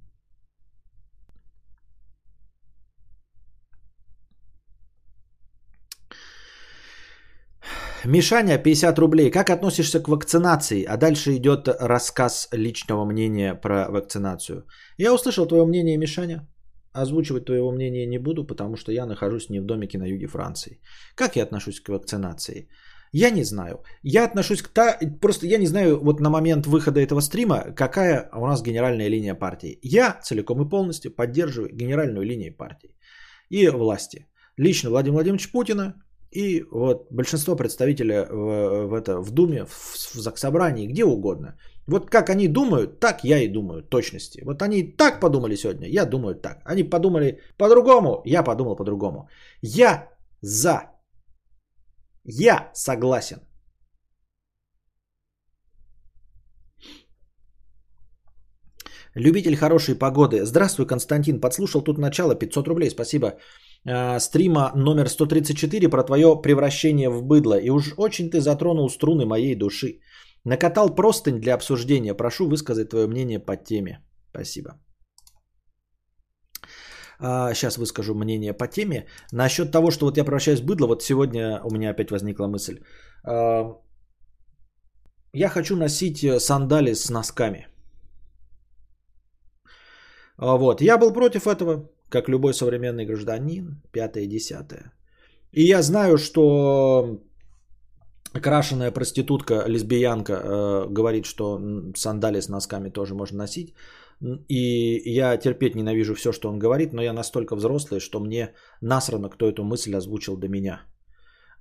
Мишаня, 8.06 8.58
50 8.58 9.00
рублей. 9.00 9.32
Как 9.32 9.50
относишься 9.50 10.02
к 10.02 10.08
вакцинации? 10.08 10.84
А 10.84 10.98
дальше 10.98 11.36
идет 11.36 11.68
рассказ 11.68 12.48
личного 12.52 13.06
мнения 13.06 13.54
про 13.54 13.90
вакцинацию. 13.90 14.66
Я 14.98 15.14
услышал 15.14 15.46
твое 15.46 15.66
мнение, 15.66 15.98
Мишаня. 15.98 16.48
Озвучивать 16.94 17.46
твоего 17.46 17.72
мнения 17.72 18.08
не 18.08 18.18
буду, 18.18 18.44
потому 18.48 18.76
что 18.76 18.92
я 18.92 19.06
нахожусь 19.06 19.50
не 19.50 19.60
в 19.62 19.66
домике 19.66 20.00
на 20.00 20.06
юге 20.06 20.28
Франции. 20.28 20.82
Как 21.16 21.36
я 21.36 21.44
отношусь 21.44 21.80
к 21.80 21.90
вакцинации? 21.90 22.68
Я 23.12 23.30
не 23.30 23.44
знаю. 23.44 23.84
Я 24.04 24.26
отношусь 24.26 24.62
к 24.62 24.70
та... 24.70 24.98
Просто 25.22 25.48
я 25.48 25.58
не 25.58 25.68
знаю 25.68 26.00
вот 26.04 26.20
на 26.20 26.30
момент 26.30 26.66
выхода 26.66 27.00
этого 27.00 27.22
стрима, 27.22 27.74
какая 27.76 28.30
у 28.34 28.48
нас 28.48 28.62
генеральная 28.62 29.10
линия 29.10 29.36
партии. 29.36 29.80
Я 29.82 30.20
целиком 30.24 30.62
и 30.62 30.70
полностью 30.70 31.12
поддерживаю 31.12 31.70
генеральную 31.74 32.26
линию 32.26 32.56
партии 32.58 32.96
и 33.50 33.68
власти. 33.70 34.28
Лично 34.58 34.90
Владимира 34.90 35.16
Владимировича 35.16 35.50
Путина 35.52 35.94
и 36.32 36.64
вот 36.72 37.08
большинство 37.12 37.56
представителей 37.58 38.26
в, 38.30 38.88
в, 38.88 38.94
это, 38.94 39.20
в 39.22 39.32
Думе, 39.32 39.66
в, 39.66 40.16
в 40.16 40.22
Заксобрании, 40.22 40.88
где 40.88 41.04
угодно. 41.04 41.56
Вот 41.88 42.10
как 42.10 42.30
они 42.30 42.48
думают, 42.48 43.00
так 43.00 43.24
я 43.24 43.40
и 43.40 43.48
думаю, 43.50 43.84
точности. 43.84 44.42
Вот 44.46 44.62
они 44.62 44.84
так 44.84 45.20
подумали 45.20 45.56
сегодня, 45.56 45.90
я 45.90 46.06
думаю 46.06 46.36
так. 46.36 46.62
Они 46.64 46.84
подумали 46.84 47.42
по-другому, 47.58 48.22
я 48.26 48.44
подумал 48.44 48.76
по-другому. 48.76 49.28
Я 49.62 50.08
за 50.42 50.92
я 52.24 52.72
согласен. 52.74 53.40
Любитель 59.16 59.56
хорошей 59.56 59.96
погоды. 59.96 60.46
Здравствуй, 60.46 60.88
Константин. 60.88 61.42
Подслушал 61.42 61.82
тут 61.82 61.98
начало. 61.98 62.36
500 62.36 62.68
рублей. 62.68 62.90
Спасибо. 62.90 63.34
Э, 63.86 64.20
стрима 64.20 64.72
номер 64.76 65.10
134 65.10 65.90
про 65.90 66.04
твое 66.04 66.42
превращение 66.42 67.10
в 67.10 67.24
быдло. 67.24 67.60
И 67.60 67.70
уж 67.70 67.94
очень 67.98 68.30
ты 68.30 68.40
затронул 68.40 68.90
струны 68.90 69.26
моей 69.26 69.56
души. 69.56 70.00
Накатал 70.46 70.96
простынь 70.96 71.42
для 71.42 71.56
обсуждения. 71.56 72.14
Прошу 72.14 72.48
высказать 72.48 72.90
твое 72.90 73.08
мнение 73.08 73.40
по 73.40 73.58
теме. 73.58 74.00
Спасибо. 74.30 74.80
А, 77.22 77.54
сейчас 77.54 77.78
выскажу 77.78 78.16
мнение 78.16 78.54
по 78.54 78.68
теме. 78.68 79.06
Насчет 79.32 79.72
того, 79.72 79.92
что 79.92 80.06
вот 80.06 80.18
я 80.18 80.24
превращаюсь 80.24 80.62
в 80.62 80.66
быдло, 80.66 80.88
вот 80.88 81.04
сегодня 81.04 81.62
у 81.64 81.72
меня 81.72 81.92
опять 81.92 82.12
возникла 82.12 82.48
мысль. 82.48 82.80
А, 83.24 83.78
я 85.34 85.50
хочу 85.50 85.76
носить 85.76 86.24
э, 86.24 86.40
сандали 86.40 86.94
с 86.94 87.10
носками. 87.10 87.68
А, 90.38 90.58
вот. 90.58 90.82
Я 90.82 90.98
был 90.98 91.14
против 91.14 91.48
этого, 91.48 91.90
как 92.10 92.28
любой 92.28 92.54
современный 92.54 93.06
гражданин, 93.06 93.82
пятое 93.92 94.26
десятое. 94.28 94.92
И 95.52 95.64
я 95.64 95.82
знаю, 95.84 96.18
что 96.18 97.22
крашеная 98.34 98.92
проститутка, 98.92 99.64
лесбиянка 99.68 100.34
э, 100.34 100.88
говорит, 100.90 101.26
что 101.26 101.60
сандали 101.96 102.42
с 102.42 102.50
носками 102.50 102.90
тоже 102.90 103.14
можно 103.14 103.38
носить. 103.38 103.76
И 104.48 105.02
я 105.18 105.38
терпеть 105.38 105.76
ненавижу 105.76 106.14
все, 106.14 106.32
что 106.32 106.50
он 106.50 106.60
говорит, 106.60 106.94
но 106.94 107.02
я 107.02 107.14
настолько 107.14 107.56
взрослый, 107.56 108.00
что 108.00 108.20
мне 108.20 108.54
насрано, 108.82 109.30
кто 109.30 109.50
эту 109.50 109.64
мысль 109.64 109.96
озвучил 109.96 110.38
до 110.38 110.48
меня. 110.48 110.82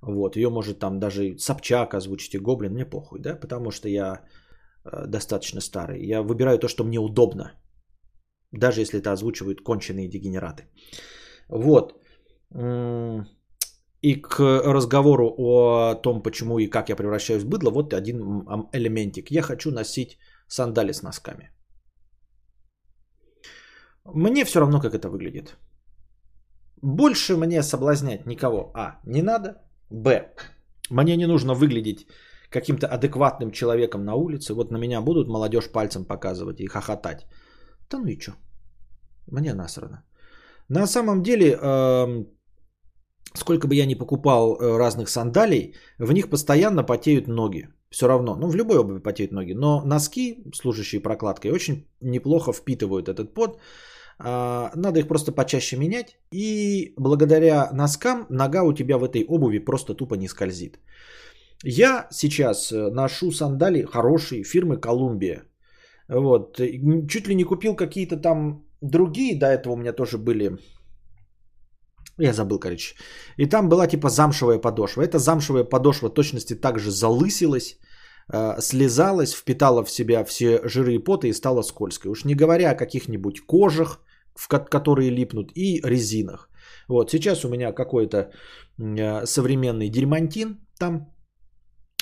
Вот, 0.01 0.35
ее 0.35 0.49
может 0.49 0.79
там 0.79 0.99
даже 0.99 1.37
Собчак 1.37 1.93
озвучить 1.93 2.35
и 2.35 2.39
Гоблин, 2.39 2.73
мне 2.73 2.85
похуй, 2.85 3.19
да, 3.19 3.35
потому 3.35 3.71
что 3.71 3.89
я 3.89 4.21
э, 4.83 5.07
достаточно 5.07 5.61
старый. 5.61 6.05
Я 6.05 6.21
выбираю 6.21 6.59
то, 6.59 6.67
что 6.67 6.83
мне 6.83 6.99
удобно, 6.99 7.51
даже 8.51 8.81
если 8.81 8.99
это 8.99 9.11
озвучивают 9.11 9.61
конченые 9.61 10.09
дегенераты. 10.09 10.63
Вот. 11.49 11.93
И 14.01 14.15
к 14.15 14.39
разговору 14.39 15.35
о 15.37 15.95
том, 15.95 16.23
почему 16.23 16.59
и 16.59 16.67
как 16.67 16.89
я 16.89 16.95
превращаюсь 16.95 17.43
в 17.43 17.49
быдло, 17.49 17.71
вот 17.71 17.93
один 17.93 18.17
элементик. 18.73 19.31
Я 19.31 19.41
хочу 19.41 19.71
носить 19.71 20.17
сандали 20.47 20.93
с 20.93 21.03
носками. 21.03 21.51
Мне 24.05 24.45
все 24.45 24.59
равно, 24.59 24.81
как 24.81 24.93
это 24.93 25.09
выглядит. 25.09 25.57
Больше 26.81 27.37
мне 27.37 27.63
соблазнять 27.63 28.25
никого, 28.25 28.71
а, 28.73 28.99
не 29.05 29.21
надо, 29.21 29.61
б, 29.89 30.33
мне 30.89 31.15
не 31.15 31.27
нужно 31.27 31.53
выглядеть 31.53 32.07
каким-то 32.49 32.87
адекватным 32.87 33.51
человеком 33.51 34.03
на 34.03 34.15
улице. 34.15 34.53
Вот 34.53 34.71
на 34.71 34.77
меня 34.77 35.01
будут 35.01 35.27
молодежь 35.27 35.71
пальцем 35.71 36.05
показывать 36.05 36.59
и 36.59 36.67
хохотать. 36.67 37.27
Да 37.89 37.97
ну 37.97 38.07
и 38.07 38.19
что? 38.19 38.33
Мне 39.27 39.53
насрано. 39.53 40.03
На 40.69 40.87
самом 40.87 41.23
деле, 41.23 41.57
э, 41.61 42.25
сколько 43.33 43.67
бы 43.67 43.75
я 43.75 43.85
ни 43.85 43.95
покупал 43.95 44.55
э, 44.55 44.77
разных 44.77 45.09
сандалий, 45.09 45.75
в 45.99 46.11
них 46.11 46.29
постоянно 46.29 46.83
потеют 46.83 47.27
ноги. 47.27 47.67
Все 47.91 48.07
равно. 48.07 48.35
Ну, 48.35 48.47
в 48.47 48.55
любой 48.55 48.77
обуви 48.77 48.99
потеют 48.99 49.31
ноги. 49.31 49.53
Но 49.53 49.81
носки, 49.85 50.43
служащие 50.53 51.01
прокладкой, 51.01 51.51
очень 51.51 51.85
неплохо 52.01 52.53
впитывают 52.53 53.09
этот 53.09 53.33
пот. 53.33 53.59
А, 54.17 54.71
надо 54.75 54.99
их 54.99 55.07
просто 55.07 55.31
почаще 55.31 55.77
менять. 55.77 56.17
И 56.31 56.93
благодаря 56.97 57.69
носкам 57.73 58.25
нога 58.29 58.63
у 58.63 58.73
тебя 58.73 58.97
в 58.97 59.03
этой 59.03 59.25
обуви 59.27 59.59
просто 59.59 59.93
тупо 59.93 60.15
не 60.15 60.27
скользит. 60.27 60.79
Я 61.63 62.07
сейчас 62.11 62.71
э, 62.71 62.89
ношу 62.91 63.31
сандали 63.31 63.83
хорошие 63.83 64.43
фирмы 64.43 64.77
Колумбия. 64.77 65.43
Вот. 66.07 66.57
Чуть 67.07 67.27
ли 67.27 67.35
не 67.35 67.43
купил 67.43 67.75
какие-то 67.75 68.17
там 68.17 68.63
другие. 68.81 69.37
До 69.37 69.47
этого 69.47 69.73
у 69.73 69.77
меня 69.77 69.93
тоже 69.93 70.17
были 70.17 70.57
я 72.25 72.33
забыл, 72.33 72.59
короче. 72.59 72.95
И 73.37 73.45
там 73.45 73.69
была 73.69 73.87
типа 73.87 74.09
замшевая 74.09 74.59
подошва. 74.59 75.03
Эта 75.03 75.19
замшевая 75.19 75.63
подошва 75.63 76.09
точности 76.09 76.55
также 76.55 76.91
залысилась, 76.91 77.77
э, 78.33 78.61
слезалась, 78.61 79.33
впитала 79.33 79.83
в 79.83 79.91
себя 79.91 80.23
все 80.23 80.61
жиры 80.63 80.95
и 80.95 81.03
поты 81.03 81.27
и 81.27 81.33
стала 81.33 81.63
скользкой. 81.63 82.11
Уж 82.11 82.25
не 82.25 82.35
говоря 82.35 82.71
о 82.71 82.75
каких-нибудь 82.75 83.41
кожах, 83.45 83.99
в 84.35 84.47
которые 84.47 85.09
липнут, 85.09 85.51
и 85.55 85.81
резинах. 85.83 86.49
Вот 86.87 87.11
сейчас 87.11 87.45
у 87.45 87.49
меня 87.49 87.73
какой-то 87.73 88.31
э, 88.79 89.25
современный 89.25 89.89
дерьмантин 89.89 90.59
там 90.79 91.07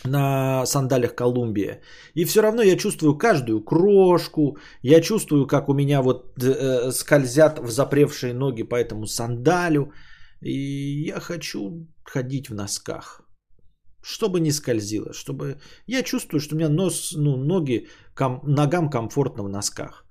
на 0.06 0.66
сандалях 0.66 1.16
Колумбия. 1.16 1.82
И 2.16 2.26
все 2.26 2.42
равно 2.42 2.62
я 2.62 2.78
чувствую 2.78 3.18
каждую 3.18 3.64
крошку, 3.64 4.58
я 4.82 5.02
чувствую, 5.02 5.48
как 5.48 5.70
у 5.70 5.74
меня 5.74 6.02
вот 6.02 6.42
э, 6.42 6.92
скользят 6.92 7.60
в 7.60 7.70
запревшие 7.70 8.34
ноги 8.34 8.64
по 8.64 8.76
этому 8.76 9.06
сандалю. 9.06 9.92
И 10.42 10.54
я 11.08 11.20
хочу 11.20 11.88
ходить 12.04 12.50
в 12.50 12.54
носках. 12.54 13.22
Чтобы 14.02 14.40
не 14.40 14.52
скользило, 14.52 15.14
чтобы... 15.14 15.60
Я 15.88 16.04
чувствую, 16.04 16.40
что 16.40 16.56
у 16.56 16.58
меня 16.58 16.70
нос, 16.70 17.14
ну, 17.18 17.36
ноги, 17.36 17.88
ком... 18.16 18.42
ногам 18.44 18.90
комфортно 18.90 19.44
в 19.44 19.50
носках. 19.50 20.06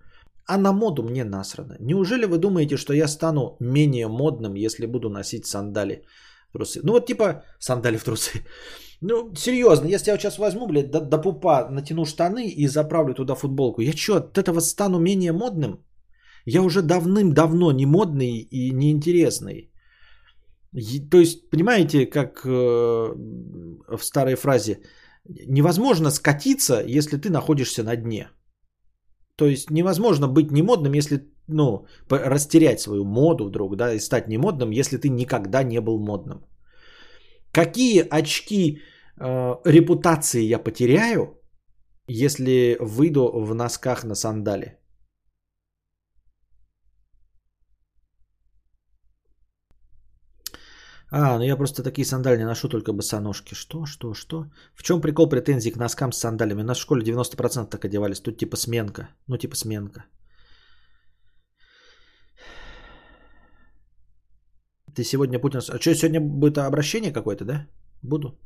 А 0.47 0.59
на 0.59 0.73
моду 0.73 1.03
мне 1.03 1.25
насрано. 1.25 1.77
Неужели 1.81 2.27
вы 2.27 2.39
думаете, 2.39 2.77
что 2.77 2.93
я 2.93 3.09
стану 3.09 3.57
менее 3.61 4.09
модным, 4.09 4.55
если 4.55 4.87
буду 4.87 5.09
носить 5.11 5.47
сандали 5.47 6.05
в 6.51 6.53
трусы? 6.53 6.81
Ну 6.83 6.93
вот 6.93 7.07
типа 7.07 7.45
сандали 7.59 7.97
в 7.97 8.05
трусы. 8.05 8.45
Ну, 9.01 9.33
серьезно, 9.37 9.87
если 9.87 10.11
я 10.11 10.19
сейчас 10.19 10.39
возьму, 10.39 10.67
блядь, 10.67 10.91
до, 10.91 11.01
до 11.01 11.19
пупа 11.19 11.69
натяну 11.71 12.05
штаны 12.05 12.49
и 12.49 12.67
заправлю 12.67 13.15
туда 13.15 13.37
футболку, 13.37 13.81
я 13.81 13.93
что, 13.93 14.17
от 14.17 14.37
этого 14.39 14.59
стану 14.61 14.99
менее 14.99 15.33
модным? 15.33 15.85
Я 16.45 16.63
уже 16.63 16.83
давным-давно 16.83 17.71
не 17.71 17.87
модный 17.87 18.39
и 18.41 18.73
неинтересный. 18.73 19.71
То 21.11 21.19
есть, 21.19 21.51
понимаете, 21.51 22.07
как 22.07 22.45
э, 22.45 22.49
в 22.49 24.03
старой 24.03 24.37
фразе, 24.37 24.81
невозможно 25.29 26.11
скатиться, 26.11 26.83
если 26.87 27.17
ты 27.17 27.31
находишься 27.31 27.83
на 27.83 27.97
дне. 27.97 28.29
То 29.37 29.47
есть 29.47 29.71
невозможно 29.71 30.29
быть 30.29 30.51
немодным, 30.51 30.95
если, 30.95 31.33
ну, 31.49 31.87
растерять 32.11 32.81
свою 32.81 33.05
моду 33.05 33.45
вдруг, 33.45 33.77
да, 33.77 33.95
и 33.95 34.01
стать 34.01 34.29
немодным, 34.29 34.71
если 34.71 34.97
ты 34.99 35.09
никогда 35.09 35.63
не 35.63 35.81
был 35.81 35.99
модным. 35.99 36.45
Какие 37.53 38.05
очки 38.11 38.79
э, 39.21 39.55
репутации 39.65 40.43
я 40.43 40.59
потеряю, 40.59 41.41
если 42.09 42.77
выйду 42.81 43.31
в 43.33 43.55
носках 43.55 44.05
на 44.05 44.15
сандали? 44.15 44.79
А, 51.11 51.39
ну 51.39 51.45
я 51.45 51.57
просто 51.57 51.83
такие 51.83 52.05
сандали 52.05 52.39
не 52.39 52.45
ношу, 52.45 52.69
только 52.69 52.93
босоножки. 52.93 53.55
Что, 53.55 53.87
что, 53.87 54.15
что? 54.15 54.45
В 54.75 54.83
чем 54.83 55.01
прикол 55.01 55.29
претензий 55.29 55.71
к 55.71 55.77
носкам 55.77 56.13
с 56.13 56.19
сандалиями? 56.19 56.63
У 56.63 56.65
нас 56.65 56.79
в 56.79 56.83
школе 56.83 57.03
90% 57.03 57.71
так 57.71 57.85
одевались. 57.85 58.21
Тут 58.21 58.39
типа 58.39 58.57
сменка. 58.57 59.09
Ну 59.27 59.39
типа 59.39 59.57
сменка. 59.57 60.05
Ты 64.95 65.05
сегодня 65.05 65.39
Путин... 65.39 65.61
А 65.61 65.81
что, 65.81 65.95
сегодня 65.95 66.21
будет 66.21 66.59
обращение 66.59 67.13
какое-то, 67.13 67.45
да? 67.45 67.67
Буду. 68.03 68.39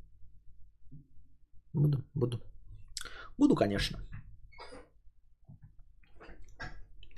Буду, 1.72 2.04
буду. 2.14 2.40
Буду, 3.38 3.54
конечно. 3.54 3.98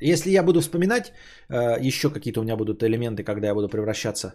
Если 0.00 0.30
я 0.30 0.42
буду 0.42 0.60
вспоминать, 0.60 1.12
э, 1.48 1.88
еще 1.88 2.10
какие-то 2.10 2.40
у 2.40 2.44
меня 2.44 2.56
будут 2.56 2.82
элементы, 2.82 3.24
когда 3.24 3.48
я 3.48 3.54
буду 3.54 3.68
превращаться 3.68 4.34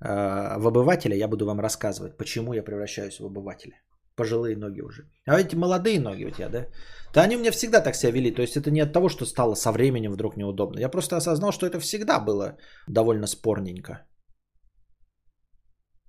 в 0.00 0.66
обывателя, 0.66 1.16
я 1.16 1.28
буду 1.28 1.46
вам 1.46 1.60
рассказывать, 1.60 2.16
почему 2.16 2.52
я 2.52 2.62
превращаюсь 2.62 3.20
в 3.20 3.24
обывателя. 3.24 3.76
Пожилые 4.16 4.56
ноги 4.56 4.82
уже. 4.82 5.02
А 5.26 5.38
эти 5.38 5.56
молодые 5.56 6.00
ноги 6.00 6.24
у 6.24 6.30
тебя, 6.30 6.48
да? 6.48 6.66
Да 7.14 7.22
они 7.22 7.36
у 7.36 7.38
меня 7.38 7.50
всегда 7.50 7.80
так 7.80 7.94
себя 7.94 8.12
вели. 8.12 8.34
То 8.34 8.42
есть 8.42 8.56
это 8.56 8.70
не 8.70 8.80
от 8.80 8.92
того, 8.92 9.08
что 9.08 9.26
стало 9.26 9.54
со 9.54 9.72
временем 9.72 10.12
вдруг 10.12 10.36
неудобно. 10.36 10.80
Я 10.80 10.88
просто 10.88 11.16
осознал, 11.16 11.52
что 11.52 11.66
это 11.66 11.80
всегда 11.80 12.18
было 12.20 12.56
довольно 12.88 13.26
спорненько. 13.26 14.06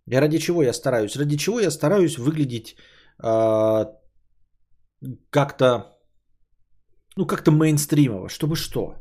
И 0.10 0.16
ради 0.16 0.40
чего 0.40 0.64
я 0.64 0.74
стараюсь? 0.74 1.18
Ради 1.18 1.38
чего 1.38 1.60
я 1.60 1.72
стараюсь 1.72 2.18
выглядеть 2.18 2.78
э, 3.24 3.86
как-то, 5.30 5.98
ну 7.18 7.28
как-то 7.28 7.52
мейнстримово, 7.52 8.30
чтобы 8.30 8.56
что? 8.56 8.96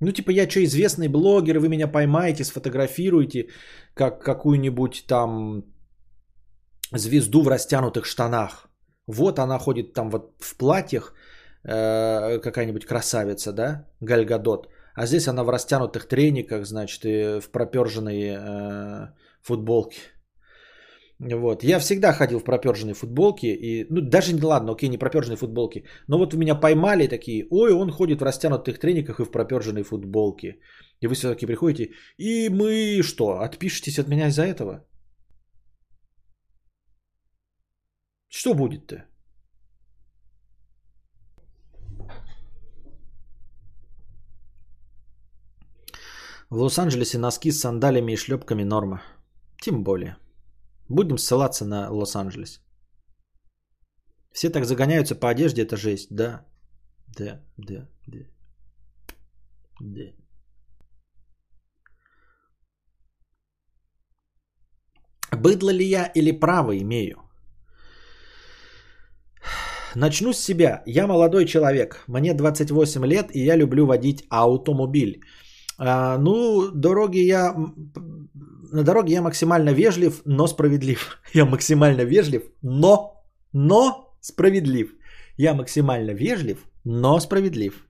Ну 0.00 0.12
типа 0.12 0.30
я 0.30 0.48
что, 0.48 0.64
известный 0.64 1.08
блогер, 1.08 1.58
вы 1.58 1.68
меня 1.68 1.88
поймаете, 1.88 2.44
сфотографируете, 2.44 3.48
как 3.94 4.24
какую-нибудь 4.24 5.04
там 5.06 5.64
звезду 6.92 7.42
в 7.42 7.48
растянутых 7.48 8.06
штанах. 8.06 8.68
Вот 9.06 9.38
она 9.38 9.58
ходит 9.58 9.92
там 9.92 10.10
вот 10.10 10.34
в 10.40 10.56
платьях, 10.56 11.14
э, 11.64 12.38
какая-нибудь 12.38 12.86
красавица, 12.86 13.52
да, 13.52 13.86
Гальгадот. 14.00 14.68
А 14.94 15.06
здесь 15.06 15.28
она 15.28 15.44
в 15.44 15.50
растянутых 15.50 16.08
трениках, 16.08 16.66
значит, 16.66 17.04
и 17.04 17.40
в 17.40 17.50
проперженной 17.50 18.36
э, 18.36 19.08
футболке. 19.42 20.00
Вот. 21.20 21.62
Я 21.62 21.78
всегда 21.78 22.12
ходил 22.12 22.38
в 22.38 22.44
проперженной 22.44 22.94
футболке. 22.94 23.48
И, 23.48 23.86
ну, 23.90 24.00
даже 24.00 24.32
не 24.32 24.42
ладно, 24.42 24.72
окей, 24.72 24.88
не 24.88 24.98
проперженной 24.98 25.36
футболке. 25.36 25.84
Но 26.08 26.18
вот 26.18 26.34
меня 26.34 26.54
поймали 26.54 27.06
такие, 27.08 27.46
ой, 27.50 27.72
он 27.72 27.90
ходит 27.90 28.20
в 28.20 28.24
растянутых 28.24 28.78
трениках 28.78 29.20
и 29.20 29.24
в 29.24 29.30
проперженной 29.30 29.82
футболке. 29.82 30.58
И 31.00 31.06
вы 31.06 31.14
все-таки 31.14 31.46
приходите, 31.46 31.92
и 32.18 32.48
мы 32.48 33.02
что, 33.02 33.40
отпишетесь 33.40 33.98
от 33.98 34.08
меня 34.08 34.28
из-за 34.28 34.42
этого? 34.42 34.86
Что 38.28 38.54
будет-то? 38.54 39.04
В 46.50 46.56
Лос-Анджелесе 46.56 47.18
носки 47.18 47.52
с 47.52 47.60
сандалями 47.60 48.12
и 48.12 48.16
шлепками 48.16 48.64
норма. 48.64 49.02
Тем 49.62 49.84
более. 49.84 50.16
Будем 50.90 51.18
ссылаться 51.18 51.64
на 51.64 51.88
Лос-Анджелес. 51.90 52.60
Все 54.32 54.50
так 54.50 54.64
загоняются 54.64 55.14
по 55.14 55.28
одежде, 55.28 55.62
это 55.62 55.76
жесть. 55.76 56.08
Да, 56.10 56.44
да, 57.18 57.40
да, 57.56 57.88
да. 58.06 58.18
Да. 59.80 60.12
Быдло 65.32 65.70
ли 65.70 65.84
я 65.84 66.10
или 66.14 66.32
право 66.32 66.76
имею? 66.76 67.16
Начну 69.94 70.32
с 70.32 70.44
себя. 70.44 70.82
Я 70.86 71.06
молодой 71.06 71.46
человек. 71.46 72.04
Мне 72.08 72.34
28 72.34 73.06
лет, 73.06 73.30
и 73.34 73.44
я 73.44 73.56
люблю 73.56 73.86
водить 73.86 74.24
автомобиль. 74.28 75.20
А, 75.82 76.18
ну, 76.18 76.70
дороги 76.70 77.20
я... 77.20 77.54
На 78.72 78.84
дороге 78.84 79.12
я 79.12 79.22
максимально 79.22 79.70
вежлив, 79.70 80.22
но 80.26 80.46
справедлив. 80.46 81.18
Я 81.34 81.46
максимально 81.46 82.04
вежлив, 82.04 82.42
но... 82.62 83.24
Но 83.52 84.14
справедлив. 84.20 84.92
Я 85.36 85.54
максимально 85.54 86.14
вежлив, 86.14 86.66
но 86.84 87.20
справедлив. 87.20 87.86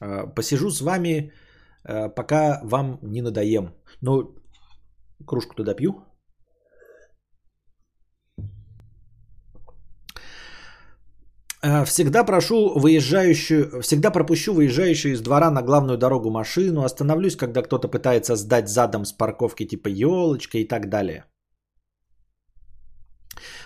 А, 0.00 0.26
посижу 0.26 0.70
с 0.70 0.80
вами, 0.80 1.32
а, 1.84 2.08
пока 2.08 2.60
вам 2.64 2.98
не 3.02 3.22
надоем. 3.22 3.74
Ну, 4.00 4.34
кружку 5.26 5.54
туда 5.56 5.74
пью. 5.74 6.07
Всегда 11.62 12.24
прошу 12.24 12.78
выезжающую, 12.78 13.82
всегда 13.82 14.10
пропущу 14.10 14.54
выезжающую 14.54 15.12
из 15.12 15.20
двора 15.20 15.50
на 15.50 15.62
главную 15.62 15.98
дорогу 15.98 16.30
машину, 16.30 16.84
остановлюсь, 16.84 17.36
когда 17.36 17.62
кто-то 17.62 17.88
пытается 17.88 18.36
сдать 18.36 18.68
задом 18.68 19.04
с 19.04 19.12
парковки 19.12 19.64
типа 19.64 19.88
елочка 19.88 20.58
и 20.58 20.68
так 20.68 20.88
далее. 20.88 21.24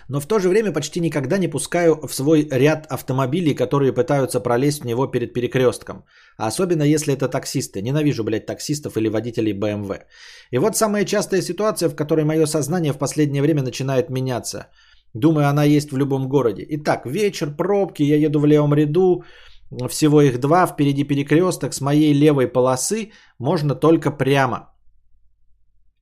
Но 0.09 0.20
в 0.20 0.26
то 0.26 0.38
же 0.38 0.49
время 0.49 0.72
почти 0.72 1.01
никогда 1.01 1.38
не 1.38 1.49
пускаю 1.49 2.07
в 2.07 2.14
свой 2.14 2.49
ряд 2.51 2.86
автомобилей, 2.90 3.55
которые 3.55 3.93
пытаются 3.93 4.40
пролезть 4.40 4.82
в 4.82 4.86
него 4.86 5.07
перед 5.07 5.32
перекрестком. 5.32 6.05
Особенно 6.36 6.82
если 6.82 7.14
это 7.14 7.28
таксисты. 7.28 7.80
Ненавижу, 7.82 8.24
блядь, 8.24 8.47
таксистов 8.47 8.97
или 8.97 9.09
водителей 9.09 9.53
BMW. 9.53 10.03
И 10.51 10.59
вот 10.59 10.76
самая 10.76 11.05
частая 11.05 11.43
ситуация, 11.43 11.88
в 11.88 11.95
которой 11.95 12.24
мое 12.24 12.47
сознание 12.47 12.93
в 12.93 12.99
последнее 12.99 13.43
время 13.43 13.62
начинает 13.62 14.11
меняться– 14.11 14.66
Думаю, 15.14 15.48
она 15.48 15.64
есть 15.64 15.92
в 15.92 15.96
любом 15.96 16.28
городе. 16.28 16.66
Итак, 16.68 17.06
вечер, 17.06 17.56
пробки, 17.56 18.02
я 18.02 18.16
еду 18.16 18.40
в 18.40 18.46
левом 18.46 18.74
ряду, 18.74 19.24
всего 19.88 20.22
их 20.22 20.38
два, 20.40 20.66
впереди 20.66 21.04
перекресток, 21.04 21.74
с 21.74 21.80
моей 21.80 22.14
левой 22.14 22.46
полосы 22.46 23.12
можно 23.38 23.74
только 23.74 24.10
прямо. 24.10 24.72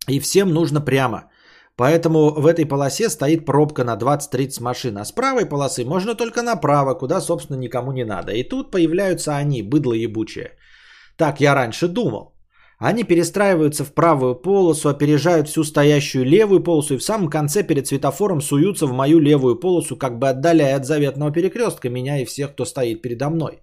И 0.09 0.21
всем 0.21 0.49
нужно 0.51 0.81
прямо. 0.81 1.31
Поэтому 1.77 2.31
в 2.31 2.47
этой 2.47 2.67
полосе 2.67 3.09
стоит 3.09 3.47
пробка 3.47 3.85
на 3.85 3.97
20-30 3.97 4.63
машин. 4.63 4.99
А 4.99 5.05
с 5.05 5.13
правой 5.13 5.47
полосы 5.47 5.85
можно 5.85 6.15
только 6.15 6.43
направо, 6.43 6.95
куда, 6.95 7.21
собственно, 7.21 7.59
никому 7.59 7.93
не 7.93 8.05
надо. 8.05 8.33
И 8.33 8.49
тут 8.49 8.71
появляются 8.71 9.37
они, 9.37 9.63
быдло 9.63 9.95
ебучее. 9.95 10.51
Так 11.17 11.41
я 11.41 11.55
раньше 11.55 11.89
думал. 11.89 12.35
Они 12.81 13.05
перестраиваются 13.05 13.85
в 13.85 13.93
правую 13.93 14.35
полосу, 14.35 14.89
опережают 14.89 15.49
всю 15.49 15.65
стоящую 15.65 16.25
левую 16.25 16.63
полосу 16.63 16.95
и 16.95 16.99
в 16.99 17.03
самом 17.03 17.29
конце 17.29 17.63
перед 17.63 17.87
светофором 17.87 18.41
суются 18.41 18.87
в 18.87 18.93
мою 18.93 19.19
левую 19.21 19.61
полосу, 19.61 19.97
как 19.97 20.19
бы 20.19 20.31
отдаляя 20.31 20.77
от 20.77 20.87
заветного 20.87 21.31
перекрестка 21.31 21.91
меня 21.91 22.23
и 22.23 22.25
всех, 22.25 22.53
кто 22.53 22.65
стоит 22.65 23.03
передо 23.03 23.29
мной. 23.29 23.61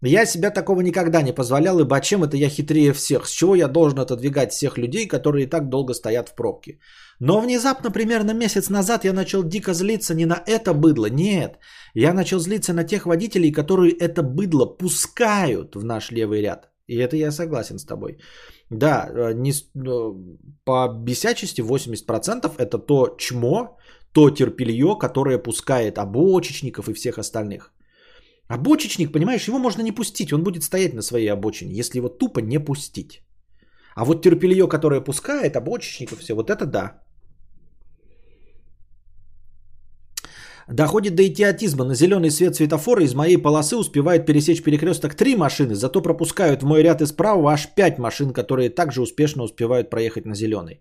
Я 0.00 0.24
себя 0.26 0.50
такого 0.50 0.80
никогда 0.80 1.20
не 1.20 1.32
позволял, 1.32 1.78
ибо 1.78 2.00
чем 2.00 2.24
это 2.24 2.36
я 2.38 2.48
хитрее 2.48 2.94
всех? 2.94 3.26
С 3.26 3.30
чего 3.30 3.54
я 3.54 3.68
должен 3.68 3.98
отодвигать 3.98 4.52
всех 4.52 4.78
людей, 4.78 5.06
которые 5.06 5.44
и 5.44 5.50
так 5.50 5.68
долго 5.68 5.92
стоят 5.92 6.30
в 6.30 6.34
пробке? 6.34 6.78
Но 7.20 7.38
внезапно, 7.40 7.90
примерно 7.90 8.32
месяц 8.32 8.70
назад, 8.70 9.04
я 9.04 9.12
начал 9.12 9.42
дико 9.42 9.74
злиться 9.74 10.14
не 10.14 10.24
на 10.24 10.42
это 10.46 10.72
быдло, 10.72 11.06
нет. 11.10 11.58
Я 11.94 12.14
начал 12.14 12.40
злиться 12.40 12.72
на 12.72 12.84
тех 12.84 13.04
водителей, 13.04 13.52
которые 13.52 13.92
это 13.92 14.22
быдло 14.22 14.64
пускают 14.64 15.76
в 15.76 15.84
наш 15.84 16.10
левый 16.10 16.40
ряд. 16.40 16.71
И 16.92 16.96
это 16.96 17.16
я 17.16 17.32
согласен 17.32 17.78
с 17.78 17.84
тобой. 17.84 18.18
Да, 18.70 19.08
э, 19.08 19.32
не, 19.34 19.52
по 20.64 20.88
бесячести 20.88 21.62
80% 21.62 22.50
это 22.58 22.78
то 22.78 23.16
чмо, 23.18 23.78
то 24.12 24.30
терпелье, 24.30 24.98
которое 24.98 25.38
пускает 25.38 25.98
обочечников 25.98 26.88
и 26.88 26.94
всех 26.94 27.18
остальных. 27.18 27.72
Обочечник, 28.48 29.12
понимаешь, 29.12 29.48
его 29.48 29.58
можно 29.58 29.82
не 29.82 29.92
пустить, 29.92 30.32
он 30.32 30.42
будет 30.42 30.62
стоять 30.62 30.94
на 30.94 31.02
своей 31.02 31.32
обочине, 31.32 31.74
если 31.74 31.98
его 31.98 32.08
тупо 32.08 32.40
не 32.40 32.58
пустить. 32.58 33.22
А 33.94 34.04
вот 34.04 34.22
терпелье, 34.22 34.68
которое 34.68 35.00
пускает, 35.00 35.56
обочечников, 35.56 36.18
все, 36.20 36.34
вот 36.34 36.50
это 36.50 36.66
да. 36.66 37.01
Доходит 40.68 41.14
до 41.14 41.26
идиотизма. 41.26 41.84
На 41.84 41.94
зеленый 41.94 42.30
свет 42.30 42.56
светофора 42.56 43.02
из 43.02 43.14
моей 43.14 43.36
полосы 43.36 43.76
успевает 43.76 44.26
пересечь 44.26 44.62
перекресток 44.62 45.14
три 45.14 45.36
машины, 45.36 45.74
зато 45.74 46.02
пропускают 46.02 46.62
в 46.62 46.66
мой 46.66 46.82
ряд 46.82 47.02
из 47.02 47.12
правого 47.12 47.52
аж 47.52 47.68
пять 47.74 47.98
машин, 47.98 48.32
которые 48.32 48.70
также 48.70 49.02
успешно 49.02 49.42
успевают 49.42 49.90
проехать 49.90 50.26
на 50.26 50.34
зеленый. 50.34 50.80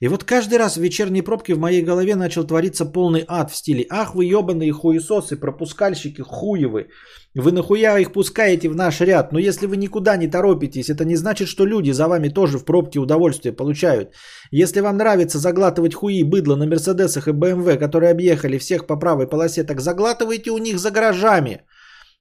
И 0.00 0.08
вот 0.08 0.24
каждый 0.24 0.58
раз 0.58 0.76
в 0.76 0.80
вечерней 0.80 1.20
пробке 1.20 1.54
в 1.54 1.58
моей 1.58 1.82
голове 1.82 2.16
начал 2.16 2.44
твориться 2.44 2.86
полный 2.86 3.22
ад 3.28 3.50
в 3.50 3.56
стиле 3.56 3.86
«Ах 3.90 4.14
вы 4.14 4.24
ебаные 4.24 4.72
хуесосы, 4.72 5.36
пропускальщики 5.36 6.22
хуевы, 6.22 6.88
вы 7.34 7.52
нахуя 7.52 7.98
их 7.98 8.12
пускаете 8.12 8.70
в 8.70 8.74
наш 8.74 9.00
ряд? 9.02 9.30
Но 9.32 9.38
если 9.38 9.66
вы 9.66 9.76
никуда 9.76 10.16
не 10.16 10.26
торопитесь, 10.26 10.88
это 10.88 11.04
не 11.04 11.16
значит, 11.16 11.48
что 11.48 11.66
люди 11.66 11.90
за 11.92 12.08
вами 12.08 12.30
тоже 12.30 12.58
в 12.58 12.64
пробке 12.64 12.98
удовольствие 12.98 13.52
получают. 13.52 14.14
Если 14.50 14.80
вам 14.80 14.96
нравится 14.96 15.38
заглатывать 15.38 15.94
хуи 15.94 16.22
быдло 16.22 16.56
на 16.56 16.66
Мерседесах 16.66 17.28
и 17.28 17.32
БМВ, 17.32 17.78
которые 17.78 18.10
объехали 18.10 18.56
всех 18.56 18.86
по 18.86 18.96
правой 18.96 19.28
полосе, 19.28 19.64
так 19.64 19.80
заглатывайте 19.80 20.50
у 20.50 20.58
них 20.58 20.78
за 20.78 20.90
гаражами, 20.90 21.60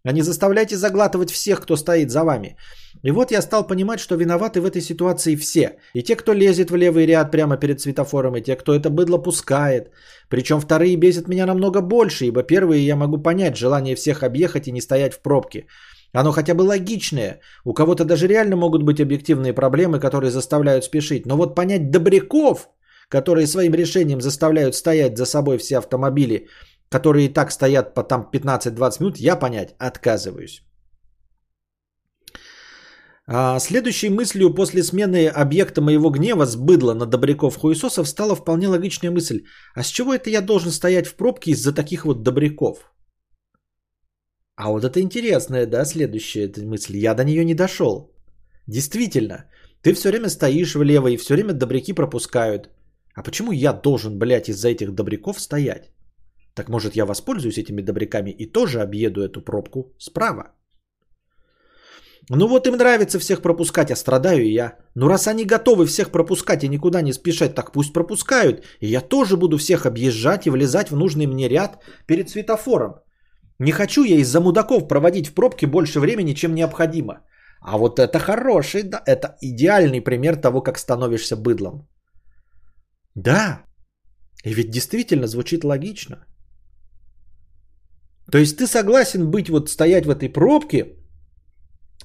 а 0.06 0.12
не 0.12 0.22
заставляйте 0.22 0.76
заглатывать 0.76 1.32
всех, 1.32 1.62
кто 1.62 1.76
стоит 1.76 2.12
за 2.12 2.24
вами. 2.24 2.56
И 3.04 3.12
вот 3.12 3.32
я 3.32 3.42
стал 3.42 3.68
понимать, 3.68 4.00
что 4.00 4.16
виноваты 4.16 4.62
в 4.62 4.66
этой 4.66 4.82
ситуации 4.82 5.36
все. 5.36 5.78
И 5.94 6.04
те, 6.04 6.16
кто 6.16 6.34
лезет 6.34 6.72
в 6.72 6.76
левый 6.76 7.06
ряд 7.06 7.32
прямо 7.32 7.58
перед 7.58 7.82
светофором, 7.82 8.36
и 8.36 8.42
те, 8.42 8.56
кто 8.56 8.74
это 8.74 8.90
быдло 8.90 9.18
пускает. 9.18 9.92
Причем 10.30 10.60
вторые 10.62 10.96
бесят 10.96 11.28
меня 11.28 11.46
намного 11.46 11.82
больше, 11.82 12.26
ибо 12.26 12.44
первые 12.44 12.86
я 12.86 12.96
могу 12.96 13.18
понять 13.18 13.58
желание 13.58 13.96
всех 13.96 14.24
объехать 14.24 14.68
и 14.68 14.72
не 14.72 14.82
стоять 14.82 15.14
в 15.14 15.22
пробке. 15.22 15.66
Оно 16.14 16.32
хотя 16.32 16.54
бы 16.54 16.64
логичное. 16.64 17.40
У 17.66 17.74
кого-то 17.74 18.06
даже 18.06 18.28
реально 18.28 18.56
могут 18.56 18.84
быть 18.84 19.00
объективные 19.00 19.54
проблемы, 19.54 20.00
которые 20.00 20.32
заставляют 20.32 20.84
спешить. 20.84 21.26
Но 21.26 21.38
вот 21.38 21.56
понять 21.56 21.92
добряков, 21.92 22.70
которые 23.10 23.48
своим 23.48 23.74
решением 23.74 24.22
заставляют 24.22 24.76
стоять 24.76 25.18
за 25.18 25.26
собой 25.26 25.58
все 25.58 25.78
автомобили, 25.78 26.48
которые 26.90 27.26
и 27.26 27.34
так 27.34 27.52
стоят 27.52 27.94
по 27.94 28.04
там 28.04 28.30
15-20 28.34 29.00
минут, 29.00 29.18
я 29.18 29.36
понять 29.36 29.76
отказываюсь. 29.80 30.64
А 33.32 33.60
следующей 33.60 34.10
мыслью 34.10 34.56
после 34.56 34.82
смены 34.82 35.28
объекта 35.28 35.82
моего 35.82 36.10
гнева 36.10 36.46
с 36.46 36.56
быдла 36.56 36.96
на 36.96 37.06
добряков 37.06 37.58
хуесосов 37.58 38.08
стала 38.08 38.36
вполне 38.36 38.68
логичная 38.68 39.12
мысль. 39.12 39.44
А 39.76 39.84
с 39.84 39.88
чего 39.88 40.16
это 40.16 40.32
я 40.32 40.42
должен 40.42 40.72
стоять 40.72 41.08
в 41.08 41.16
пробке 41.16 41.52
из-за 41.52 41.72
таких 41.72 42.06
вот 42.06 42.24
добряков? 42.24 42.92
А 44.56 44.70
вот 44.72 44.84
это 44.84 45.00
интересная, 45.00 45.68
да, 45.68 45.86
следующая 45.86 46.52
мысль. 46.58 46.98
Я 46.98 47.14
до 47.14 47.24
нее 47.24 47.46
не 47.46 47.54
дошел. 47.54 48.12
Действительно, 48.68 49.46
ты 49.84 49.94
все 49.94 50.10
время 50.10 50.30
стоишь 50.30 50.76
влево 50.76 51.08
и 51.08 51.18
все 51.18 51.36
время 51.36 51.54
добряки 51.54 51.94
пропускают. 51.94 52.70
А 53.14 53.22
почему 53.22 53.52
я 53.52 53.74
должен, 53.74 54.18
блядь, 54.18 54.50
из-за 54.50 54.70
этих 54.70 54.96
добряков 54.96 55.40
стоять? 55.40 55.92
Так 56.56 56.70
может 56.70 56.96
я 56.96 57.06
воспользуюсь 57.06 57.58
этими 57.58 57.82
добряками 57.82 58.32
и 58.32 58.52
тоже 58.52 58.82
объеду 58.82 59.22
эту 59.22 59.42
пробку 59.42 59.96
справа? 60.00 60.54
Ну 62.32 62.48
вот 62.48 62.68
им 62.68 62.76
нравится 62.78 63.20
всех 63.20 63.42
пропускать, 63.42 63.92
а 63.92 63.96
страдаю 63.96 64.44
и 64.44 64.54
я. 64.54 64.78
Ну 64.96 65.08
раз 65.08 65.28
они 65.28 65.46
готовы 65.46 65.86
всех 65.88 66.12
пропускать 66.12 66.64
и 66.64 66.68
никуда 66.68 67.02
не 67.02 67.14
спешать, 67.14 67.56
так 67.56 67.72
пусть 67.72 67.94
пропускают. 67.94 68.64
И 68.82 68.88
я 68.88 69.02
тоже 69.02 69.36
буду 69.36 69.58
всех 69.58 69.86
объезжать 69.86 70.46
и 70.46 70.50
влезать 70.50 70.92
в 70.92 70.96
нужный 70.96 71.26
мне 71.26 71.50
ряд 71.50 71.84
перед 72.08 72.30
светофором. 72.30 72.94
Не 73.60 73.72
хочу 73.72 74.04
я 74.04 74.18
из-за 74.18 74.40
мудаков 74.40 74.88
проводить 74.88 75.28
в 75.28 75.34
пробке 75.34 75.68
больше 75.68 76.00
времени, 76.00 76.34
чем 76.34 76.56
необходимо. 76.56 77.22
А 77.62 77.78
вот 77.78 78.00
это 78.00 78.20
хороший, 78.20 78.84
да, 78.84 79.02
это 79.06 79.38
идеальный 79.42 80.02
пример 80.02 80.36
того, 80.36 80.62
как 80.62 80.78
становишься 80.78 81.36
быдлом. 81.36 81.88
Да, 83.16 83.64
и 84.46 84.54
ведь 84.54 84.70
действительно 84.70 85.28
звучит 85.28 85.64
логично. 85.64 86.26
То 88.32 88.38
есть 88.38 88.58
ты 88.58 88.68
согласен 88.68 89.32
быть 89.32 89.50
вот 89.50 89.70
стоять 89.70 90.06
в 90.06 90.10
этой 90.10 90.30
пробке, 90.30 90.96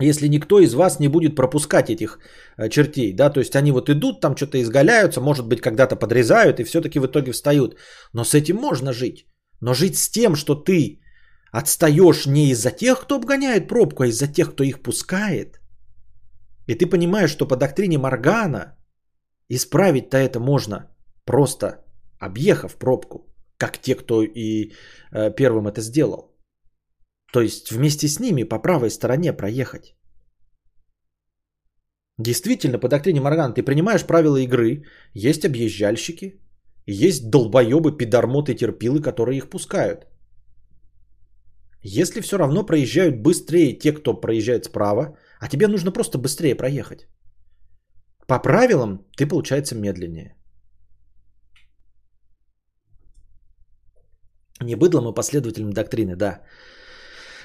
если 0.01 0.29
никто 0.29 0.59
из 0.59 0.75
вас 0.75 1.01
не 1.01 1.09
будет 1.09 1.37
пропускать 1.37 1.91
этих 1.91 2.18
э, 2.57 2.68
чертей, 2.68 3.12
да, 3.12 3.31
то 3.31 3.41
есть 3.41 3.55
они 3.55 3.72
вот 3.72 3.89
идут, 3.89 4.20
там 4.20 4.37
что-то 4.37 4.61
изгаляются, 4.61 5.20
может 5.20 5.47
быть, 5.47 5.61
когда-то 5.61 5.97
подрезают 5.97 6.61
и 6.61 6.64
все-таки 6.64 6.99
в 6.99 7.07
итоге 7.07 7.33
встают. 7.33 7.77
Но 8.12 8.25
с 8.25 8.35
этим 8.35 8.57
можно 8.57 8.93
жить. 8.93 9.27
Но 9.61 9.75
жить 9.75 9.97
с 9.97 10.09
тем, 10.09 10.35
что 10.35 10.57
ты 10.57 11.01
отстаешь 11.53 12.27
не 12.27 12.51
из-за 12.51 12.70
тех, 12.70 13.01
кто 13.01 13.16
обгоняет 13.16 13.68
пробку, 13.68 14.03
а 14.03 14.07
из-за 14.09 14.27
тех, 14.27 14.53
кто 14.53 14.64
их 14.64 14.83
пускает. 14.83 15.61
И 16.66 16.75
ты 16.75 16.87
понимаешь, 16.87 17.31
что 17.31 17.47
по 17.47 17.57
доктрине 17.57 17.99
Маргана 17.99 18.77
исправить-то 19.49 20.16
это 20.16 20.41
можно, 20.41 20.91
просто 21.25 21.85
объехав 22.18 22.77
пробку, 22.77 23.34
как 23.59 23.78
те, 23.78 23.94
кто 23.94 24.22
и 24.22 24.72
э, 25.12 25.30
первым 25.36 25.66
это 25.66 25.80
сделал. 25.80 26.34
То 27.32 27.40
есть 27.40 27.72
вместе 27.72 28.09
с 28.09 28.20
ними 28.20 28.44
по 28.44 28.59
правой 28.59 28.90
стороне 28.90 29.32
проехать. 29.32 29.96
Действительно, 32.18 32.78
по 32.78 32.88
доктрине 32.88 33.20
Моргана 33.20 33.55
ты 33.55 33.62
принимаешь 33.62 34.07
правила 34.07 34.36
игры, 34.36 34.84
есть 35.14 35.44
объезжальщики, 35.44 36.40
есть 36.86 37.30
долбоебы, 37.30 37.96
пидормоты, 37.96 38.55
терпилы, 38.55 39.00
которые 39.00 39.38
их 39.38 39.50
пускают. 39.50 40.07
Если 41.82 42.20
все 42.20 42.38
равно 42.38 42.64
проезжают 42.64 43.16
быстрее 43.16 43.78
те, 43.78 43.92
кто 43.92 44.14
проезжает 44.20 44.64
справа, 44.64 45.16
а 45.40 45.48
тебе 45.48 45.66
нужно 45.66 45.92
просто 45.92 46.18
быстрее 46.18 46.55
проехать. 46.55 47.09
По 48.26 48.38
правилам 48.38 49.05
ты, 49.16 49.26
получается, 49.26 49.74
медленнее. 49.74 50.34
Не 54.64 54.76
быдлом 54.76 55.08
и 55.08 55.14
последователем 55.14 55.72
доктрины, 55.72 56.16
да. 56.16 56.40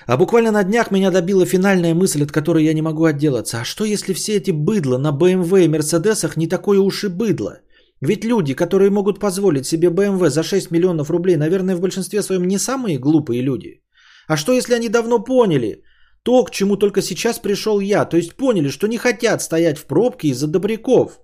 А 0.07 0.17
буквально 0.17 0.51
на 0.51 0.63
днях 0.63 0.91
меня 0.91 1.11
добила 1.11 1.45
финальная 1.45 1.93
мысль, 1.93 2.23
от 2.23 2.31
которой 2.31 2.63
я 2.63 2.73
не 2.73 2.81
могу 2.81 3.05
отделаться. 3.05 3.59
А 3.61 3.63
что 3.63 3.85
если 3.85 4.13
все 4.13 4.37
эти 4.37 4.51
быдло 4.51 4.97
на 4.97 5.11
BMW 5.11 5.65
и 5.65 5.67
Мерседесах 5.67 6.37
не 6.37 6.47
такое 6.47 6.79
уж 6.79 7.03
и 7.03 7.09
быдло? 7.09 7.59
Ведь 8.01 8.23
люди, 8.23 8.53
которые 8.53 8.89
могут 8.89 9.19
позволить 9.19 9.65
себе 9.65 9.89
BMW 9.89 10.29
за 10.29 10.43
6 10.43 10.71
миллионов 10.71 11.09
рублей, 11.09 11.37
наверное, 11.37 11.75
в 11.75 11.81
большинстве 11.81 12.21
своем 12.21 12.47
не 12.47 12.57
самые 12.57 12.97
глупые 12.97 13.41
люди. 13.41 13.83
А 14.27 14.37
что 14.37 14.53
если 14.53 14.75
они 14.75 14.89
давно 14.89 15.23
поняли 15.23 15.83
то, 16.23 16.43
к 16.43 16.51
чему 16.51 16.77
только 16.77 17.01
сейчас 17.01 17.39
пришел 17.39 17.79
я? 17.79 18.05
То 18.05 18.17
есть 18.17 18.35
поняли, 18.35 18.69
что 18.69 18.87
не 18.87 18.97
хотят 18.97 19.41
стоять 19.41 19.77
в 19.77 19.85
пробке 19.85 20.29
из-за 20.29 20.47
добряков, 20.47 21.19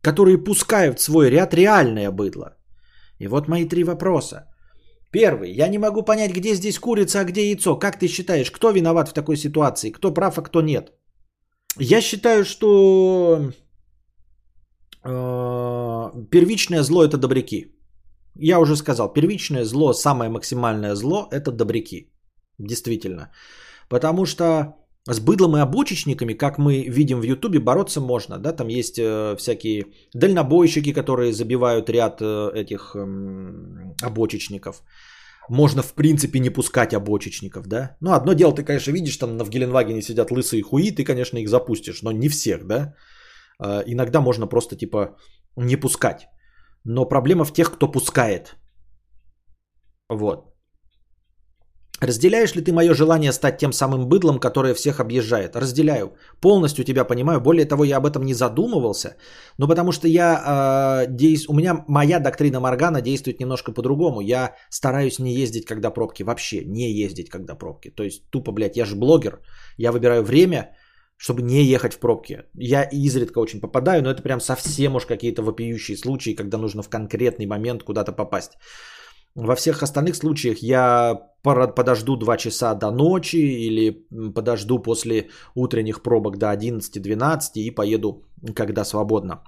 которые 0.00 0.38
пускают 0.38 0.98
в 0.98 1.02
свой 1.02 1.30
ряд 1.30 1.54
реальное 1.54 2.10
быдло. 2.10 2.56
И 3.18 3.26
вот 3.26 3.48
мои 3.48 3.68
три 3.68 3.84
вопроса. 3.84 4.47
Первый. 5.10 5.52
Я 5.52 5.68
не 5.68 5.78
могу 5.78 6.02
понять, 6.02 6.32
где 6.32 6.54
здесь 6.54 6.78
курица, 6.78 7.20
а 7.20 7.24
где 7.24 7.50
яйцо. 7.50 7.78
Как 7.78 7.98
ты 7.98 8.08
считаешь, 8.08 8.50
кто 8.50 8.70
виноват 8.70 9.08
в 9.08 9.14
такой 9.14 9.36
ситуации? 9.36 9.90
Кто 9.90 10.14
прав, 10.14 10.38
а 10.38 10.42
кто 10.42 10.60
нет? 10.60 10.92
Я 11.78 12.00
считаю, 12.00 12.44
что 12.44 13.52
э, 15.04 16.24
первичное 16.30 16.82
зло 16.82 17.04
это 17.04 17.16
добряки. 17.16 17.74
Я 18.34 18.60
уже 18.60 18.76
сказал, 18.76 19.12
первичное 19.12 19.64
зло, 19.64 19.92
самое 19.92 20.30
максимальное 20.30 20.94
зло 20.94 21.28
это 21.30 21.52
добряки. 21.52 22.12
Действительно. 22.58 23.30
Потому 23.88 24.26
что 24.26 24.74
с 25.12 25.20
быдлом 25.20 25.56
и 25.56 25.60
обочечниками, 25.60 26.34
как 26.34 26.58
мы 26.58 26.88
видим 26.88 27.20
в 27.20 27.24
Ютубе, 27.24 27.60
бороться 27.60 28.00
можно. 28.00 28.38
Да? 28.38 28.52
Там 28.52 28.68
есть 28.68 28.98
э, 28.98 29.36
всякие 29.36 29.86
дальнобойщики, 30.14 30.92
которые 30.92 31.32
забивают 31.32 31.90
ряд 31.90 32.20
э, 32.20 32.50
этих 32.54 32.94
э, 32.94 34.04
обочечников. 34.06 34.82
Можно, 35.50 35.82
в 35.82 35.94
принципе, 35.94 36.40
не 36.40 36.50
пускать 36.50 36.92
обочечников, 36.92 37.66
да? 37.66 37.96
Ну, 38.00 38.12
одно 38.12 38.34
дело, 38.34 38.54
ты, 38.54 38.64
конечно, 38.64 38.92
видишь, 38.92 39.16
там 39.16 39.38
в 39.38 39.48
Геленвагене 39.48 40.02
сидят 40.02 40.30
лысые 40.30 40.62
хуи, 40.62 40.90
ты, 40.90 41.04
конечно, 41.04 41.38
их 41.38 41.48
запустишь, 41.48 42.02
но 42.02 42.12
не 42.12 42.28
всех, 42.28 42.66
да? 42.66 42.94
Э, 43.62 43.82
иногда 43.86 44.20
можно 44.20 44.46
просто 44.46 44.76
типа 44.76 45.16
не 45.56 45.76
пускать. 45.76 46.28
Но 46.84 47.08
проблема 47.08 47.44
в 47.44 47.52
тех, 47.52 47.74
кто 47.74 47.90
пускает. 47.90 48.56
Вот. 50.10 50.57
Разделяешь 52.00 52.54
ли 52.54 52.62
ты 52.62 52.72
мое 52.72 52.94
желание 52.94 53.32
стать 53.32 53.58
тем 53.58 53.72
самым 53.72 54.08
быдлом, 54.08 54.38
которое 54.38 54.74
всех 54.74 55.00
объезжает? 55.00 55.56
Разделяю. 55.56 56.12
Полностью 56.40 56.84
тебя 56.84 57.04
понимаю. 57.04 57.40
Более 57.40 57.66
того, 57.66 57.84
я 57.84 57.96
об 57.96 58.06
этом 58.06 58.24
не 58.24 58.34
задумывался. 58.34 59.16
Но 59.58 59.66
потому 59.68 59.92
что 59.92 60.06
я, 60.06 61.04
э, 61.06 61.06
действ... 61.10 61.48
у 61.48 61.54
меня 61.54 61.84
моя 61.88 62.20
доктрина 62.20 62.60
Моргана 62.60 63.00
действует 63.00 63.40
немножко 63.40 63.72
по-другому. 63.72 64.20
Я 64.20 64.54
стараюсь 64.70 65.18
не 65.18 65.34
ездить, 65.34 65.64
когда 65.64 65.90
пробки. 65.90 66.22
Вообще 66.22 66.64
не 66.64 66.92
ездить, 66.92 67.30
когда 67.30 67.56
пробки. 67.56 67.90
То 67.90 68.04
есть 68.04 68.30
тупо, 68.30 68.52
блядь, 68.52 68.76
я 68.76 68.84
же 68.84 68.94
блогер. 68.94 69.40
Я 69.76 69.90
выбираю 69.90 70.22
время, 70.22 70.76
чтобы 71.16 71.42
не 71.42 71.64
ехать 71.64 71.94
в 71.94 71.98
пробки. 71.98 72.44
Я 72.54 72.84
изредка 72.84 73.40
очень 73.40 73.60
попадаю, 73.60 74.02
но 74.02 74.10
это 74.10 74.22
прям 74.22 74.40
совсем 74.40 74.94
уж 74.94 75.04
какие-то 75.04 75.42
вопиющие 75.42 75.96
случаи, 75.96 76.36
когда 76.36 76.58
нужно 76.58 76.82
в 76.82 76.88
конкретный 76.88 77.46
момент 77.46 77.82
куда-то 77.82 78.12
попасть. 78.12 78.52
Во 79.38 79.54
всех 79.54 79.82
остальных 79.82 80.16
случаях 80.16 80.58
я 80.62 81.14
подожду 81.42 82.16
2 82.16 82.36
часа 82.36 82.74
до 82.74 82.90
ночи 82.90 83.36
или 83.36 84.06
подожду 84.34 84.82
после 84.82 85.28
утренних 85.54 86.02
пробок 86.02 86.38
до 86.38 86.46
11-12 86.46 87.52
и 87.54 87.70
поеду, 87.70 88.24
когда 88.56 88.84
свободно. 88.84 89.44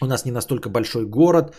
У 0.00 0.06
нас 0.06 0.24
не 0.24 0.32
настолько 0.32 0.70
большой 0.70 1.04
город, 1.04 1.54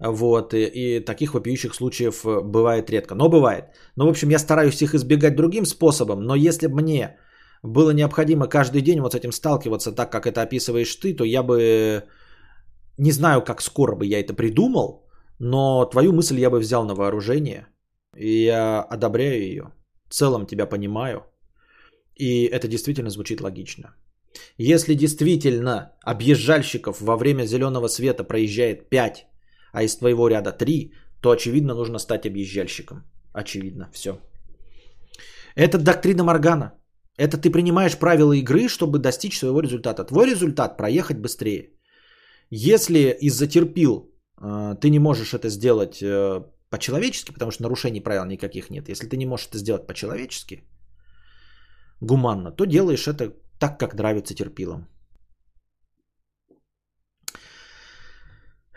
вот, 0.00 0.52
и, 0.52 0.66
и 0.66 1.00
таких 1.00 1.34
вопиющих 1.34 1.74
случаев 1.74 2.26
э, 2.26 2.40
бывает 2.40 2.90
редко, 2.90 3.14
но 3.14 3.28
бывает. 3.28 3.64
Ну, 3.96 4.06
в 4.06 4.08
общем, 4.08 4.30
я 4.30 4.38
стараюсь 4.38 4.82
их 4.82 4.94
избегать 4.94 5.36
другим 5.36 5.66
способом, 5.66 6.22
но 6.22 6.34
если 6.34 6.66
бы 6.66 6.82
мне 6.82 7.16
было 7.62 7.92
необходимо 7.92 8.48
каждый 8.48 8.82
день 8.82 9.00
вот 9.00 9.12
с 9.12 9.16
этим 9.16 9.32
сталкиваться 9.32 9.92
так, 9.92 10.10
как 10.10 10.26
это 10.26 10.42
описываешь 10.42 10.96
ты, 10.96 11.14
то 11.14 11.24
я 11.24 11.42
бы 11.44 12.02
не 12.98 13.12
знаю, 13.12 13.42
как 13.42 13.62
скоро 13.62 13.94
бы 13.94 14.06
я 14.06 14.18
это 14.18 14.34
придумал, 14.34 15.09
но 15.40 15.86
твою 15.86 16.12
мысль 16.12 16.38
я 16.38 16.50
бы 16.50 16.58
взял 16.60 16.84
на 16.84 16.94
вооружение, 16.94 17.66
и 18.14 18.44
я 18.44 18.82
одобряю 18.82 19.40
ее. 19.40 19.72
В 20.08 20.14
целом 20.14 20.46
тебя 20.46 20.66
понимаю, 20.66 21.24
и 22.14 22.44
это 22.44 22.68
действительно 22.68 23.10
звучит 23.10 23.40
логично. 23.40 23.94
Если 24.58 24.94
действительно 24.94 25.92
объезжальщиков 26.02 27.00
во 27.00 27.16
время 27.16 27.46
зеленого 27.46 27.88
света 27.88 28.22
проезжает 28.22 28.90
5, 28.90 29.26
а 29.72 29.82
из 29.82 29.96
твоего 29.96 30.28
ряда 30.28 30.52
3, 30.52 30.92
то 31.22 31.30
очевидно 31.30 31.74
нужно 31.74 31.98
стать 31.98 32.26
объезжальщиком. 32.26 33.04
Очевидно, 33.32 33.88
все. 33.92 34.18
Это 35.54 35.78
доктрина 35.78 36.22
Моргана. 36.22 36.72
Это 37.16 37.38
ты 37.38 37.50
принимаешь 37.50 37.98
правила 37.98 38.32
игры, 38.32 38.68
чтобы 38.68 38.98
достичь 38.98 39.38
своего 39.38 39.60
результата. 39.60 40.04
Твой 40.04 40.26
результат 40.26 40.76
проехать 40.76 41.18
быстрее. 41.18 41.70
Если 42.50 43.16
из-за 43.20 43.46
терпил 43.46 44.09
ты 44.40 44.90
не 44.90 44.98
можешь 44.98 45.34
это 45.34 45.48
сделать 45.48 46.02
э, 46.02 46.42
по-человечески, 46.70 47.32
потому 47.32 47.50
что 47.50 47.62
нарушений 47.62 48.00
правил 48.00 48.24
никаких 48.24 48.70
нет. 48.70 48.88
Если 48.88 49.06
ты 49.06 49.16
не 49.16 49.26
можешь 49.26 49.48
это 49.48 49.58
сделать 49.58 49.86
по-человечески, 49.86 50.64
гуманно, 52.00 52.50
то 52.50 52.64
делаешь 52.64 53.06
это 53.06 53.34
так, 53.58 53.78
как 53.78 53.94
нравится 53.94 54.34
терпилам. 54.34 54.88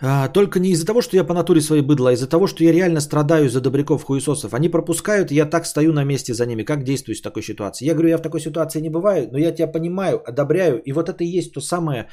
А, 0.06 0.28
только 0.28 0.60
не 0.60 0.72
из-за 0.72 0.86
того, 0.86 1.02
что 1.02 1.16
я 1.16 1.24
по 1.24 1.34
натуре 1.34 1.62
своей 1.62 1.82
быдла, 1.82 2.10
а 2.10 2.14
из-за 2.14 2.28
того, 2.28 2.48
что 2.48 2.64
я 2.64 2.74
реально 2.74 3.00
страдаю 3.00 3.50
за 3.50 3.62
добряков 3.62 4.04
хуесосов. 4.04 4.54
Они 4.54 4.70
пропускают, 4.70 5.32
и 5.32 5.36
я 5.36 5.46
так 5.46 5.66
стою 5.66 5.94
на 5.94 6.04
месте 6.04 6.34
за 6.34 6.46
ними. 6.46 6.64
Как 6.64 6.84
действую 6.84 7.16
в 7.16 7.22
такой 7.22 7.44
ситуации? 7.44 7.86
Я 7.86 7.94
говорю, 7.94 8.10
я 8.10 8.18
в 8.18 8.22
такой 8.22 8.42
ситуации 8.42 8.82
не 8.82 8.90
бываю, 8.90 9.30
но 9.32 9.38
я 9.38 9.52
тебя 9.52 9.68
понимаю, 9.68 10.22
одобряю. 10.28 10.82
И 10.84 10.92
вот 10.92 11.08
это 11.08 11.24
и 11.24 11.28
есть 11.28 11.54
то 11.54 11.62
самое, 11.62 12.10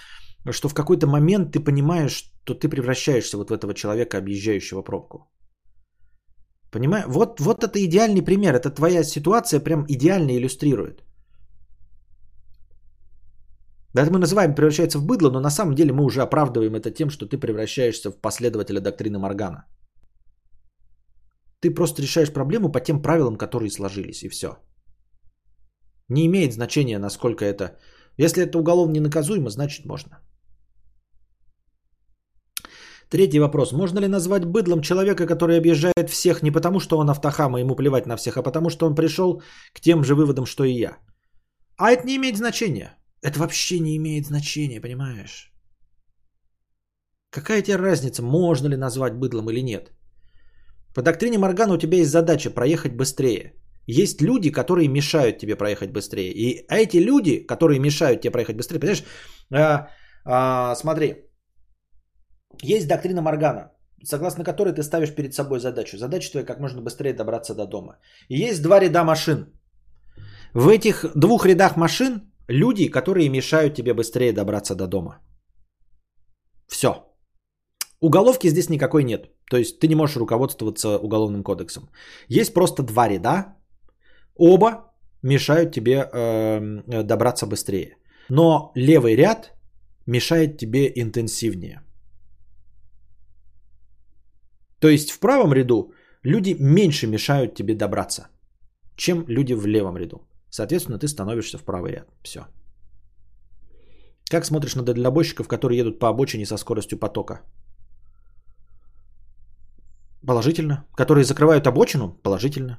что 0.51 0.68
в 0.68 0.74
какой-то 0.74 1.07
момент 1.07 1.53
ты 1.53 1.61
понимаешь, 1.61 2.32
что 2.45 2.55
ты 2.55 2.68
превращаешься 2.68 3.36
вот 3.36 3.51
в 3.51 3.53
этого 3.53 3.74
человека, 3.74 4.18
объезжающего 4.18 4.82
пробку. 4.82 5.18
Понимаешь? 6.70 7.07
Вот, 7.09 7.41
вот 7.41 7.64
это 7.64 7.78
идеальный 7.84 8.22
пример. 8.22 8.55
Это 8.55 8.70
твоя 8.70 9.05
ситуация 9.05 9.61
прям 9.61 9.84
идеально 9.88 10.30
иллюстрирует. 10.30 11.05
Да, 13.95 14.03
это 14.03 14.12
мы 14.12 14.18
называем 14.18 14.55
превращается 14.55 14.99
в 14.99 15.05
быдло, 15.05 15.30
но 15.30 15.41
на 15.41 15.51
самом 15.51 15.74
деле 15.74 15.93
мы 15.93 16.05
уже 16.05 16.22
оправдываем 16.22 16.74
это 16.74 16.91
тем, 16.91 17.11
что 17.11 17.26
ты 17.26 17.38
превращаешься 17.38 18.11
в 18.11 18.20
последователя 18.20 18.80
доктрины 18.80 19.18
Моргана. 19.18 19.66
Ты 21.61 21.74
просто 21.74 22.03
решаешь 22.03 22.32
проблему 22.32 22.72
по 22.72 22.80
тем 22.80 23.03
правилам, 23.03 23.36
которые 23.36 23.70
сложились, 23.70 24.22
и 24.22 24.28
все. 24.28 24.49
Не 26.09 26.26
имеет 26.26 26.53
значения, 26.53 26.99
насколько 26.99 27.45
это... 27.45 27.78
Если 28.16 28.43
это 28.43 28.59
уголовно 28.59 28.93
не 28.93 29.01
наказуемо, 29.01 29.51
значит 29.51 29.86
можно. 29.86 30.20
Третий 33.11 33.40
вопрос. 33.40 33.72
Можно 33.72 33.98
ли 34.00 34.08
назвать 34.08 34.44
быдлом 34.44 34.82
человека, 34.82 35.26
который 35.26 35.58
объезжает 35.58 36.11
всех 36.11 36.42
не 36.42 36.52
потому, 36.52 36.80
что 36.80 36.98
он 36.98 37.11
автохам 37.11 37.56
и 37.56 37.61
ему 37.61 37.74
плевать 37.74 38.06
на 38.06 38.16
всех, 38.16 38.36
а 38.36 38.42
потому, 38.42 38.70
что 38.70 38.86
он 38.86 38.94
пришел 38.94 39.42
к 39.74 39.80
тем 39.80 40.04
же 40.04 40.14
выводам, 40.14 40.46
что 40.46 40.64
и 40.64 40.72
я? 40.72 40.96
А 41.76 41.90
это 41.90 42.06
не 42.06 42.16
имеет 42.16 42.36
значения. 42.36 42.96
Это 43.22 43.40
вообще 43.40 43.80
не 43.80 43.96
имеет 43.96 44.26
значения, 44.26 44.80
понимаешь? 44.80 45.52
Какая 47.30 47.62
тебе 47.62 47.76
разница, 47.76 48.22
можно 48.22 48.68
ли 48.68 48.76
назвать 48.76 49.14
быдлом 49.14 49.50
или 49.50 49.62
нет? 49.62 49.92
По 50.94 51.02
доктрине 51.02 51.38
Моргана 51.38 51.74
у 51.74 51.78
тебя 51.78 51.98
есть 51.98 52.11
задача 52.11 52.50
проехать 52.50 52.92
быстрее. 52.92 53.54
Есть 53.86 54.22
люди, 54.22 54.52
которые 54.52 54.88
мешают 54.88 55.38
тебе 55.38 55.56
проехать 55.56 55.90
быстрее. 55.90 56.32
И 56.32 56.64
эти 56.68 56.98
люди, 56.98 57.46
которые 57.46 57.80
мешают 57.80 58.20
тебе 58.20 58.30
проехать 58.30 58.56
быстрее, 58.56 58.78
понимаешь, 58.78 59.04
а, 59.52 59.88
а, 60.24 60.74
смотри, 60.76 61.30
есть 62.62 62.88
доктрина 62.88 63.22
Моргана, 63.22 63.72
согласно 64.05 64.44
которой 64.44 64.74
ты 64.74 64.82
ставишь 64.82 65.14
перед 65.14 65.34
собой 65.34 65.61
задачу. 65.61 65.98
Задача 65.98 66.30
твоя 66.30 66.46
как 66.46 66.61
можно 66.61 66.82
быстрее 66.82 67.12
добраться 67.12 67.55
до 67.55 67.66
дома. 67.66 67.98
И 68.28 68.36
есть 68.36 68.62
два 68.62 68.80
ряда 68.80 69.05
машин. 69.05 69.46
В 70.55 70.68
этих 70.68 71.05
двух 71.14 71.46
рядах 71.46 71.76
машин 71.76 72.32
люди, 72.48 72.90
которые 72.90 73.28
мешают 73.28 73.74
тебе 73.74 73.94
быстрее 73.94 74.32
добраться 74.32 74.74
до 74.74 74.86
дома. 74.86 75.18
Все. 76.68 76.90
Уголовки 78.01 78.48
здесь 78.48 78.68
никакой 78.70 79.05
нет. 79.05 79.30
То 79.51 79.57
есть 79.57 79.80
ты 79.80 79.88
не 79.88 79.94
можешь 79.94 80.16
руководствоваться 80.16 80.98
уголовным 80.98 81.42
кодексом. 81.42 81.90
Есть 82.28 82.55
просто 82.55 82.82
два 82.82 83.09
ряда. 83.09 83.57
Оба 84.36 84.92
мешают 85.22 85.72
тебе 85.72 86.09
э, 86.12 87.03
добраться 87.05 87.46
быстрее. 87.46 87.96
Но 88.28 88.72
левый 88.74 89.16
ряд 89.16 89.53
мешает 90.07 90.59
тебе 90.59 90.90
интенсивнее. 90.94 91.82
То 94.81 94.89
есть 94.89 95.11
в 95.11 95.20
правом 95.20 95.53
ряду 95.53 95.93
люди 96.24 96.57
меньше 96.59 97.07
мешают 97.07 97.55
тебе 97.55 97.74
добраться, 97.74 98.28
чем 98.97 99.24
люди 99.28 99.55
в 99.55 99.66
левом 99.66 99.97
ряду. 99.97 100.26
Соответственно, 100.51 100.99
ты 100.99 101.07
становишься 101.07 101.59
в 101.59 101.64
правый 101.64 101.93
ряд. 101.93 102.09
Все. 102.22 102.41
Как 104.31 104.45
смотришь 104.45 104.74
на 104.74 104.83
дальнобойщиков, 104.83 105.49
которые 105.49 105.78
едут 105.78 105.99
по 105.99 106.09
обочине 106.09 106.47
со 106.47 106.57
скоростью 106.57 106.99
потока? 106.99 107.41
Положительно. 110.26 110.85
Которые 110.97 111.24
закрывают 111.24 111.66
обочину? 111.66 112.18
Положительно. 112.22 112.78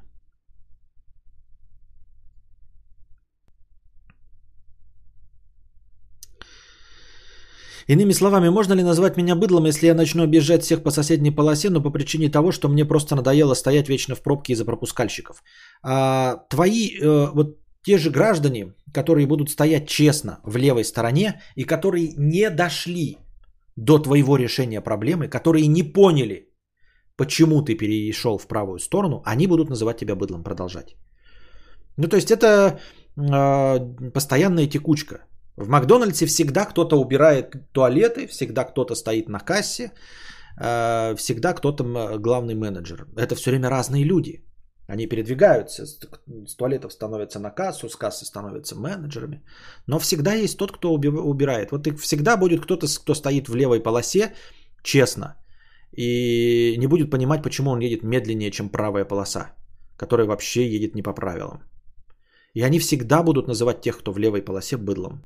Иными 7.86 8.12
словами, 8.12 8.48
можно 8.48 8.74
ли 8.74 8.82
назвать 8.82 9.16
меня 9.16 9.34
быдлом, 9.34 9.66
если 9.66 9.86
я 9.86 9.94
начну 9.94 10.22
объезжать 10.22 10.62
всех 10.62 10.82
по 10.82 10.90
соседней 10.90 11.30
полосе, 11.30 11.70
но 11.70 11.82
по 11.82 11.90
причине 11.90 12.28
того, 12.28 12.52
что 12.52 12.68
мне 12.68 12.84
просто 12.84 13.16
надоело 13.16 13.54
стоять 13.54 13.88
вечно 13.88 14.14
в 14.14 14.22
пробке 14.22 14.52
из-за 14.52 14.64
пропускальщиков? 14.64 15.42
А, 15.82 16.36
твои, 16.48 16.98
э, 17.00 17.30
вот 17.34 17.58
те 17.82 17.98
же 17.98 18.10
граждане, 18.10 18.74
которые 18.94 19.26
будут 19.26 19.50
стоять 19.50 19.88
честно 19.88 20.40
в 20.44 20.56
левой 20.56 20.84
стороне 20.84 21.40
и 21.56 21.64
которые 21.64 22.14
не 22.16 22.50
дошли 22.50 23.18
до 23.76 23.98
твоего 23.98 24.36
решения 24.36 24.80
проблемы, 24.80 25.28
которые 25.28 25.66
не 25.66 25.82
поняли, 25.82 26.48
почему 27.16 27.62
ты 27.62 27.74
перешел 27.74 28.38
в 28.38 28.46
правую 28.46 28.78
сторону, 28.78 29.22
они 29.24 29.46
будут 29.46 29.70
называть 29.70 29.98
тебя 29.98 30.14
быдлом. 30.14 30.44
Продолжать. 30.44 30.94
Ну, 31.96 32.08
то 32.08 32.16
есть 32.16 32.30
это 32.30 32.78
э, 33.16 34.10
постоянная 34.12 34.66
текучка. 34.66 35.26
В 35.56 35.68
Макдональдсе 35.68 36.26
всегда 36.26 36.64
кто-то 36.64 36.96
убирает 36.96 37.56
туалеты, 37.72 38.26
всегда 38.26 38.64
кто-то 38.64 38.94
стоит 38.94 39.28
на 39.28 39.40
кассе, 39.40 39.92
э, 40.60 41.14
всегда 41.16 41.52
кто-то 41.54 41.84
главный 42.18 42.54
менеджер. 42.54 43.06
Это 43.16 43.34
все 43.34 43.50
время 43.50 43.68
разные 43.70 44.04
люди. 44.04 44.44
Они 44.88 45.06
передвигаются, 45.06 45.86
с 45.86 46.56
туалетов 46.56 46.92
становятся 46.92 47.38
на 47.38 47.50
кассу, 47.50 47.88
с 47.88 47.96
кассы 47.96 48.24
становятся 48.24 48.76
менеджерами. 48.76 49.42
Но 49.86 49.98
всегда 49.98 50.34
есть 50.34 50.58
тот, 50.58 50.72
кто 50.72 50.92
убирает. 50.92 51.70
Вот 51.70 51.86
всегда 52.00 52.36
будет 52.36 52.60
кто-то, 52.60 52.86
кто 52.86 53.14
стоит 53.14 53.48
в 53.48 53.54
левой 53.54 53.80
полосе, 53.82 54.32
честно, 54.82 55.36
и 55.96 56.76
не 56.78 56.86
будет 56.86 57.10
понимать, 57.10 57.42
почему 57.42 57.70
он 57.70 57.80
едет 57.80 58.02
медленнее, 58.02 58.50
чем 58.50 58.68
правая 58.68 59.04
полоса, 59.04 59.54
которая 59.96 60.26
вообще 60.26 60.66
едет 60.66 60.94
не 60.94 61.02
по 61.02 61.14
правилам. 61.14 61.62
И 62.54 62.62
они 62.62 62.78
всегда 62.78 63.22
будут 63.22 63.48
называть 63.48 63.80
тех, 63.80 63.98
кто 63.98 64.12
в 64.12 64.18
левой 64.18 64.42
полосе, 64.42 64.76
быдлом. 64.76 65.24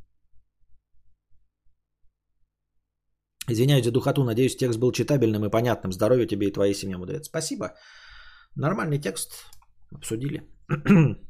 Извиняюсь 3.49 3.85
за 3.85 3.93
духоту, 3.93 4.25
надеюсь, 4.25 4.57
текст 4.57 4.79
был 4.79 4.93
читабельным 4.93 5.45
и 5.45 5.51
понятным. 5.51 5.93
Здоровья 5.93 6.27
тебе 6.27 6.49
и 6.49 6.53
твоей 6.53 6.75
семье, 6.75 6.97
мудрец. 6.99 7.27
Спасибо. 7.27 7.75
Нормальный 8.57 8.99
текст. 8.99 9.31
Обсудили. 9.95 10.43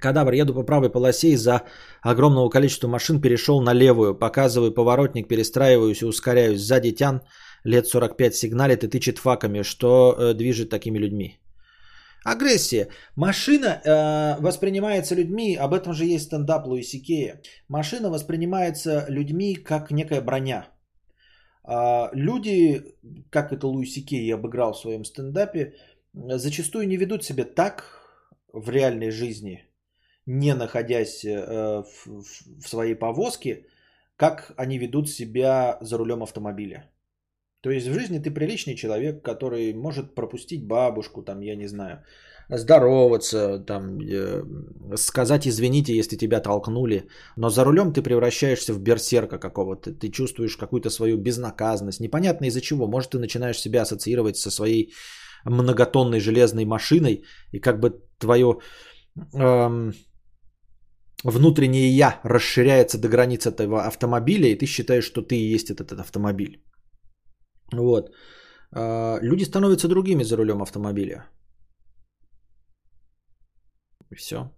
Кадавр, 0.00 0.32
еду 0.32 0.54
по 0.54 0.62
правой 0.62 0.90
полосе 0.90 1.30
из-за 1.30 1.62
огромного 2.02 2.50
количества 2.50 2.88
машин 2.88 3.20
перешел 3.20 3.60
на 3.60 3.72
левую. 3.74 4.14
Показываю 4.14 4.74
поворотник, 4.74 5.28
перестраиваюсь 5.28 6.02
и 6.02 6.06
ускоряюсь. 6.06 6.60
Сзади 6.60 6.92
тян 6.92 7.22
лет 7.64 7.86
45 7.86 8.34
сигналит 8.34 8.84
и 8.84 8.88
тычет 8.88 9.18
факами. 9.18 9.62
Что 9.62 10.14
э, 10.18 10.34
движет 10.34 10.70
такими 10.70 10.98
людьми? 10.98 11.38
Агрессия. 12.24 12.88
Машина 13.16 13.80
э, 13.84 14.40
воспринимается 14.40 15.14
людьми, 15.14 15.56
об 15.56 15.72
этом 15.72 15.92
же 15.92 16.04
есть 16.04 16.26
стендап 16.26 16.66
Луиси 16.66 17.00
Кея. 17.00 17.40
Машина 17.68 18.10
воспринимается 18.10 19.06
людьми 19.08 19.54
как 19.54 19.90
некая 19.90 20.20
броня. 20.20 20.68
А 21.64 22.10
люди, 22.14 22.82
как 23.30 23.52
это 23.52 23.66
Луиси 23.66 24.00
Кей 24.04 24.34
обыграл 24.34 24.72
в 24.72 24.78
своем 24.78 25.04
стендапе, 25.04 25.74
зачастую 26.14 26.88
не 26.88 26.96
ведут 26.96 27.24
себя 27.24 27.44
так 27.44 27.84
в 28.52 28.70
реальной 28.70 29.10
жизни, 29.10 29.64
не 30.26 30.54
находясь 30.54 31.24
э, 31.24 31.82
в, 31.82 32.22
в 32.62 32.68
своей 32.68 32.94
повозке, 32.94 33.66
как 34.16 34.52
они 34.56 34.78
ведут 34.78 35.08
себя 35.08 35.78
за 35.80 35.98
рулем 35.98 36.22
автомобиля. 36.22 36.90
То 37.60 37.70
есть 37.70 37.86
в 37.88 37.92
жизни 37.92 38.18
ты 38.18 38.30
приличный 38.30 38.74
человек, 38.74 39.22
который 39.22 39.74
может 39.74 40.14
пропустить 40.14 40.66
бабушку, 40.66 41.22
там, 41.22 41.40
я 41.40 41.56
не 41.56 41.68
знаю, 41.68 42.04
здороваться, 42.48 43.58
там, 43.58 43.98
э, 44.00 44.42
сказать 44.96 45.46
извините, 45.46 45.96
если 45.96 46.16
тебя 46.16 46.40
толкнули. 46.40 47.08
Но 47.36 47.50
за 47.50 47.64
рулем 47.64 47.92
ты 47.92 48.02
превращаешься 48.02 48.72
в 48.72 48.80
берсерка 48.80 49.38
какого-то. 49.38 49.92
Ты 49.92 50.08
чувствуешь 50.10 50.56
какую-то 50.56 50.90
свою 50.90 51.18
безнаказанность. 51.18 52.00
Непонятно 52.00 52.46
из-за 52.46 52.60
чего. 52.60 52.86
Может, 52.86 53.10
ты 53.10 53.18
начинаешь 53.18 53.60
себя 53.60 53.82
ассоциировать 53.82 54.36
со 54.36 54.50
своей 54.50 54.92
многотонной 55.44 56.20
железной 56.20 56.64
машиной, 56.64 57.24
и 57.52 57.60
как 57.60 57.80
бы 57.80 58.02
твое 58.18 58.58
эм, 59.34 59.92
внутреннее 61.24 61.90
я 61.90 62.20
расширяется 62.24 62.98
до 62.98 63.08
границ 63.08 63.46
этого 63.46 63.86
автомобиля, 63.86 64.48
и 64.48 64.58
ты 64.58 64.66
считаешь, 64.66 65.04
что 65.04 65.22
ты 65.22 65.36
и 65.36 65.54
есть 65.54 65.70
этот, 65.70 65.92
этот 65.92 66.00
автомобиль. 66.00 66.62
Вот. 67.72 68.10
Э, 68.72 69.18
люди 69.20 69.44
становятся 69.44 69.88
другими 69.88 70.24
за 70.24 70.36
рулем 70.36 70.62
автомобиля. 70.62 71.24
Все. 74.16 74.50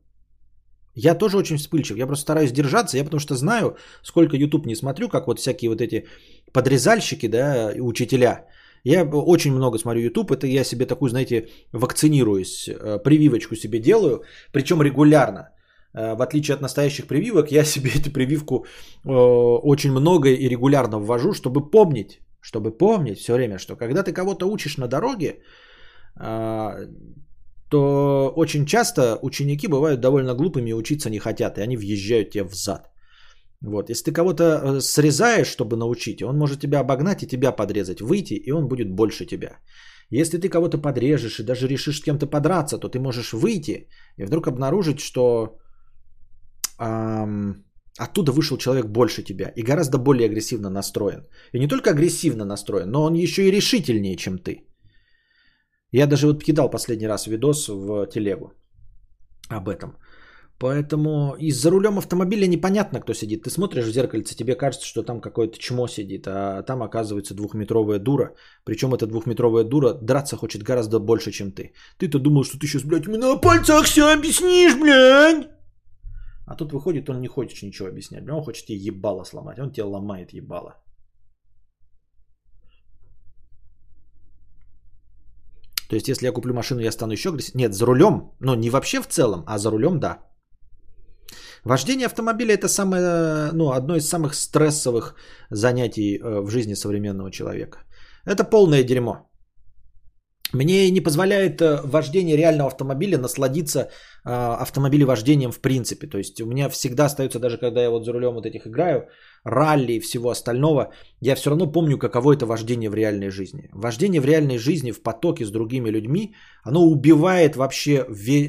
Я 0.95 1.15
тоже 1.15 1.37
очень 1.37 1.57
вспыльчив. 1.57 1.97
Я 1.97 2.07
просто 2.07 2.23
стараюсь 2.23 2.53
держаться. 2.53 2.97
Я 2.97 3.05
потому 3.05 3.21
что 3.21 3.35
знаю, 3.35 3.77
сколько 4.03 4.37
YouTube 4.37 4.67
не 4.67 4.75
смотрю, 4.75 5.09
как 5.09 5.27
вот 5.27 5.39
всякие 5.39 5.71
вот 5.71 5.81
эти 5.81 6.07
подрезальщики, 6.53 7.29
да, 7.29 7.73
учителя. 7.81 8.47
Я 8.85 9.05
очень 9.05 9.53
много 9.53 9.79
смотрю 9.79 10.03
YouTube. 10.03 10.31
Это 10.31 10.47
я 10.47 10.65
себе 10.65 10.87
такую, 10.87 11.11
знаете, 11.11 11.49
вакцинируюсь, 11.73 12.69
э, 12.69 12.99
прививочку 13.05 13.57
себе 13.57 13.79
делаю. 13.79 14.23
Причем 14.53 14.83
регулярно. 14.83 15.51
Э, 15.95 16.15
в 16.15 16.23
отличие 16.23 16.55
от 16.55 16.61
настоящих 16.61 17.07
прививок, 17.07 17.53
я 17.53 17.65
себе 17.65 17.91
эту 17.91 18.11
прививку 18.11 18.65
э, 19.05 19.09
очень 19.11 19.93
много 19.93 20.29
и 20.29 20.49
регулярно 20.49 20.99
ввожу, 20.99 21.33
чтобы 21.33 21.71
помнить, 21.71 22.21
чтобы 22.41 22.77
помнить 22.79 23.19
все 23.19 23.35
время, 23.35 23.59
что 23.59 23.77
когда 23.77 24.03
ты 24.03 24.13
кого-то 24.13 24.47
учишь 24.47 24.77
на 24.77 24.89
дороге, 24.89 25.43
то 27.71 28.33
очень 28.37 28.67
часто 28.67 29.19
ученики 29.23 29.69
бывают 29.69 30.01
довольно 30.01 30.35
глупыми 30.35 30.71
и 30.71 30.75
учиться 30.75 31.11
не 31.11 31.19
хотят, 31.19 31.59
и 31.59 31.63
они 31.63 31.77
въезжают 31.77 32.31
тебе 32.31 32.45
в 32.45 32.55
зад. 32.55 32.91
Вот. 33.63 33.91
Если 33.91 34.05
ты 34.05 34.13
кого-то 34.13 34.43
э, 34.43 34.81
срезаешь, 34.81 35.47
чтобы 35.47 35.77
научить, 35.77 36.23
он 36.23 36.39
может 36.39 36.61
тебя 36.61 36.81
обогнать 36.81 37.23
и 37.23 37.27
тебя 37.27 37.53
подрезать, 37.53 38.01
выйти, 38.01 38.35
и 38.35 38.51
он 38.53 38.69
будет 38.69 38.91
больше 38.91 39.27
тебя. 39.27 39.59
Если 40.11 40.39
ты 40.39 40.49
кого-то 40.49 40.79
подрежешь 40.79 41.39
и 41.39 41.45
даже 41.45 41.69
решишь 41.69 41.99
с 41.99 42.03
кем-то 42.03 42.27
подраться, 42.27 42.79
то 42.79 42.89
ты 42.89 42.99
можешь 42.99 43.33
выйти 43.33 43.89
и 44.17 44.25
вдруг 44.25 44.49
обнаружить, 44.49 45.01
что 45.01 45.59
эм, 46.81 47.65
оттуда 47.99 48.33
вышел 48.33 48.57
человек 48.57 48.87
больше 48.87 49.23
тебя 49.23 49.53
и 49.57 49.63
гораздо 49.63 49.99
более 49.99 50.27
агрессивно 50.27 50.71
настроен. 50.71 51.27
И 51.53 51.59
не 51.59 51.69
только 51.69 51.91
агрессивно 51.91 52.45
настроен, 52.45 52.91
но 52.91 53.03
он 53.05 53.15
еще 53.15 53.43
и 53.43 53.51
решительнее, 53.51 54.17
чем 54.17 54.39
ты. 54.39 54.67
Я 55.93 56.07
даже 56.07 56.27
вот 56.27 56.45
кидал 56.45 56.71
последний 56.71 57.09
раз 57.09 57.27
видос 57.27 57.69
в 57.69 58.07
телегу 58.07 58.53
об 59.49 59.69
этом. 59.69 59.97
Поэтому 60.61 61.37
и 61.39 61.53
за 61.53 61.71
рулем 61.71 61.99
автомобиля 61.99 62.47
непонятно, 62.47 63.01
кто 63.01 63.15
сидит. 63.15 63.43
Ты 63.45 63.51
смотришь 63.51 63.87
в 63.87 63.93
зеркальце, 63.93 64.37
тебе 64.37 64.55
кажется, 64.55 64.87
что 64.87 65.03
там 65.03 65.21
какое-то 65.21 65.59
чмо 65.59 65.89
сидит, 65.89 66.27
а 66.27 66.63
там 66.63 66.83
оказывается 66.83 67.35
двухметровая 67.35 67.99
дура. 67.99 68.35
Причем 68.65 68.93
эта 68.93 69.07
двухметровая 69.07 69.65
дура 69.65 69.95
драться 70.03 70.37
хочет 70.37 70.63
гораздо 70.63 70.99
больше, 70.99 71.33
чем 71.33 71.53
ты. 71.53 71.73
Ты-то 71.99 72.19
думал, 72.19 72.45
что 72.45 72.59
ты 72.59 72.67
сейчас, 72.67 72.85
блядь, 72.85 73.07
на 73.07 73.41
пальцах 73.41 73.87
все 73.87 74.13
объяснишь, 74.13 74.77
блядь. 74.77 75.60
А 76.51 76.57
тут 76.57 76.73
выходит, 76.73 77.09
он 77.09 77.21
не 77.21 77.29
хочет 77.29 77.63
ничего 77.63 77.89
объяснять. 77.89 78.29
Он 78.29 78.43
хочет 78.43 78.67
тебе 78.67 78.79
ебало 78.79 79.25
сломать. 79.25 79.59
Он 79.59 79.71
тебе 79.71 79.85
ломает 79.85 80.33
ебало. 80.33 80.75
То 85.89 85.97
есть, 85.97 86.09
если 86.09 86.27
я 86.27 86.33
куплю 86.33 86.55
машину, 86.55 86.81
я 86.81 86.91
стану 86.91 87.13
еще 87.13 87.29
агрессивнее. 87.29 87.69
Нет, 87.69 87.75
за 87.75 87.87
рулем, 87.87 88.33
но 88.41 88.57
не 88.57 88.71
вообще 88.71 89.01
в 89.01 89.07
целом, 89.07 89.45
а 89.47 89.59
за 89.59 89.71
рулем, 89.71 90.01
да. 90.01 90.19
Вождение 91.65 92.07
автомобиля 92.07 92.55
это 92.55 92.69
самое, 92.69 93.53
ну, 93.53 93.71
одно 93.71 93.97
из 93.97 94.09
самых 94.09 94.35
стрессовых 94.35 95.15
занятий 95.51 96.19
э, 96.19 96.41
в 96.41 96.51
жизни 96.51 96.75
современного 96.75 97.31
человека. 97.31 97.79
Это 98.27 98.43
полное 98.43 98.83
дерьмо. 98.83 99.30
Мне 100.53 100.91
не 100.91 101.01
позволяет 101.01 101.63
э, 101.63 101.81
вождение 101.85 102.37
реального 102.37 102.69
автомобиля 102.69 103.19
насладиться 103.19 103.79
э, 104.25 104.31
вождением 105.05 105.53
в 105.53 105.61
принципе. 105.61 106.07
То 106.07 106.19
есть 106.19 106.41
у 106.41 106.47
меня 106.47 106.69
всегда 106.69 107.05
остается, 107.05 107.39
даже 107.39 107.59
когда 107.59 107.83
я 107.83 107.91
вот 107.91 108.05
за 108.05 108.13
рулем 108.13 108.35
вот 108.35 108.47
этих 108.47 108.67
играю, 108.67 109.09
ралли 109.45 109.93
и 109.93 110.01
всего 110.01 110.31
остального, 110.31 110.93
я 111.21 111.35
все 111.35 111.51
равно 111.51 111.73
помню, 111.73 111.99
каково 111.99 112.35
это 112.35 112.47
вождение 112.47 112.91
в 112.91 112.95
реальной 112.95 113.31
жизни. 113.31 113.69
Вождение 113.73 114.21
в 114.21 114.25
реальной 114.25 114.59
жизни 114.59 114.93
в 114.93 115.03
потоке 115.03 115.45
с 115.45 115.51
другими 115.51 115.91
людьми, 115.91 116.35
оно 116.65 116.81
убивает 116.83 117.57
вообще 117.57 118.07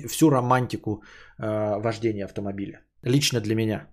всю 0.07 0.29
романтику 0.29 1.03
э, 1.37 1.79
вождения 1.79 2.25
автомобиля. 2.25 2.81
Лично 3.03 3.39
для 3.41 3.55
меня. 3.55 3.87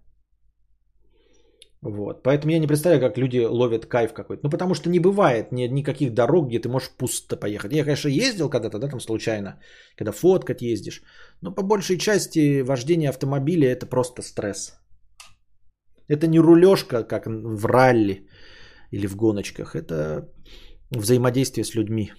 Вот. 1.82 2.22
Поэтому 2.22 2.52
я 2.52 2.58
не 2.58 2.66
представляю, 2.66 3.00
как 3.00 3.18
люди 3.18 3.38
ловят 3.38 3.86
кайф 3.86 4.12
какой-то. 4.12 4.42
Ну, 4.44 4.50
потому 4.50 4.74
что 4.74 4.90
не 4.90 4.98
бывает 4.98 5.52
ни, 5.52 5.68
никаких 5.68 6.12
дорог, 6.12 6.48
где 6.48 6.58
ты 6.58 6.68
можешь 6.68 6.90
пусто 6.96 7.36
поехать. 7.36 7.72
Я, 7.72 7.84
конечно, 7.84 8.08
ездил 8.08 8.50
когда-то, 8.50 8.78
да, 8.78 8.88
там 8.88 9.00
случайно, 9.00 9.60
когда 9.96 10.12
фоткать 10.12 10.62
ездишь. 10.62 11.02
Но 11.40 11.54
по 11.54 11.62
большей 11.62 11.98
части 11.98 12.62
вождение 12.62 13.10
автомобиля 13.10 13.68
это 13.70 13.86
просто 13.86 14.22
стресс. 14.22 14.74
Это 16.08 16.26
не 16.26 16.40
рулежка, 16.40 17.04
как 17.04 17.26
в 17.26 17.66
ралли 17.66 18.26
или 18.90 19.06
в 19.06 19.16
гоночках. 19.16 19.76
Это 19.76 20.28
взаимодействие 20.90 21.64
с 21.64 21.74
людьми. 21.74 22.12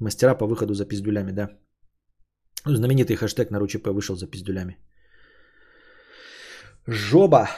Мастера 0.00 0.34
по 0.34 0.46
выходу 0.46 0.74
за 0.74 0.84
пиздюлями, 0.84 1.32
да. 1.32 1.48
Знаменитый 2.66 3.16
хэштег 3.16 3.50
на 3.50 3.60
РУЧП 3.60 3.88
вышел 3.88 4.16
за 4.16 4.26
пиздюлями. 4.26 4.78
Жоба. 6.86 7.48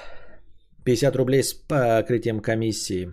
50 0.84 1.16
рублей 1.16 1.42
с 1.42 1.52
покрытием 1.52 2.40
комиссии. 2.40 3.12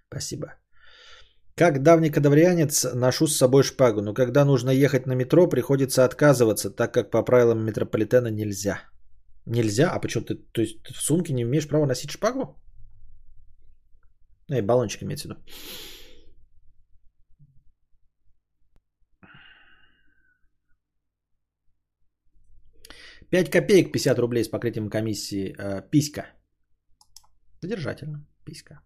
Спасибо. 0.09 0.47
Как 1.55 1.83
давний 1.83 2.11
кадаврианец 2.11 2.95
ношу 2.95 3.27
с 3.27 3.37
собой 3.37 3.63
шпагу, 3.63 4.01
но 4.01 4.15
когда 4.15 4.45
нужно 4.45 4.71
ехать 4.71 5.07
на 5.07 5.15
метро, 5.15 5.49
приходится 5.49 6.05
отказываться, 6.05 6.71
так 6.71 6.95
как 6.95 7.11
по 7.11 7.23
правилам 7.23 7.65
метрополитена 7.65 8.29
нельзя. 8.29 8.81
Нельзя? 9.47 9.91
А 9.91 10.01
почему 10.01 10.25
ты, 10.25 10.35
то 10.53 10.63
есть 10.63 10.79
в 10.87 11.03
сумке 11.03 11.35
не 11.35 11.43
имеешь 11.43 11.69
права 11.69 11.87
носить 11.87 12.11
шпагу? 12.11 12.57
Эй, 14.51 14.63
баллончик 14.63 15.03
имеется 15.03 15.29
в 15.29 15.31
виду. 15.31 15.41
Пять 23.31 23.51
копеек 23.51 23.93
50 23.93 24.19
рублей 24.19 24.45
с 24.45 24.49
покрытием 24.49 24.91
комиссии. 24.91 25.55
Э, 25.59 25.83
писька. 25.91 26.27
Содержательно. 27.61 28.27
Писька. 28.45 28.81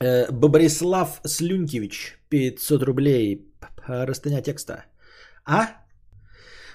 Бобрислав 0.00 1.20
Слюнкевич, 1.24 2.18
500 2.28 2.82
рублей. 2.82 3.46
Простыня 3.86 4.42
текста. 4.42 4.84
А? 5.44 5.68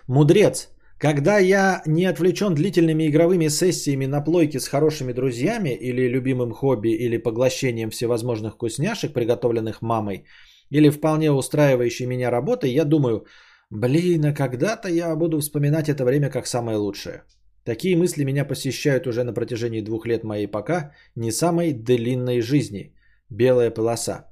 Мудрец. 0.08 0.70
Когда 0.98 1.40
я 1.40 1.82
не 1.88 2.06
отвлечен 2.06 2.54
длительными 2.54 3.08
игровыми 3.08 3.50
сессиями 3.50 4.06
на 4.06 4.22
плойке 4.22 4.60
с 4.60 4.68
хорошими 4.68 5.14
друзьями 5.14 5.70
или 5.70 6.08
любимым 6.08 6.52
хобби 6.52 6.90
или 6.90 7.18
поглощением 7.18 7.90
всевозможных 7.90 8.54
вкусняшек, 8.54 9.14
приготовленных 9.14 9.82
мамой, 9.82 10.26
или 10.70 10.90
вполне 10.90 11.32
устраивающей 11.32 12.06
меня 12.06 12.30
работой, 12.30 12.72
я 12.72 12.86
думаю, 12.86 13.26
блин, 13.72 14.26
а 14.26 14.34
когда-то 14.34 14.90
я 14.90 15.16
буду 15.16 15.40
вспоминать 15.40 15.90
это 15.90 16.06
время 16.06 16.30
как 16.30 16.46
самое 16.48 16.78
лучшее. 16.78 17.24
Такие 17.64 17.96
мысли 17.98 18.24
меня 18.24 18.46
посещают 18.46 19.08
уже 19.08 19.24
на 19.24 19.34
протяжении 19.34 19.82
двух 19.82 20.06
лет 20.06 20.24
моей 20.24 20.48
пока 20.48 20.92
не 21.16 21.32
самой 21.32 21.74
длинной 21.74 22.42
жизни. 22.42 22.94
Белая 23.32 23.72
полоса. 23.72 24.28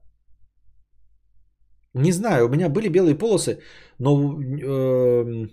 Не 1.94 2.12
знаю, 2.12 2.46
у 2.46 2.50
меня 2.50 2.70
были 2.70 2.90
белые 2.90 3.18
полосы, 3.18 3.60
но 3.98 4.40
э, 4.42 5.48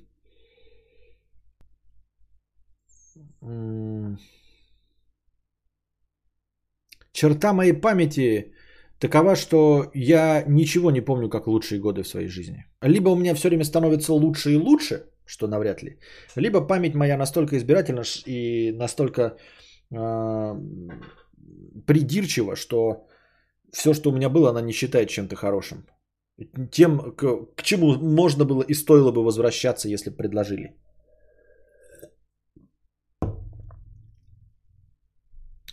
черта 7.12 7.52
моей 7.52 7.72
памяти 7.72 8.52
такова, 8.98 9.36
что 9.36 9.90
я 9.94 10.44
ничего 10.46 10.90
не 10.90 11.00
помню 11.00 11.28
как 11.30 11.46
лучшие 11.46 11.80
годы 11.80 12.02
в 12.02 12.08
своей 12.08 12.28
жизни. 12.28 12.66
Либо 12.82 13.10
у 13.10 13.16
меня 13.16 13.34
все 13.34 13.48
время 13.48 13.64
становится 13.64 14.12
лучше 14.12 14.52
и 14.52 14.56
лучше, 14.56 15.08
что 15.24 15.46
навряд 15.46 15.82
ли, 15.82 15.98
либо 16.36 16.66
память 16.66 16.94
моя 16.94 17.16
настолько 17.16 17.56
избирательна 17.56 18.02
и 18.26 18.72
настолько 18.72 19.36
э, 19.90 20.54
придирчива, 21.86 22.56
что 22.56 23.06
все, 23.72 23.94
что 23.94 24.10
у 24.10 24.12
меня 24.12 24.28
было, 24.28 24.50
она 24.50 24.60
не 24.60 24.72
считает 24.72 25.08
чем-то 25.08 25.36
хорошим. 25.36 25.86
Тем, 26.70 26.98
к, 27.16 27.54
к 27.56 27.62
чему 27.62 27.96
можно 27.98 28.44
было 28.44 28.62
и 28.62 28.74
стоило 28.74 29.12
бы 29.12 29.24
возвращаться, 29.24 29.88
если 29.88 30.10
бы 30.10 30.16
предложили. 30.16 30.76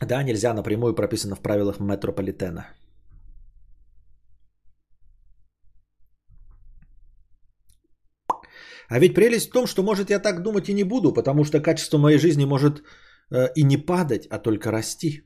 Да, 0.02 0.24
нельзя 0.24 0.54
напрямую 0.54 0.96
прописано 0.96 1.36
в 1.36 1.42
правилах 1.42 1.80
метрополитена. 1.80 2.66
А 8.90 9.00
ведь 9.00 9.16
прелесть 9.16 9.50
в 9.50 9.54
том, 9.54 9.68
что 9.68 9.84
может 9.84 10.10
я 10.10 10.20
так 10.20 10.44
думать 10.44 10.70
и 10.70 10.74
не 10.74 10.84
буду, 10.84 11.14
потому 11.14 11.44
что 11.44 11.62
качество 11.62 11.98
моей 11.98 12.20
жизни 12.20 12.46
может 12.46 12.84
э, 13.32 13.48
и 13.56 13.64
не 13.64 13.78
падать, 13.78 14.28
а 14.30 14.40
только 14.40 14.72
расти. 14.72 15.24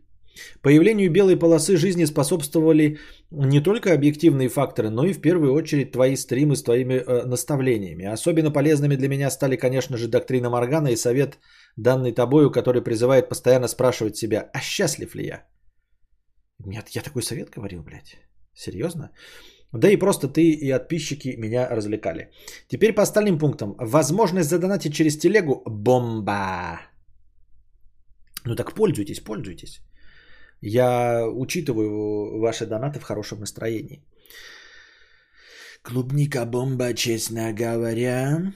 Появлению 0.61 1.11
белой 1.11 1.37
полосы 1.37 1.77
жизни 1.77 2.05
способствовали 2.05 2.97
не 3.31 3.61
только 3.61 3.93
объективные 3.93 4.49
факторы, 4.49 4.89
но 4.89 5.05
и 5.05 5.13
в 5.13 5.21
первую 5.21 5.53
очередь 5.53 5.91
твои 5.91 6.15
стримы 6.15 6.55
с 6.55 6.63
твоими 6.63 6.93
э, 6.93 7.25
наставлениями. 7.25 8.05
Особенно 8.05 8.51
полезными 8.51 8.95
для 8.95 9.07
меня 9.07 9.29
стали, 9.29 9.55
конечно 9.55 9.97
же, 9.97 10.07
доктрина 10.07 10.49
Моргана 10.49 10.89
и 10.89 10.95
совет, 10.95 11.37
данный 11.75 12.11
тобою, 12.11 12.51
который 12.51 12.83
призывает 12.83 13.29
постоянно 13.29 13.67
спрашивать 13.67 14.17
себя, 14.17 14.49
а 14.53 14.59
счастлив 14.61 15.15
ли 15.15 15.25
я? 15.25 15.45
Нет, 16.65 16.89
я 16.89 17.01
такой 17.01 17.21
совет 17.21 17.49
говорил, 17.49 17.83
блядь. 17.83 18.17
Серьезно? 18.53 19.11
Да 19.73 19.89
и 19.89 19.97
просто 19.97 20.27
ты 20.27 20.41
и 20.41 20.71
подписчики 20.71 21.35
меня 21.37 21.67
развлекали. 21.69 22.31
Теперь 22.67 22.93
по 22.93 23.01
остальным 23.01 23.37
пунктам. 23.37 23.75
Возможность 23.79 24.49
задонатить 24.49 24.93
через 24.93 25.17
телегу– 25.17 25.61
бомба. 25.65 26.79
Ну 28.45 28.55
так 28.55 28.73
пользуйтесь, 28.73 29.19
пользуйтесь. 29.19 29.81
Я 30.61 31.27
учитываю 31.27 32.39
ваши 32.39 32.65
донаты 32.65 32.99
в 32.99 33.03
хорошем 33.03 33.39
настроении. 33.39 34.03
Клубника 35.83 36.45
бомба, 36.45 36.93
честно 36.93 37.53
говоря. 37.53 38.53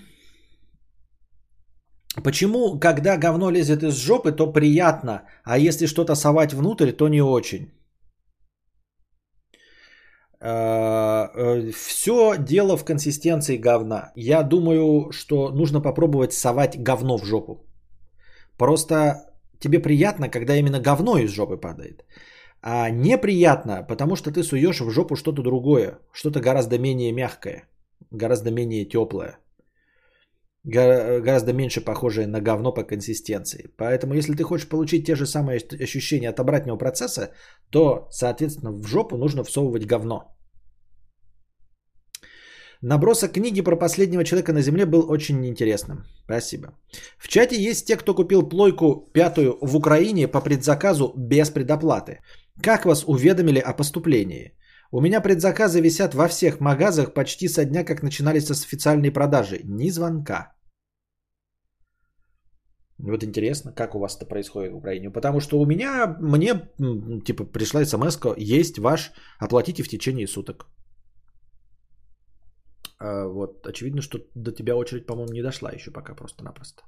Почему, 2.23 2.79
когда 2.79 3.17
говно 3.17 3.51
лезет 3.51 3.83
из 3.83 3.95
жопы, 3.95 4.31
то 4.33 4.51
приятно, 4.51 5.23
а 5.43 5.57
если 5.57 5.85
что-то 5.85 6.15
совать 6.15 6.53
внутрь, 6.53 6.91
то 6.91 7.07
не 7.07 7.21
очень? 7.21 7.71
Э, 10.41 11.29
э, 11.35 11.71
Все 11.71 12.35
дело 12.37 12.75
в 12.77 12.83
консистенции 12.83 13.57
говна. 13.57 14.11
Я 14.15 14.43
думаю, 14.43 15.11
что 15.11 15.51
нужно 15.51 15.81
попробовать 15.81 16.33
совать 16.33 16.81
говно 16.83 17.17
в 17.17 17.25
жопу. 17.25 17.65
Просто 18.57 19.30
тебе 19.61 19.79
приятно, 19.79 20.29
когда 20.29 20.55
именно 20.55 20.79
говно 20.79 21.17
из 21.17 21.31
жопы 21.31 21.57
падает. 21.57 22.03
А 22.61 22.89
неприятно, 22.89 23.83
потому 23.88 24.15
что 24.15 24.31
ты 24.31 24.43
суешь 24.43 24.81
в 24.81 24.91
жопу 24.91 25.15
что-то 25.15 25.41
другое, 25.41 25.99
что-то 26.13 26.39
гораздо 26.39 26.77
менее 26.77 27.11
мягкое, 27.11 27.63
гораздо 28.11 28.51
менее 28.51 28.85
теплое, 28.85 29.39
гораздо 30.63 31.53
меньше 31.53 31.81
похожее 31.81 32.27
на 32.27 32.39
говно 32.39 32.71
по 32.73 32.83
консистенции. 32.83 33.69
Поэтому, 33.77 34.13
если 34.13 34.35
ты 34.35 34.43
хочешь 34.43 34.69
получить 34.69 35.05
те 35.05 35.15
же 35.15 35.25
самые 35.25 35.59
ощущения 35.83 36.29
от 36.29 36.39
обратного 36.39 36.77
процесса, 36.77 37.31
то, 37.71 38.07
соответственно, 38.11 38.71
в 38.71 38.85
жопу 38.88 39.17
нужно 39.17 39.43
всовывать 39.43 39.85
говно. 39.85 40.35
Набросок 42.83 43.33
книги 43.33 43.61
про 43.61 43.75
последнего 43.75 44.23
человека 44.23 44.53
на 44.53 44.61
Земле 44.61 44.85
был 44.85 45.11
очень 45.11 45.45
интересным. 45.45 46.03
Спасибо. 46.25 46.67
В 47.19 47.27
чате 47.27 47.55
есть 47.55 47.85
те, 47.85 47.95
кто 47.95 48.15
купил 48.15 48.49
плойку 48.49 49.07
пятую 49.13 49.57
в 49.61 49.75
Украине 49.75 50.27
по 50.27 50.41
предзаказу 50.41 51.13
без 51.15 51.51
предоплаты. 51.51 52.21
Как 52.63 52.85
вас 52.85 53.03
уведомили 53.07 53.59
о 53.59 53.73
поступлении? 53.73 54.57
У 54.91 54.99
меня 54.99 55.21
предзаказы 55.21 55.79
висят 55.79 56.15
во 56.15 56.27
всех 56.27 56.59
магазах 56.59 57.13
почти 57.13 57.47
со 57.47 57.65
дня, 57.65 57.83
как 57.83 58.01
начинались 58.01 58.47
с 58.47 58.65
официальной 58.65 59.11
продажи. 59.11 59.61
Ни 59.63 59.91
звонка. 59.91 60.53
Вот 62.97 63.23
интересно, 63.23 63.73
как 63.73 63.95
у 63.95 63.99
вас 63.99 64.17
это 64.17 64.25
происходит 64.25 64.71
в 64.73 64.77
Украине. 64.77 65.11
Потому 65.11 65.39
что 65.39 65.59
у 65.59 65.65
меня, 65.65 66.17
мне, 66.19 66.53
типа, 67.25 67.45
пришла 67.45 67.85
смс 67.85 68.17
есть 68.37 68.79
ваш, 68.79 69.11
оплатите 69.39 69.83
в 69.83 69.87
течение 69.87 70.27
суток. 70.27 70.65
А, 73.01 73.27
вот, 73.27 73.67
очевидно, 73.67 74.01
что 74.01 74.19
до 74.35 74.51
тебя 74.51 74.75
очередь, 74.75 75.05
по-моему, 75.05 75.33
не 75.33 75.41
дошла 75.41 75.71
еще 75.71 75.91
пока 75.91 76.15
просто-напросто. 76.15 76.83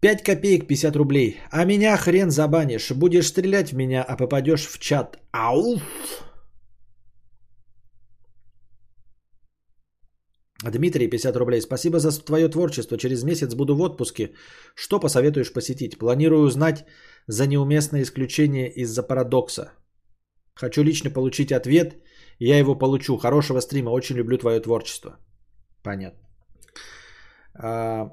5 0.00 0.22
копеек 0.22 0.66
50 0.66 0.96
рублей. 0.96 1.40
А 1.50 1.64
меня 1.64 1.96
хрен 1.96 2.30
забанишь. 2.30 2.90
Будешь 2.90 3.28
стрелять 3.28 3.72
в 3.72 3.76
меня, 3.76 4.02
а 4.02 4.16
попадешь 4.16 4.66
в 4.66 4.78
чат. 4.78 5.18
Ауф! 5.32 5.80
Дмитрий, 10.62 11.08
50 11.08 11.36
рублей. 11.36 11.60
Спасибо 11.60 11.98
за 11.98 12.24
твое 12.24 12.48
творчество. 12.48 12.98
Через 12.98 13.24
месяц 13.24 13.54
буду 13.54 13.74
в 13.74 13.80
отпуске. 13.80 14.32
Что 14.74 15.00
посоветуешь 15.00 15.52
посетить? 15.52 15.98
Планирую 15.98 16.44
узнать 16.44 16.84
за 17.26 17.46
неуместное 17.46 18.02
исключение 18.02 18.70
из-за 18.70 19.02
парадокса. 19.02 19.72
Хочу 20.54 20.82
лично 20.82 21.10
получить 21.10 21.52
ответ. 21.52 21.94
Я 22.40 22.58
его 22.58 22.78
получу. 22.78 23.18
Хорошего 23.18 23.60
стрима. 23.60 23.90
Очень 23.90 24.16
люблю 24.16 24.38
твое 24.38 24.60
творчество. 24.60 25.18
Понятно. 25.82 26.20
А... 27.54 28.10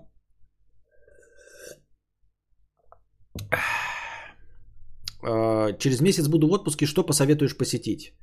А, 5.24 5.74
через 5.80 6.02
месяц 6.02 6.28
буду 6.28 6.48
в 6.48 6.52
отпуске. 6.52 6.86
Что 6.86 7.06
посоветуешь 7.06 7.58
посетить? 7.58 8.14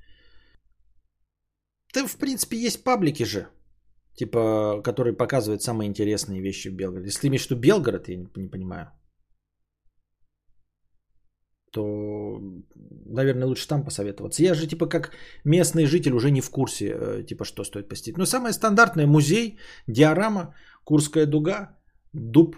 Да, 1.94 2.06
в 2.06 2.16
принципе, 2.18 2.56
есть 2.56 2.84
паблики 2.84 3.24
же. 3.24 3.48
Типа, 4.14 4.82
которые 4.84 5.16
показывают 5.16 5.62
самые 5.62 5.88
интересные 5.88 6.42
вещи 6.42 6.68
в 6.68 6.74
Белгороде. 6.74 7.06
Если 7.06 7.20
ты 7.22 7.28
имеешь 7.28 7.46
в 7.46 7.50
виду 7.50 7.60
Белгород, 7.60 8.08
я 8.08 8.16
не, 8.16 8.28
не 8.36 8.50
понимаю. 8.50 8.92
То, 11.74 12.40
наверное, 13.06 13.46
лучше 13.46 13.66
там 13.68 13.84
посоветоваться. 13.84 14.42
Я 14.42 14.54
же, 14.54 14.68
типа, 14.68 14.86
как 14.86 15.10
местный 15.44 15.86
житель 15.86 16.12
уже 16.12 16.30
не 16.30 16.40
в 16.40 16.50
курсе, 16.50 16.84
э, 16.86 17.26
типа, 17.26 17.44
что 17.44 17.64
стоит 17.64 17.88
посетить. 17.88 18.16
Но 18.16 18.26
самое 18.26 18.52
стандартное 18.52 19.06
музей, 19.06 19.58
диорама, 19.88 20.54
Курская 20.84 21.26
дуга, 21.26 21.78
дуб. 22.12 22.56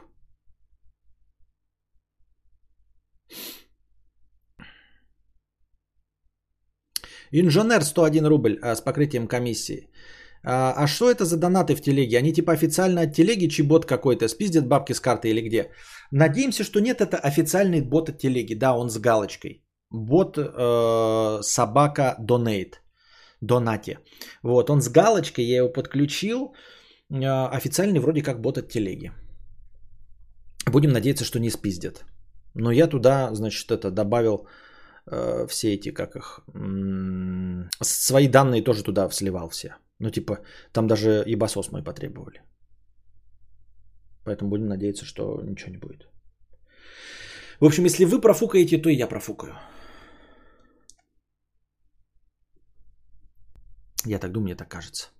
Инженер 7.32 7.84
101 7.84 8.26
рубль 8.26 8.59
а, 8.62 8.76
с 8.76 8.80
покрытием 8.80 9.28
комиссии. 9.28 9.88
А, 10.48 10.73
а 10.77 10.86
что 10.86 11.10
это 11.10 11.24
за 11.24 11.36
донаты 11.36 11.74
в 11.74 11.82
телеге? 11.82 12.18
Они 12.18 12.32
типа 12.32 12.52
официально 12.52 13.02
от 13.02 13.14
телеги, 13.14 13.48
чи 13.48 13.62
бот 13.62 13.85
какой-то, 13.85 14.28
спиздят 14.28 14.68
бабки 14.68 14.94
с 14.94 15.01
карты 15.01 15.28
или 15.28 15.40
где? 15.40 15.70
Надеемся, 16.12 16.64
что 16.64 16.81
нет, 16.81 17.01
это 17.01 17.16
официальный 17.16 17.81
бот 17.81 18.09
от 18.09 18.18
телеги. 18.18 18.55
Да, 18.55 18.77
он 18.77 18.89
с 18.89 18.98
галочкой. 18.98 19.64
Бот 19.90 20.39
э, 20.39 21.43
собака 21.43 22.16
донейт. 22.20 22.81
Донате. 23.40 23.98
Вот, 24.43 24.70
он 24.70 24.81
с 24.81 24.89
галочкой, 24.89 25.44
я 25.44 25.56
его 25.56 25.68
подключил. 25.68 26.55
Э, 27.10 27.48
официальный 27.52 27.98
вроде 28.01 28.23
как 28.23 28.40
бот 28.40 28.59
от 28.59 28.68
телеги. 28.68 29.10
Будем 30.70 30.93
надеяться, 30.93 31.24
что 31.24 31.40
не 31.40 31.51
спиздят. 31.51 32.05
Но 32.55 32.70
я 32.70 32.86
туда, 32.86 33.35
значит, 33.35 33.70
это 33.70 33.90
добавил 33.90 34.47
э, 35.10 35.47
все 35.48 35.74
эти, 35.74 35.93
как 35.93 36.14
их, 36.16 36.40
м- 36.55 37.68
свои 37.82 38.28
данные 38.28 38.62
тоже 38.62 38.85
туда 38.85 39.10
сливал 39.10 39.48
все. 39.48 39.74
Ну, 39.98 40.10
типа, 40.10 40.39
там 40.73 40.86
даже 40.86 41.23
ебасос 41.27 41.73
мой 41.73 41.82
потребовали. 41.82 42.43
Поэтому 44.24 44.51
будем 44.51 44.66
надеяться, 44.66 45.05
что 45.05 45.40
ничего 45.43 45.70
не 45.70 45.78
будет. 45.78 46.09
В 47.60 47.64
общем, 47.64 47.85
если 47.85 48.05
вы 48.05 48.20
профукаете, 48.20 48.78
то 48.78 48.90
и 48.90 48.97
я 48.97 49.06
профукаю. 49.06 49.55
Я 54.05 54.18
так 54.18 54.32
думаю, 54.32 54.44
мне 54.44 54.56
так 54.56 54.68
кажется. 54.68 55.15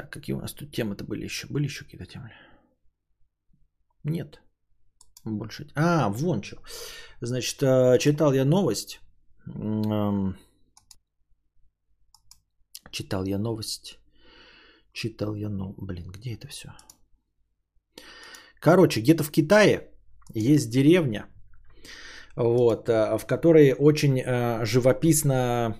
Так, 0.00 0.10
какие 0.10 0.34
у 0.34 0.40
нас 0.40 0.54
тут 0.54 0.72
темы-то 0.72 1.04
были 1.04 1.24
еще? 1.24 1.46
Были 1.46 1.64
еще 1.64 1.84
какие-то 1.84 2.06
темы? 2.06 2.30
Нет. 4.04 4.40
Больше. 5.24 5.66
А, 5.74 6.08
вон 6.08 6.42
что. 6.42 6.56
Значит, 7.20 7.62
э, 7.62 7.98
читал 7.98 8.32
я 8.32 8.44
новость. 8.44 9.00
Эм, 9.46 10.36
Читал 12.90 13.26
я 13.26 13.38
новость. 13.38 13.98
Читал 14.92 15.34
я, 15.34 15.50
ну, 15.50 15.74
блин, 15.76 16.10
где 16.10 16.34
это 16.34 16.48
все? 16.48 16.68
Короче, 18.58 19.00
где-то 19.02 19.22
в 19.22 19.30
Китае 19.30 19.90
есть 20.34 20.70
деревня, 20.70 21.26
вот, 22.36 22.88
э, 22.88 23.18
в 23.18 23.26
которой 23.26 23.74
очень 23.74 24.18
э, 24.18 24.64
живописно 24.64 25.76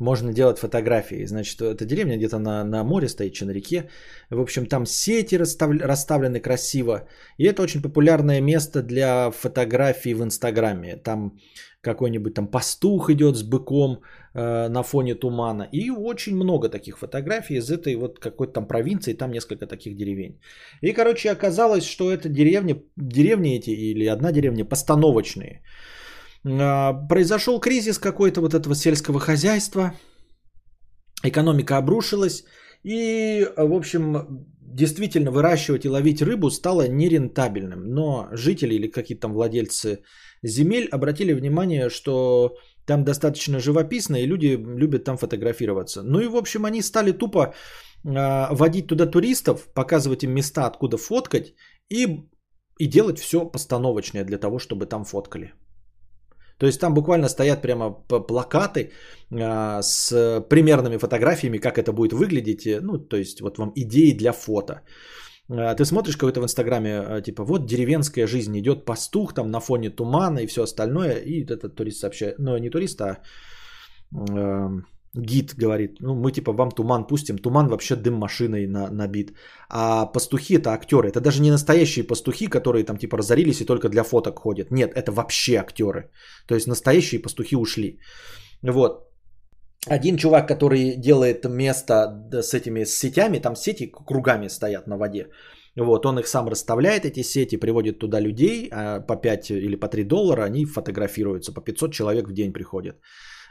можно 0.00 0.32
делать 0.32 0.58
фотографии. 0.58 1.26
Значит, 1.26 1.60
эта 1.60 1.84
деревня 1.84 2.16
где-то 2.16 2.38
на, 2.38 2.64
на 2.64 2.84
море 2.84 3.08
стоит, 3.08 3.34
че 3.34 3.44
на 3.44 3.52
реке. 3.52 3.88
В 4.30 4.40
общем, 4.40 4.66
там 4.66 4.86
сети 4.86 5.38
расстав, 5.38 5.70
расставлены 5.80 6.40
красиво. 6.40 7.06
И 7.38 7.44
это 7.44 7.62
очень 7.62 7.82
популярное 7.82 8.40
место 8.40 8.82
для 8.82 9.30
фотографий 9.30 10.14
в 10.14 10.22
Инстаграме. 10.22 10.96
Там 10.96 11.38
какой-нибудь 11.82 12.34
там 12.34 12.46
пастух 12.46 13.10
идет 13.10 13.36
с 13.36 13.42
быком 13.42 14.00
э, 14.34 14.68
на 14.68 14.82
фоне 14.82 15.14
тумана. 15.14 15.68
И 15.72 15.90
очень 15.90 16.34
много 16.34 16.68
таких 16.68 16.98
фотографий 16.98 17.58
из 17.58 17.70
этой 17.70 17.94
вот 17.96 18.18
какой-то 18.18 18.52
там 18.52 18.66
провинции, 18.66 19.12
там 19.12 19.30
несколько 19.30 19.66
таких 19.66 19.96
деревень. 19.96 20.40
И, 20.82 20.92
короче, 20.92 21.30
оказалось, 21.30 21.84
что 21.84 22.10
это 22.10 22.28
деревня, 22.28 22.82
деревни 22.96 23.58
эти 23.58 23.70
или 23.70 24.06
одна 24.06 24.32
деревня 24.32 24.64
постановочные. 24.64 25.62
Э, 26.44 26.92
произошел 27.08 27.60
кризис 27.60 27.98
какой-то 27.98 28.40
вот 28.40 28.54
этого 28.54 28.74
сельского 28.74 29.20
хозяйства, 29.20 29.94
экономика 31.22 31.76
обрушилась, 31.76 32.44
и, 32.82 33.46
в 33.56 33.74
общем, 33.74 34.46
действительно 34.60 35.30
выращивать 35.30 35.84
и 35.84 35.88
ловить 35.88 36.22
рыбу 36.22 36.50
стало 36.50 36.88
нерентабельным. 36.88 37.94
Но 37.94 38.28
жители 38.32 38.74
или 38.74 38.90
какие-то 38.90 39.22
там 39.22 39.32
владельцы 39.34 40.02
земель 40.42 40.88
обратили 40.92 41.34
внимание, 41.34 41.90
что 41.90 42.56
там 42.86 43.04
достаточно 43.04 43.60
живописно, 43.60 44.16
и 44.16 44.26
люди 44.26 44.56
любят 44.56 45.04
там 45.04 45.18
фотографироваться. 45.18 46.02
Ну 46.02 46.20
и, 46.20 46.28
в 46.28 46.36
общем, 46.36 46.64
они 46.64 46.82
стали 46.82 47.12
тупо 47.12 47.54
э, 48.04 48.54
водить 48.54 48.86
туда 48.86 49.06
туристов, 49.06 49.68
показывать 49.74 50.24
им 50.24 50.32
места, 50.32 50.66
откуда 50.66 50.96
фоткать, 50.96 51.54
и, 51.90 52.26
и 52.78 52.86
делать 52.86 53.18
все 53.18 53.44
постановочное 53.44 54.24
для 54.24 54.38
того, 54.38 54.58
чтобы 54.58 54.86
там 54.86 55.04
фоткали. 55.04 55.52
То 56.60 56.66
есть 56.66 56.80
там 56.80 56.94
буквально 56.94 57.28
стоят 57.28 57.62
прямо 57.62 57.90
плакаты 58.28 58.80
э, 59.30 59.82
с 59.82 60.44
примерными 60.48 60.98
фотографиями, 60.98 61.58
как 61.58 61.78
это 61.78 61.92
будет 61.92 62.12
выглядеть. 62.12 62.82
Ну, 62.82 62.98
то 62.98 63.16
есть 63.16 63.40
вот 63.40 63.58
вам 63.58 63.72
идеи 63.74 64.12
для 64.12 64.32
фото. 64.32 64.82
Э, 65.50 65.74
ты 65.74 65.84
смотришь 65.84 66.16
какой-то 66.16 66.40
в 66.40 66.44
Инстаграме, 66.44 66.90
э, 66.90 67.22
типа, 67.22 67.44
вот 67.44 67.66
деревенская 67.66 68.26
жизнь, 68.26 68.58
идет 68.58 68.84
пастух 68.84 69.34
там 69.34 69.50
на 69.50 69.60
фоне 69.60 69.90
тумана 69.90 70.40
и 70.40 70.46
все 70.46 70.62
остальное, 70.62 71.22
и 71.24 71.44
этот 71.44 71.74
турист 71.74 72.00
сообщает, 72.00 72.38
ну 72.38 72.58
не 72.58 72.70
турист, 72.70 73.00
а 73.00 73.18
э, 74.12 74.68
гид 75.14 75.54
говорит, 75.56 76.00
ну 76.00 76.14
мы 76.14 76.32
типа 76.32 76.52
вам 76.52 76.70
туман 76.70 77.06
пустим, 77.06 77.38
туман 77.38 77.68
вообще 77.68 77.96
дым 77.96 78.14
машиной 78.14 78.66
на, 78.66 78.90
набит, 78.90 79.32
а 79.68 80.06
пастухи 80.06 80.54
это 80.54 80.72
актеры, 80.72 81.08
это 81.08 81.20
даже 81.20 81.42
не 81.42 81.50
настоящие 81.50 82.06
пастухи, 82.06 82.46
которые 82.46 82.84
там 82.84 82.96
типа 82.96 83.18
разорились 83.18 83.60
и 83.60 83.64
только 83.64 83.88
для 83.88 84.04
фоток 84.04 84.38
ходят, 84.38 84.70
нет, 84.70 84.92
это 84.94 85.12
вообще 85.12 85.56
актеры, 85.56 86.10
то 86.46 86.54
есть 86.54 86.66
настоящие 86.66 87.22
пастухи 87.22 87.56
ушли, 87.56 87.98
вот, 88.62 89.10
один 89.86 90.16
чувак, 90.16 90.48
который 90.48 90.96
делает 90.96 91.44
место 91.44 92.28
с 92.32 92.54
этими 92.54 92.84
сетями, 92.84 93.38
там 93.38 93.56
сети 93.56 93.90
кругами 94.06 94.48
стоят 94.48 94.86
на 94.86 94.98
воде. 94.98 95.28
Вот, 95.76 96.04
он 96.04 96.18
их 96.18 96.26
сам 96.26 96.48
расставляет, 96.48 97.04
эти 97.04 97.22
сети, 97.22 97.56
приводит 97.56 97.98
туда 97.98 98.20
людей, 98.20 98.68
а 98.72 99.00
по 99.00 99.16
5 99.16 99.50
или 99.50 99.76
по 99.76 99.88
3 99.88 100.04
доллара 100.04 100.44
они 100.44 100.66
фотографируются, 100.66 101.52
по 101.54 101.62
500 101.62 101.92
человек 101.92 102.28
в 102.28 102.32
день 102.32 102.52
приходят. 102.52 102.96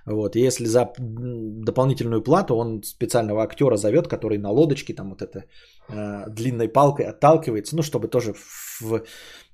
Вот, 0.10 0.36
и 0.36 0.40
если 0.40 0.66
за 0.66 0.92
дополнительную 0.98 2.24
плату 2.24 2.56
он 2.56 2.84
специального 2.84 3.44
актера 3.44 3.78
зовет, 3.78 4.08
который 4.08 4.38
на 4.38 4.50
лодочке 4.50 4.96
там 4.96 5.10
вот 5.10 5.22
это 5.22 5.44
э, 5.90 6.30
длинной 6.30 6.68
палкой 6.68 7.06
отталкивается, 7.06 7.76
ну, 7.76 7.84
чтобы 7.84 8.08
тоже 8.08 8.34
в 8.82 9.04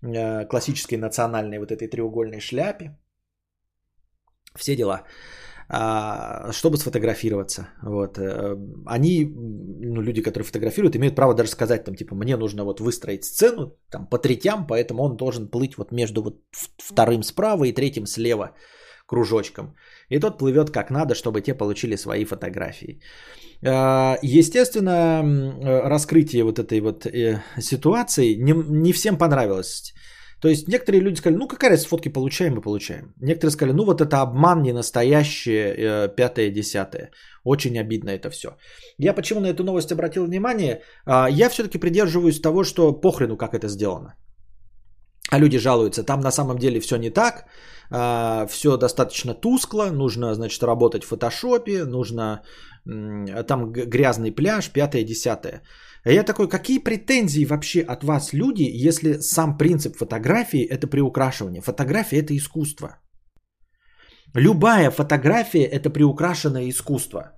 э, 0.02 0.46
классической 0.48 0.96
национальной 0.98 1.60
вот 1.60 1.72
этой 1.72 1.90
треугольной 1.90 2.40
шляпе. 2.40 2.98
Все 4.56 4.76
дела. 4.76 5.04
А, 5.68 6.52
чтобы 6.54 6.78
сфотографироваться. 6.78 7.68
Вот. 7.84 8.18
Э, 8.18 8.56
они, 8.86 9.26
ну, 9.26 10.02
люди, 10.02 10.22
которые 10.22 10.46
фотографируют, 10.46 10.96
имеют 10.96 11.16
право 11.16 11.34
даже 11.34 11.50
сказать, 11.50 11.84
там, 11.84 11.96
типа, 11.96 12.16
мне 12.16 12.38
нужно 12.38 12.64
вот 12.64 12.80
выстроить 12.80 13.26
сцену 13.26 13.78
там, 13.92 14.08
по 14.08 14.18
третям, 14.20 14.68
поэтому 14.68 15.04
он 15.04 15.18
должен 15.18 15.50
плыть 15.50 15.78
вот 15.78 15.92
между 15.92 16.24
вот 16.24 16.36
вторым 16.78 17.24
справа 17.24 17.66
и 17.66 17.74
третьим 17.74 18.06
слева 18.06 18.56
кружочком. 19.06 19.76
И 20.10 20.20
тот 20.20 20.38
плывет 20.38 20.72
как 20.72 20.90
надо, 20.90 21.16
чтобы 21.16 21.42
те 21.42 21.54
получили 21.54 21.98
свои 21.98 22.26
фотографии. 22.26 23.00
А, 23.66 24.18
естественно, 24.22 25.24
раскрытие 25.90 26.44
вот 26.44 26.60
этой 26.60 26.82
вот 26.82 27.06
э, 27.06 27.42
ситуации 27.60 28.36
не, 28.36 28.54
не 28.54 28.94
всем 28.94 29.18
понравилось. 29.18 29.94
То 30.42 30.50
есть 30.50 30.68
некоторые 30.68 31.02
люди 31.02 31.18
сказали, 31.18 31.40
ну 31.40 31.48
какая 31.48 31.72
разница, 31.72 31.90
фотки 31.90 32.10
получаем 32.10 32.58
и 32.58 32.62
получаем. 32.62 33.14
Некоторые 33.22 33.52
сказали, 33.52 33.76
ну 33.76 33.86
вот 33.86 34.02
это 34.02 34.22
обман 34.22 34.62
не 34.62 34.74
настоящее, 34.74 35.76
э, 35.78 36.16
пятое, 36.16 36.52
десятое. 36.52 37.12
Очень 37.44 37.80
обидно 37.80 38.10
это 38.10 38.30
все. 38.30 38.50
Я 39.00 39.14
почему 39.14 39.40
на 39.40 39.48
эту 39.48 39.64
новость 39.64 39.92
обратил 39.92 40.26
внимание? 40.26 40.82
А, 41.06 41.30
я 41.30 41.50
все-таки 41.50 41.78
придерживаюсь 41.80 42.42
того, 42.42 42.64
что 42.64 42.94
похрену, 42.94 43.38
как 43.38 43.54
это 43.54 43.68
сделано. 43.68 44.16
А 45.32 45.40
люди 45.40 45.58
жалуются, 45.58 46.04
там 46.04 46.20
на 46.20 46.32
самом 46.32 46.58
деле 46.58 46.80
все 46.80 46.98
не 46.98 47.10
так, 47.10 47.46
все 47.90 48.78
достаточно 48.78 49.34
тускло, 49.34 49.92
нужно, 49.92 50.34
значит, 50.34 50.64
работать 50.64 51.04
в 51.04 51.08
фотошопе, 51.08 51.86
нужно 51.86 52.44
там 53.48 53.72
грязный 53.72 54.32
пляж, 54.32 54.72
пятое, 54.72 55.04
десятое. 55.04 55.62
А 56.04 56.12
я 56.12 56.24
такой, 56.24 56.48
какие 56.48 56.80
претензии 56.80 57.46
вообще 57.46 57.82
от 57.82 58.04
вас 58.04 58.34
люди, 58.34 58.86
если 58.88 59.20
сам 59.22 59.58
принцип 59.58 59.96
фотографии 59.98 60.64
это 60.64 60.88
приукрашивание? 60.88 61.62
Фотография 61.62 62.20
это 62.20 62.36
искусство. 62.36 63.00
Любая 64.36 64.92
фотография 64.92 65.64
это 65.64 65.90
приукрашенное 65.90 66.70
искусство. 66.70 67.32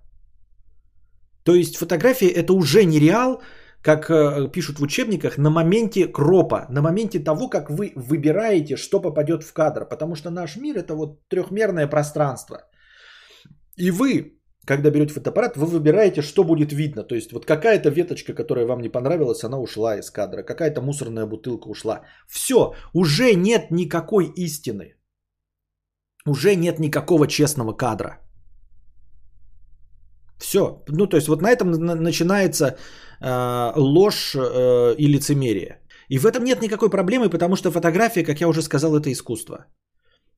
То 1.43 1.55
есть 1.55 1.77
фотография 1.77 2.27
это 2.27 2.53
уже 2.53 2.83
не 2.83 2.99
реал, 2.99 3.41
как 3.87 4.09
э, 4.09 4.51
пишут 4.51 4.79
в 4.79 4.83
учебниках, 4.83 5.37
на 5.37 5.49
моменте 5.49 6.11
кропа, 6.11 6.65
на 6.69 6.81
моменте 6.81 7.19
того, 7.19 7.49
как 7.49 7.69
вы 7.69 7.93
выбираете, 7.95 8.75
что 8.75 9.01
попадет 9.01 9.43
в 9.43 9.53
кадр. 9.53 9.87
Потому 9.89 10.15
что 10.15 10.29
наш 10.29 10.57
мир 10.57 10.75
это 10.75 10.93
вот 10.93 11.29
трехмерное 11.29 11.87
пространство. 11.87 12.57
И 13.77 13.91
вы 13.91 14.33
когда 14.65 14.91
берете 14.91 15.13
фотоаппарат, 15.13 15.55
вы 15.55 15.65
выбираете, 15.67 16.21
что 16.21 16.43
будет 16.43 16.73
видно. 16.73 17.03
То 17.03 17.15
есть 17.15 17.31
вот 17.31 17.45
какая-то 17.45 17.89
веточка, 17.89 18.33
которая 18.33 18.65
вам 18.65 18.81
не 18.81 18.89
понравилась, 18.89 19.43
она 19.43 19.57
ушла 19.57 19.97
из 19.97 20.11
кадра. 20.11 20.43
Какая-то 20.43 20.81
мусорная 20.81 21.25
бутылка 21.25 21.69
ушла. 21.69 22.01
Все, 22.27 22.73
уже 22.93 23.35
нет 23.35 23.71
никакой 23.71 24.25
истины. 24.35 24.95
Уже 26.25 26.55
нет 26.55 26.79
никакого 26.79 27.27
честного 27.27 27.71
кадра. 27.71 28.19
Все. 30.37 30.83
Ну, 30.89 31.07
то 31.07 31.15
есть 31.15 31.27
вот 31.29 31.41
на 31.41 31.49
этом 31.51 31.71
начинается 31.71 32.77
ложь 33.21 34.35
э, 34.35 34.95
и 34.97 35.07
лицемерие. 35.07 35.79
И 36.09 36.19
в 36.19 36.25
этом 36.25 36.43
нет 36.43 36.61
никакой 36.61 36.89
проблемы, 36.89 37.29
потому 37.29 37.55
что 37.55 37.71
фотография, 37.71 38.23
как 38.23 38.39
я 38.41 38.47
уже 38.47 38.61
сказал, 38.61 38.95
это 38.95 39.11
искусство. 39.11 39.65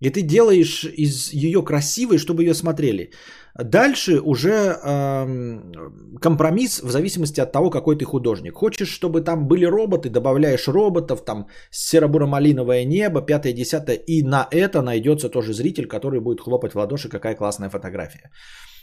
И 0.02 0.10
ты 0.10 0.22
делаешь 0.22 0.86
из 0.86 1.34
ее 1.34 1.62
красивой, 1.62 2.18
чтобы 2.18 2.44
ее 2.44 2.54
смотрели. 2.54 3.12
Дальше 3.54 4.22
уже 4.22 4.50
э, 4.50 6.20
компромисс 6.22 6.82
в 6.82 6.90
зависимости 6.90 7.42
от 7.42 7.52
того, 7.52 7.70
какой 7.70 7.98
ты 7.98 8.06
художник. 8.06 8.54
Хочешь, 8.54 8.90
чтобы 8.90 9.22
там 9.22 9.48
были 9.48 9.66
роботы, 9.66 10.10
добавляешь 10.10 10.68
роботов, 10.68 11.26
там 11.26 11.48
серо-буро-малиновое 11.72 12.86
небо, 12.86 13.22
пятое, 13.22 13.54
десятое, 13.54 13.98
и 14.08 14.24
на 14.24 14.48
это 14.52 14.82
найдется 14.82 15.30
тоже 15.30 15.54
зритель, 15.54 15.88
который 15.88 16.22
будет 16.22 16.42
хлопать 16.42 16.72
в 16.72 16.78
ладоши, 16.78 17.10
какая 17.10 17.36
классная 17.36 17.70
фотография. 17.70 18.32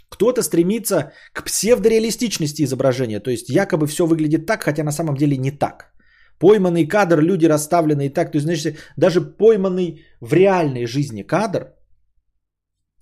Кто-то 0.08 0.42
стремится 0.42 1.12
к 1.32 1.44
псевдореалистичности 1.44 2.62
изображения, 2.62 3.20
то 3.20 3.30
есть 3.30 3.48
якобы 3.48 3.86
все 3.86 4.06
выглядит 4.06 4.46
так, 4.46 4.62
хотя 4.62 4.84
на 4.84 4.92
самом 4.92 5.16
деле 5.16 5.36
не 5.36 5.50
так. 5.50 5.92
Пойманный 6.38 6.86
кадр, 6.86 7.20
люди 7.20 7.46
расставленные 7.46 8.10
так, 8.10 8.30
то 8.32 8.36
есть, 8.38 8.44
знаешь, 8.44 8.76
даже 8.96 9.20
пойманный 9.20 10.04
в 10.20 10.32
реальной 10.34 10.86
жизни 10.86 11.22
кадр, 11.22 11.72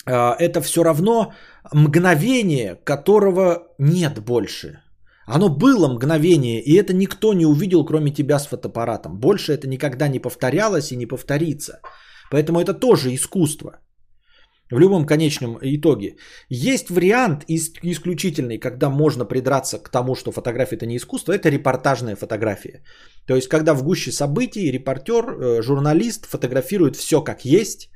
а, 0.06 0.36
это 0.38 0.60
все 0.60 0.82
равно 0.82 1.32
мгновение, 1.72 2.76
которого 2.84 3.74
нет 3.78 4.18
больше. 4.20 4.80
Оно 5.26 5.48
было 5.48 5.88
мгновение, 5.88 6.62
и 6.62 6.74
это 6.74 6.92
никто 6.92 7.32
не 7.32 7.46
увидел, 7.46 7.84
кроме 7.84 8.10
тебя 8.10 8.38
с 8.38 8.46
фотоаппаратом. 8.46 9.18
Больше 9.18 9.52
это 9.52 9.68
никогда 9.68 10.08
не 10.08 10.20
повторялось 10.20 10.92
и 10.92 10.96
не 10.96 11.06
повторится. 11.06 11.80
Поэтому 12.30 12.60
это 12.60 12.74
тоже 12.74 13.14
искусство. 13.14 13.80
В 14.70 14.78
любом 14.78 15.04
конечном 15.06 15.58
итоге. 15.60 16.16
Есть 16.48 16.90
вариант 16.90 17.44
исключительный, 17.48 18.58
когда 18.58 18.88
можно 18.88 19.26
придраться 19.26 19.78
к 19.78 19.90
тому, 19.90 20.14
что 20.14 20.32
фотография 20.32 20.76
это 20.76 20.86
не 20.86 20.96
искусство, 20.96 21.32
это 21.32 21.50
репортажная 21.50 22.16
фотография. 22.16 22.82
То 23.26 23.36
есть, 23.36 23.48
когда 23.48 23.74
в 23.74 23.82
гуще 23.82 24.10
событий 24.10 24.72
репортер, 24.72 25.24
э, 25.24 25.62
журналист 25.62 26.26
фотографирует 26.26 26.96
все 26.96 27.20
как 27.20 27.44
есть, 27.44 27.90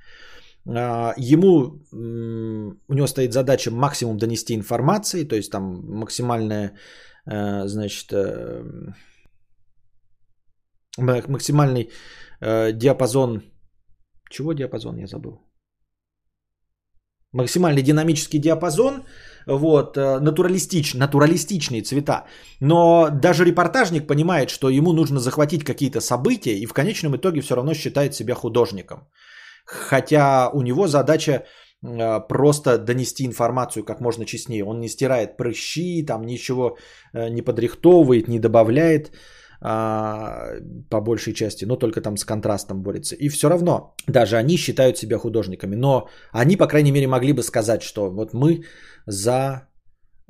а, 0.67 1.15
ему, 1.17 1.81
у 2.89 2.95
него 2.95 3.07
стоит 3.07 3.33
задача 3.33 3.71
максимум 3.71 4.19
донести 4.19 4.55
информации, 4.55 5.25
то 5.25 5.37
есть 5.37 5.51
там 5.51 5.63
максимальная, 5.87 6.75
э, 7.27 7.67
значит, 7.67 8.13
э, 8.13 8.63
максимальный 10.99 11.91
диапазон, 12.41 13.43
чего 14.31 14.53
диапазон 14.53 14.99
я 14.99 15.07
забыл? 15.07 15.48
Максимальный 17.33 17.83
динамический 17.83 18.39
диапазон, 18.39 19.05
вот, 19.47 19.97
э, 19.97 20.21
натуралистич, 20.21 20.95
натуралистичные 20.95 21.83
цвета. 21.83 22.25
Но 22.61 23.11
даже 23.11 23.45
репортажник 23.45 24.07
понимает, 24.07 24.51
что 24.51 24.69
ему 24.69 24.93
нужно 24.93 25.21
захватить 25.21 25.65
какие-то 25.65 26.01
события 26.01 26.59
и 26.59 26.67
в 26.67 26.73
конечном 26.73 27.17
итоге 27.17 27.41
все 27.41 27.55
равно 27.55 27.75
считает 27.75 28.15
себя 28.15 28.35
художником. 28.35 29.09
Хотя 29.65 30.51
у 30.53 30.63
него 30.63 30.87
задача 30.87 31.45
э, 31.83 32.21
просто 32.29 32.79
донести 32.79 33.25
информацию 33.25 33.85
как 33.85 34.01
можно 34.01 34.25
честнее. 34.25 34.65
Он 34.65 34.81
не 34.81 34.89
стирает 34.89 35.37
прыщи, 35.37 36.05
там 36.07 36.27
ничего 36.27 36.79
э, 37.13 37.29
не 37.31 37.43
подрихтовывает, 37.43 38.29
не 38.29 38.39
добавляет 38.39 39.13
по 39.61 41.01
большей 41.01 41.35
части, 41.35 41.65
но 41.65 41.77
только 41.77 42.01
там 42.01 42.17
с 42.17 42.25
контрастом 42.25 42.83
борется. 42.83 43.17
И 43.17 43.29
все 43.29 43.49
равно, 43.49 43.95
даже 44.07 44.37
они 44.37 44.57
считают 44.57 44.99
себя 44.99 45.19
художниками, 45.19 45.77
но 45.77 46.09
они, 46.33 46.57
по 46.57 46.67
крайней 46.67 46.93
мере, 46.93 47.07
могли 47.07 47.33
бы 47.33 47.43
сказать, 47.43 47.83
что 47.83 48.11
вот 48.11 48.35
мы 48.35 48.63
за 49.07 49.69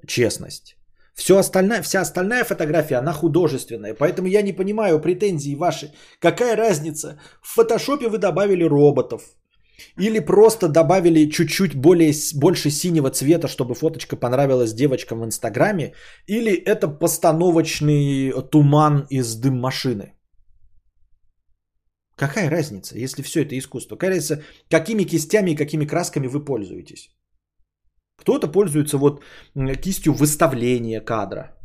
честность. 0.06 0.76
Все 1.14 1.36
остальное, 1.36 1.82
вся 1.82 2.00
остальная 2.00 2.44
фотография, 2.44 2.98
она 2.98 3.12
художественная. 3.12 3.94
Поэтому 3.94 4.28
я 4.28 4.42
не 4.42 4.52
понимаю 4.52 5.00
претензий 5.00 5.56
ваши. 5.56 5.92
Какая 6.20 6.56
разница? 6.56 7.18
В 7.42 7.54
фотошопе 7.54 8.08
вы 8.08 8.18
добавили 8.18 8.62
роботов. 8.62 9.22
Или 9.96 10.20
просто 10.20 10.68
добавили 10.68 11.30
чуть-чуть 11.30 11.74
более, 11.74 12.12
больше 12.34 12.70
синего 12.70 13.10
цвета, 13.10 13.48
чтобы 13.48 13.74
фоточка 13.74 14.16
понравилась 14.16 14.74
девочкам 14.74 15.20
в 15.20 15.24
Инстаграме. 15.24 15.94
Или 16.26 16.52
это 16.52 16.88
постановочный 16.88 18.32
туман 18.50 19.06
из 19.10 19.34
дым 19.36 19.60
машины. 19.60 20.14
Какая 22.16 22.50
разница, 22.50 22.98
если 22.98 23.22
все 23.22 23.44
это 23.44 23.56
искусство? 23.56 23.96
Разница, 23.96 24.42
какими 24.68 25.04
кистями 25.04 25.52
и 25.52 25.56
какими 25.56 25.86
красками 25.86 26.26
вы 26.26 26.44
пользуетесь? 26.44 27.10
Кто-то 28.20 28.48
пользуется 28.48 28.98
вот 28.98 29.22
кистью 29.80 30.12
выставления 30.12 31.00
кадра. 31.00 31.57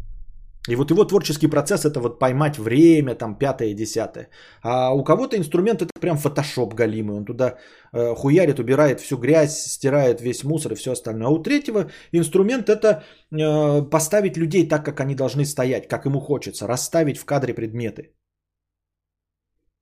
И 0.69 0.76
вот 0.76 0.91
его 0.91 1.03
творческий 1.03 1.48
процесс 1.48 1.84
это 1.84 1.99
вот 1.99 2.19
поймать 2.19 2.57
время, 2.57 3.15
там 3.15 3.38
пятое, 3.38 3.73
десятое. 3.73 4.30
А 4.61 4.94
у 4.94 5.03
кого-то 5.03 5.35
инструмент 5.35 5.81
это 5.81 5.91
прям 5.99 6.18
фотошоп 6.18 6.73
галимый. 6.73 7.18
Он 7.18 7.26
туда 7.26 7.57
э, 7.91 8.15
хуярит, 8.15 8.60
убирает 8.60 9.02
всю 9.02 9.18
грязь, 9.18 9.65
стирает 9.68 10.22
весь 10.22 10.44
мусор 10.44 10.72
и 10.72 10.76
все 10.76 10.91
остальное. 10.91 11.27
А 11.27 11.31
у 11.31 11.44
третьего 11.44 11.91
инструмент 12.14 12.69
это 12.69 13.03
э, 13.31 13.90
поставить 13.90 14.38
людей 14.38 14.68
так, 14.68 14.85
как 14.85 15.02
они 15.02 15.15
должны 15.15 15.45
стоять, 15.45 15.88
как 15.88 16.06
ему 16.06 16.22
хочется. 16.22 16.68
Расставить 16.68 17.18
в 17.18 17.26
кадре 17.26 17.53
предметы. 17.53 18.14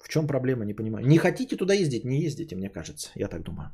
В 0.03 0.09
чем 0.09 0.27
проблема, 0.27 0.65
не 0.65 0.73
понимаю. 0.73 1.05
Не 1.05 1.17
хотите 1.17 1.55
туда 1.55 1.75
ездить, 1.75 2.05
не 2.05 2.25
ездите, 2.25 2.55
мне 2.55 2.69
кажется. 2.69 3.11
Я 3.15 3.27
так 3.27 3.43
думаю. 3.43 3.69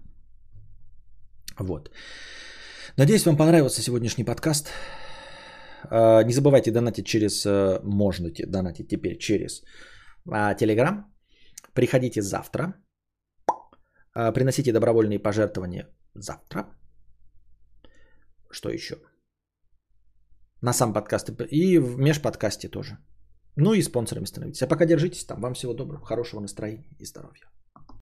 Вот. 1.57 1.89
Надеюсь, 2.97 3.25
вам 3.25 3.37
понравился 3.37 3.81
сегодняшний 3.81 4.25
подкаст. 4.25 4.67
А, 5.83 6.23
не 6.23 6.33
забывайте 6.33 6.71
донатить 6.71 7.05
через, 7.05 7.45
э, 7.45 7.79
можете 7.83 8.45
донатить 8.45 8.87
теперь 8.87 9.17
через 9.17 9.63
Телеграм. 10.59 11.05
Приходите 11.73 12.21
завтра. 12.21 12.73
А, 14.13 14.31
приносите 14.31 14.73
добровольные 14.73 15.19
пожертвования 15.19 15.87
завтра. 16.15 16.65
Что 18.51 18.69
еще? 18.69 18.95
На 20.61 20.73
сам 20.73 20.93
подкаст 20.93 21.29
и 21.51 21.79
в 21.79 21.99
межподкасте 21.99 22.69
тоже. 22.69 22.97
Ну 23.55 23.73
и 23.73 23.83
спонсорами 23.83 24.25
становитесь. 24.25 24.61
А 24.61 24.67
пока 24.67 24.85
держитесь 24.85 25.25
там. 25.25 25.41
Вам 25.41 25.53
всего 25.53 25.73
доброго, 25.73 26.05
хорошего 26.05 26.41
настроения 26.41 26.95
и 26.99 27.05
здоровья. 27.05 27.45